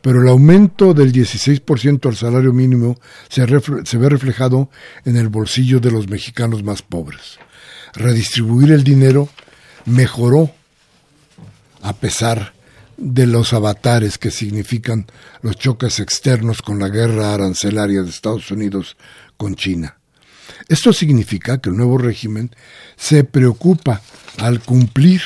pero 0.00 0.22
el 0.22 0.28
aumento 0.28 0.94
del 0.94 1.12
16% 1.12 2.08
al 2.08 2.16
salario 2.16 2.54
mínimo 2.54 2.98
se, 3.28 3.44
se 3.84 3.98
ve 3.98 4.08
reflejado 4.08 4.70
en 5.04 5.18
el 5.18 5.28
bolsillo 5.28 5.80
de 5.80 5.90
los 5.90 6.08
mexicanos 6.08 6.62
más 6.62 6.80
pobres. 6.80 7.38
Redistribuir 7.92 8.72
el 8.72 8.84
dinero 8.84 9.28
mejoró 9.84 10.50
a 11.82 11.92
pesar 11.92 12.56
de 12.98 13.26
los 13.26 13.52
avatares 13.52 14.18
que 14.18 14.30
significan 14.30 15.06
los 15.40 15.56
choques 15.56 16.00
externos 16.00 16.62
con 16.62 16.80
la 16.80 16.88
guerra 16.88 17.32
arancelaria 17.32 18.02
de 18.02 18.10
Estados 18.10 18.50
Unidos 18.50 18.96
con 19.36 19.54
China. 19.54 19.98
Esto 20.68 20.92
significa 20.92 21.58
que 21.58 21.70
el 21.70 21.76
nuevo 21.76 21.96
régimen 21.96 22.50
se 22.96 23.22
preocupa 23.24 24.02
al 24.38 24.60
cumplir 24.60 25.22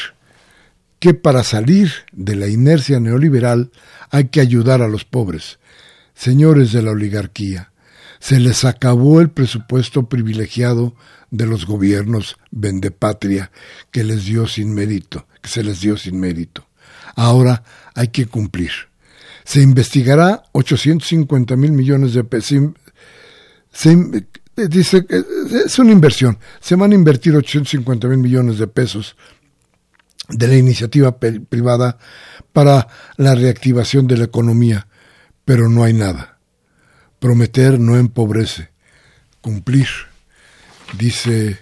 que 1.01 1.14
para 1.14 1.43
salir 1.43 1.91
de 2.12 2.37
la 2.37 2.47
inercia 2.47 3.01
neoliberal 3.01 3.73
hay 4.11 4.29
que 4.29 4.41
ayudar 4.41 4.83
a 4.83 4.89
los 4.89 5.05
pobres. 5.05 5.59
Señores 6.14 6.73
de 6.73 6.83
la 6.83 6.91
oligarquía, 6.93 7.73
se 8.20 8.39
les 8.39 8.64
acabó 8.64 9.20
el 9.20 9.31
presupuesto 9.31 10.09
privilegiado 10.09 10.95
de 11.31 11.47
los 11.47 11.66
gobiernos 11.66 12.37
vendepatria 12.51 13.51
que 13.91 14.05
les 14.05 14.27
dio 14.27 14.47
sin 14.47 14.75
mérito, 14.75 15.27
que 15.41 15.49
se 15.49 15.64
les 15.64 15.81
dio 15.81 15.97
sin 15.97 16.20
mérito. 16.20 16.68
Ahora 17.15 17.63
hay 17.95 18.09
que 18.09 18.27
cumplir. 18.27 18.71
Se 19.45 19.61
investigará 19.61 20.45
850 20.53 21.57
mil 21.57 21.73
millones 21.73 22.15
de 22.15 22.25
pesos. 22.25 22.73
dice, 24.57 25.07
es 25.65 25.79
una 25.79 25.93
inversión. 25.93 26.39
Se 26.61 26.77
van 26.77 26.93
a 26.93 26.95
invertir 26.95 27.35
850 27.35 28.09
mil 28.09 28.19
millones 28.19 28.59
de 28.59 28.67
pesos 28.67 29.17
de 30.29 30.49
la 30.49 30.57
iniciativa 30.57 31.19
privada 31.19 31.99
para 32.53 32.89
la 33.17 33.35
reactivación 33.35 34.07
de 34.07 34.17
la 34.17 34.25
economía, 34.25 34.87
pero 35.45 35.69
no 35.69 35.85
hay 35.85 35.93
nada. 35.93 36.39
Prometer 37.19 37.79
no 37.79 37.97
empobrece. 37.97 38.71
Cumplir, 39.41 39.89
dice 40.99 41.59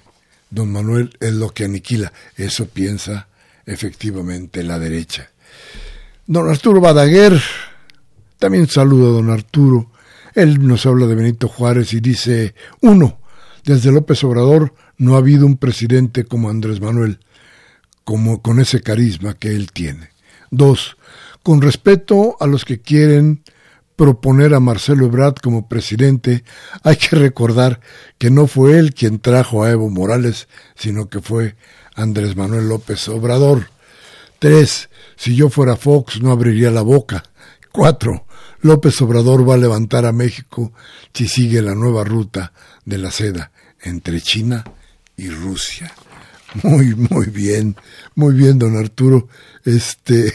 don 0.51 0.73
Manuel, 0.73 1.17
es 1.21 1.33
lo 1.33 1.51
que 1.51 1.65
aniquila. 1.65 2.13
Eso 2.37 2.67
piensa 2.69 3.29
efectivamente 3.65 4.63
la 4.63 4.79
derecha. 4.79 5.30
Don 6.31 6.49
Arturo 6.49 6.81
Badaguer, 6.81 7.43
también 8.39 8.69
saludo 8.69 9.09
a 9.09 9.13
don 9.15 9.31
Arturo. 9.31 9.91
Él 10.37 10.65
nos 10.65 10.87
habla 10.87 11.09
de 11.09 11.17
Benito 11.17 11.49
Juárez 11.49 11.93
y 11.93 11.99
dice, 11.99 12.55
uno, 12.83 13.19
desde 13.65 13.91
López 13.91 14.23
Obrador 14.23 14.73
no 14.97 15.17
ha 15.17 15.19
habido 15.19 15.45
un 15.45 15.57
presidente 15.57 16.23
como 16.23 16.49
Andrés 16.49 16.81
Manuel, 16.81 17.19
como 18.05 18.43
con 18.43 18.61
ese 18.61 18.81
carisma 18.81 19.35
que 19.35 19.57
él 19.57 19.73
tiene. 19.73 20.11
Dos, 20.53 20.97
con 21.43 21.61
respeto 21.61 22.37
a 22.39 22.47
los 22.47 22.65
que 22.65 22.81
quieren 22.81 23.43
proponer 23.97 24.55
a 24.55 24.61
Marcelo 24.61 25.07
Ebrard 25.07 25.35
como 25.43 25.69
presidente, 25.69 26.45
hay 26.85 26.95
que 26.95 27.17
recordar 27.17 27.81
que 28.19 28.31
no 28.31 28.47
fue 28.47 28.79
él 28.79 28.95
quien 28.95 29.19
trajo 29.19 29.65
a 29.65 29.71
Evo 29.73 29.91
Morales, 29.91 30.47
sino 30.77 31.09
que 31.09 31.21
fue 31.21 31.57
Andrés 31.97 32.37
Manuel 32.37 32.69
López 32.69 33.09
Obrador. 33.09 33.80
Tres, 34.41 34.89
si 35.17 35.37
yo 35.37 35.51
fuera 35.51 35.77
Fox 35.77 36.23
no 36.23 36.33
abriría 36.33 36.71
la 36.71 36.81
boca. 36.81 37.23
Cuatro, 37.71 38.25
López 38.63 39.01
Obrador 39.03 39.47
va 39.47 39.55
a 39.55 39.59
levantar 39.59 40.07
a 40.07 40.13
México 40.13 40.73
si 41.13 41.29
sigue 41.29 41.61
la 41.61 41.75
nueva 41.75 42.05
ruta 42.05 42.55
de 42.87 42.97
la 42.97 43.11
seda 43.11 43.53
entre 43.83 44.23
China 44.23 44.65
y 45.19 45.29
Rusia. 45.29 45.93
Muy, 46.63 46.95
muy 46.95 47.27
bien, 47.27 47.77
muy 48.15 48.35
bien, 48.35 48.59
don 48.59 48.79
Arturo. 48.79 49.29
Este, 49.63 50.33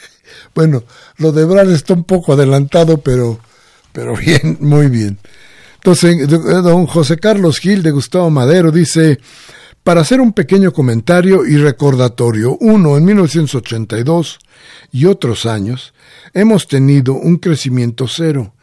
bueno, 0.54 0.84
lo 1.18 1.30
de 1.30 1.44
Bral 1.44 1.70
está 1.72 1.92
un 1.92 2.04
poco 2.04 2.32
adelantado, 2.32 3.02
pero, 3.02 3.38
pero 3.92 4.16
bien, 4.16 4.56
muy 4.60 4.88
bien. 4.88 5.18
Entonces, 5.74 6.26
don 6.26 6.86
José 6.86 7.18
Carlos 7.18 7.58
Gil 7.58 7.82
de 7.82 7.90
Gustavo 7.90 8.30
Madero 8.30 8.72
dice, 8.72 9.20
para 9.84 10.02
hacer 10.02 10.20
un 10.20 10.32
pequeño 10.32 10.72
comentario 10.72 11.44
y 11.44 11.56
recordatorio, 11.56 12.56
uno, 12.60 12.96
en 12.96 13.04
1982 13.04 14.38
y 14.92 15.06
otros 15.06 15.44
años, 15.46 15.92
hemos 16.34 16.68
tenido 16.68 17.14
un 17.14 17.36
crecimiento 17.36 18.06
cero. 18.06 18.54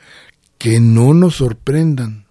Que 0.58 0.80
no 0.82 1.14
nos 1.14 1.38
sorprendan. 1.38 2.26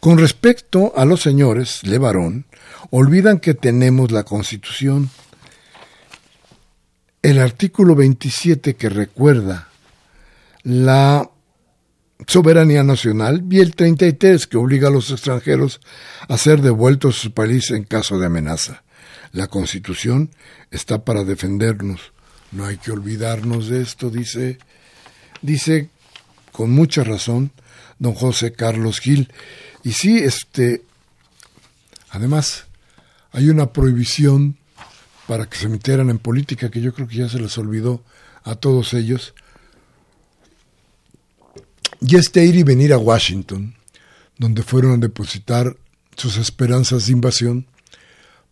Con 0.00 0.18
respecto 0.18 0.92
a 0.96 1.04
los 1.04 1.20
señores 1.20 1.86
Levarón, 1.86 2.46
olvidan 2.90 3.38
que 3.38 3.54
tenemos 3.54 4.12
la 4.12 4.24
Constitución. 4.24 5.10
El 7.22 7.38
artículo 7.38 7.94
27 7.94 8.76
que 8.76 8.88
recuerda 8.88 9.68
la 10.62 11.29
soberanía 12.26 12.82
nacional 12.82 13.44
y 13.50 13.60
el 13.60 13.74
33 13.74 14.46
que 14.46 14.56
obliga 14.56 14.88
a 14.88 14.92
los 14.92 15.10
extranjeros 15.10 15.80
a 16.28 16.36
ser 16.38 16.60
devueltos 16.60 17.18
a 17.18 17.20
su 17.22 17.32
país 17.32 17.70
en 17.70 17.84
caso 17.84 18.18
de 18.18 18.26
amenaza. 18.26 18.82
La 19.32 19.46
Constitución 19.46 20.30
está 20.70 21.04
para 21.04 21.24
defendernos. 21.24 22.12
No 22.52 22.66
hay 22.66 22.78
que 22.78 22.90
olvidarnos 22.90 23.68
de 23.68 23.82
esto, 23.82 24.10
dice, 24.10 24.58
dice 25.40 25.88
con 26.52 26.70
mucha 26.70 27.04
razón 27.04 27.52
don 27.98 28.14
José 28.14 28.52
Carlos 28.52 28.98
Gil. 28.98 29.32
Y 29.84 29.92
sí, 29.92 30.18
este, 30.18 30.82
además, 32.10 32.66
hay 33.32 33.48
una 33.48 33.72
prohibición 33.72 34.56
para 35.28 35.48
que 35.48 35.56
se 35.56 35.68
metieran 35.68 36.10
en 36.10 36.18
política 36.18 36.70
que 36.70 36.80
yo 36.80 36.92
creo 36.92 37.06
que 37.06 37.16
ya 37.16 37.28
se 37.28 37.38
les 37.38 37.56
olvidó 37.56 38.02
a 38.42 38.56
todos 38.56 38.94
ellos. 38.94 39.34
Y 42.00 42.16
este 42.16 42.44
ir 42.44 42.56
y 42.56 42.62
venir 42.62 42.92
a 42.92 42.98
Washington, 42.98 43.74
donde 44.38 44.62
fueron 44.62 44.92
a 44.92 44.96
depositar 44.96 45.76
sus 46.16 46.36
esperanzas 46.38 47.06
de 47.06 47.12
invasión, 47.12 47.66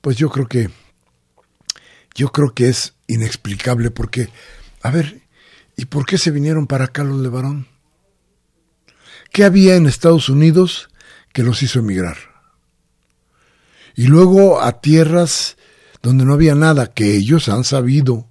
pues 0.00 0.16
yo 0.16 0.30
creo 0.30 0.46
que 0.46 0.70
yo 2.14 2.32
creo 2.32 2.52
que 2.52 2.68
es 2.68 2.94
inexplicable 3.06 3.90
porque, 3.90 4.28
a 4.82 4.90
ver, 4.90 5.22
¿y 5.76 5.84
por 5.84 6.04
qué 6.04 6.18
se 6.18 6.32
vinieron 6.32 6.66
para 6.66 6.86
acá 6.86 7.04
los 7.04 7.20
Levarón? 7.20 7.68
¿Qué 9.32 9.44
había 9.44 9.76
en 9.76 9.86
Estados 9.86 10.28
Unidos 10.28 10.88
que 11.32 11.44
los 11.44 11.62
hizo 11.62 11.78
emigrar? 11.78 12.16
Y 13.94 14.08
luego 14.08 14.60
a 14.60 14.80
tierras 14.80 15.56
donde 16.02 16.24
no 16.24 16.34
había 16.34 16.54
nada, 16.54 16.92
que 16.92 17.14
ellos 17.14 17.48
han 17.48 17.64
sabido 17.64 18.28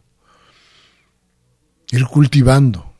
ir 1.91 2.05
cultivando, 2.05 2.93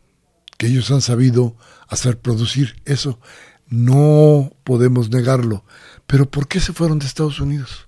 que 0.58 0.68
ellos 0.68 0.90
han 0.92 1.02
sabido 1.02 1.56
hacer 1.88 2.20
producir. 2.20 2.82
Eso 2.86 3.20
no 3.68 4.52
podemos 4.64 5.10
negarlo. 5.10 5.64
Pero 6.06 6.30
¿por 6.30 6.48
qué 6.48 6.60
se 6.60 6.74
fueron 6.74 7.00
de 7.00 7.06
Estados 7.06 7.40
Unidos? 7.40 7.88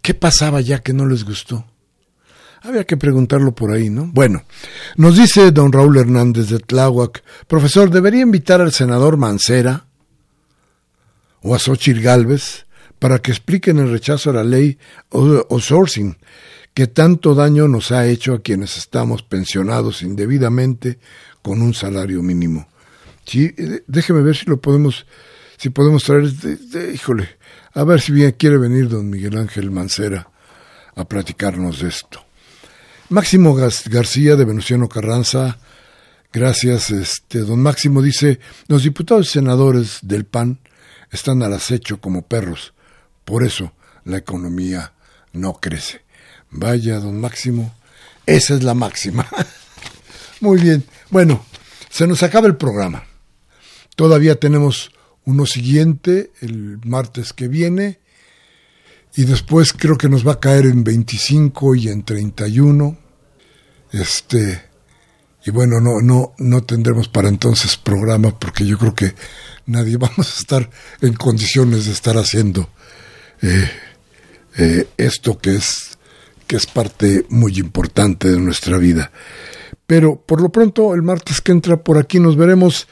¿Qué 0.00 0.14
pasaba 0.14 0.60
ya 0.60 0.80
que 0.80 0.92
no 0.92 1.06
les 1.06 1.24
gustó? 1.24 1.64
Había 2.62 2.84
que 2.84 2.96
preguntarlo 2.96 3.54
por 3.54 3.72
ahí, 3.72 3.90
¿no? 3.90 4.06
Bueno, 4.12 4.44
nos 4.96 5.16
dice 5.16 5.50
don 5.50 5.72
Raúl 5.72 5.98
Hernández 5.98 6.48
de 6.48 6.60
Tláhuac, 6.60 7.22
profesor, 7.48 7.90
¿debería 7.90 8.22
invitar 8.22 8.60
al 8.60 8.72
senador 8.72 9.16
Mancera 9.16 9.86
o 11.42 11.54
a 11.54 11.58
Xochitl 11.58 12.00
Galvez 12.00 12.66
para 13.00 13.18
que 13.18 13.32
expliquen 13.32 13.80
el 13.80 13.90
rechazo 13.90 14.30
a 14.30 14.34
la 14.34 14.44
ley 14.44 14.78
o, 15.10 15.58
sourcing 15.58 16.16
que 16.72 16.86
tanto 16.86 17.34
daño 17.34 17.66
nos 17.66 17.90
ha 17.90 18.06
hecho 18.06 18.32
a 18.32 18.42
quienes 18.42 18.76
estamos 18.76 19.24
pensionados 19.24 20.02
indebidamente 20.02 21.00
con 21.42 21.60
un 21.60 21.74
salario 21.74 22.22
mínimo. 22.22 22.68
Sí, 23.26 23.54
eh, 23.56 23.82
déjeme 23.86 24.22
ver 24.22 24.36
si 24.36 24.46
lo 24.46 24.60
podemos, 24.60 25.06
si 25.58 25.70
podemos 25.70 26.04
traer, 26.04 26.32
híjole, 26.94 27.28
a 27.74 27.84
ver 27.84 28.00
si 28.00 28.12
bien 28.12 28.32
quiere 28.32 28.58
venir 28.58 28.88
don 28.88 29.10
Miguel 29.10 29.36
Ángel 29.36 29.70
Mancera 29.70 30.28
a 30.94 31.04
platicarnos 31.04 31.80
de 31.80 31.88
esto. 31.88 32.24
Máximo 33.08 33.54
García 33.54 34.36
de 34.36 34.44
Venustiano 34.44 34.88
Carranza, 34.88 35.58
gracias. 36.32 36.90
Este, 36.90 37.40
don 37.40 37.60
Máximo 37.60 38.00
dice, 38.00 38.40
los 38.68 38.84
diputados 38.84 39.28
y 39.28 39.32
senadores 39.32 39.98
del 40.02 40.24
PAN 40.24 40.60
están 41.10 41.42
al 41.42 41.52
acecho 41.52 42.00
como 42.00 42.22
perros, 42.22 42.72
por 43.24 43.44
eso 43.44 43.72
la 44.04 44.16
economía 44.16 44.92
no 45.32 45.54
crece. 45.54 46.02
Vaya, 46.50 46.98
don 47.00 47.20
Máximo, 47.20 47.74
esa 48.26 48.54
es 48.54 48.62
la 48.62 48.74
máxima. 48.74 49.26
Muy 50.40 50.60
bien, 50.60 50.84
bueno, 51.12 51.44
se 51.90 52.06
nos 52.06 52.22
acaba 52.22 52.46
el 52.46 52.56
programa. 52.56 53.04
Todavía 53.96 54.40
tenemos 54.40 54.90
uno 55.26 55.44
siguiente 55.44 56.32
el 56.40 56.78
martes 56.86 57.34
que 57.34 57.48
viene 57.48 58.00
y 59.14 59.24
después 59.24 59.74
creo 59.74 59.98
que 59.98 60.08
nos 60.08 60.26
va 60.26 60.32
a 60.32 60.40
caer 60.40 60.64
en 60.64 60.82
25 60.82 61.74
y 61.74 61.88
en 61.88 62.02
31 62.02 62.98
este, 63.92 64.62
y 65.44 65.50
bueno, 65.50 65.80
no, 65.80 66.00
no, 66.00 66.32
no 66.38 66.64
tendremos 66.64 67.08
para 67.08 67.28
entonces 67.28 67.76
programa 67.76 68.38
porque 68.38 68.64
yo 68.64 68.78
creo 68.78 68.94
que 68.94 69.14
nadie 69.66 69.96
vamos 69.98 70.34
a 70.34 70.40
estar 70.40 70.70
en 71.02 71.12
condiciones 71.12 71.84
de 71.84 71.92
estar 71.92 72.16
haciendo 72.16 72.70
eh, 73.42 73.70
eh, 74.56 74.88
esto 74.96 75.38
que 75.38 75.56
es, 75.56 75.98
que 76.46 76.56
es 76.56 76.64
parte 76.64 77.26
muy 77.28 77.58
importante 77.58 78.30
de 78.30 78.40
nuestra 78.40 78.78
vida. 78.78 79.12
Pero 79.92 80.16
por 80.16 80.40
lo 80.40 80.48
pronto, 80.48 80.94
el 80.94 81.02
martes 81.02 81.42
que 81.42 81.52
entra 81.52 81.84
por 81.84 81.98
aquí 81.98 82.18
nos 82.18 82.34
veremos. 82.34 82.88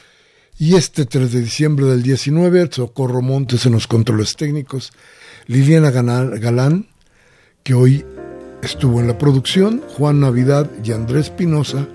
Y 0.58 0.74
este 0.74 1.06
3 1.06 1.32
de 1.32 1.40
diciembre 1.40 1.86
del 1.86 2.02
19, 2.02 2.68
Socorro 2.70 3.22
Montes 3.22 3.64
en 3.64 3.72
los 3.72 3.86
controles 3.86 4.36
técnicos, 4.36 4.92
Liliana 5.46 5.90
Galán, 5.90 6.88
que 7.62 7.72
hoy 7.72 8.04
Estuvo 8.62 9.00
en 9.00 9.06
la 9.06 9.16
producción 9.16 9.82
Juan 9.96 10.20
Navidad 10.20 10.70
y 10.84 10.92
Andrés 10.92 11.30
Pinoza, 11.30 11.86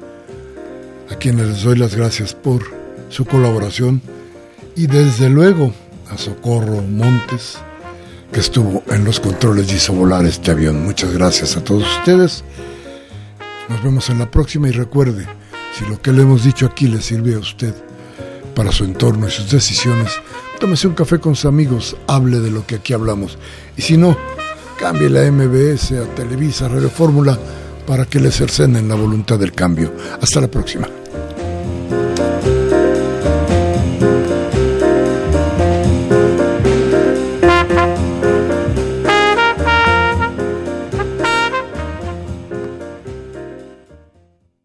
a 1.12 1.16
quienes 1.18 1.50
les 1.50 1.62
doy 1.62 1.78
las 1.78 1.96
gracias 1.96 2.34
por 2.34 2.64
su 3.10 3.26
colaboración, 3.26 4.02
y 4.76 4.88
desde 4.88 5.30
luego 5.30 5.72
a 6.10 6.18
Socorro 6.18 6.82
Montes, 6.82 7.60
que 8.32 8.40
estuvo 8.40 8.82
en 8.88 9.06
los 9.06 9.20
controles 9.20 9.72
y 9.72 9.76
hizo 9.76 9.94
volar 9.94 10.26
este 10.26 10.50
avión. 10.50 10.84
Muchas 10.84 11.14
gracias 11.14 11.56
a 11.56 11.64
todos 11.64 11.84
ustedes. 12.00 12.44
Nos 13.70 13.84
vemos 13.84 14.10
en 14.10 14.20
la 14.20 14.30
próxima 14.30 14.70
y 14.70 14.72
recuerde, 14.72 15.28
si 15.78 15.86
lo 15.86 16.02
que 16.02 16.12
le 16.12 16.22
hemos 16.22 16.44
dicho 16.44 16.66
aquí 16.66 16.88
le 16.88 17.02
sirve 17.02 17.36
a 17.36 17.40
usted 17.40 17.74
para 18.54 18.72
su 18.72 18.84
entorno 18.84 19.28
y 19.28 19.32
sus 19.32 19.50
decisiones, 19.50 20.12
tómese 20.60 20.88
un 20.88 20.94
café 20.94 21.20
con 21.20 21.36
sus 21.36 21.46
amigos, 21.46 21.98
hable 22.08 22.40
de 22.40 22.52
lo 22.52 22.66
que 22.66 22.76
aquí 22.76 22.94
hablamos. 22.94 23.38
Y 23.76 23.82
si 23.82 23.98
no, 23.98 24.16
cambie 24.80 25.10
la 25.10 25.30
MBS 25.32 25.94
a 25.94 26.06
Televisa, 26.16 26.68
Radio 26.68 26.90
Fórmula, 26.90 27.38
para 27.88 28.06
que 28.06 28.20
le 28.20 28.32
cercenen 28.32 28.88
la 28.88 28.96
voluntad 28.96 29.40
del 29.40 29.52
cambio. 29.52 29.94
Hasta 30.22 30.42
la 30.42 30.48
próxima. 30.48 30.88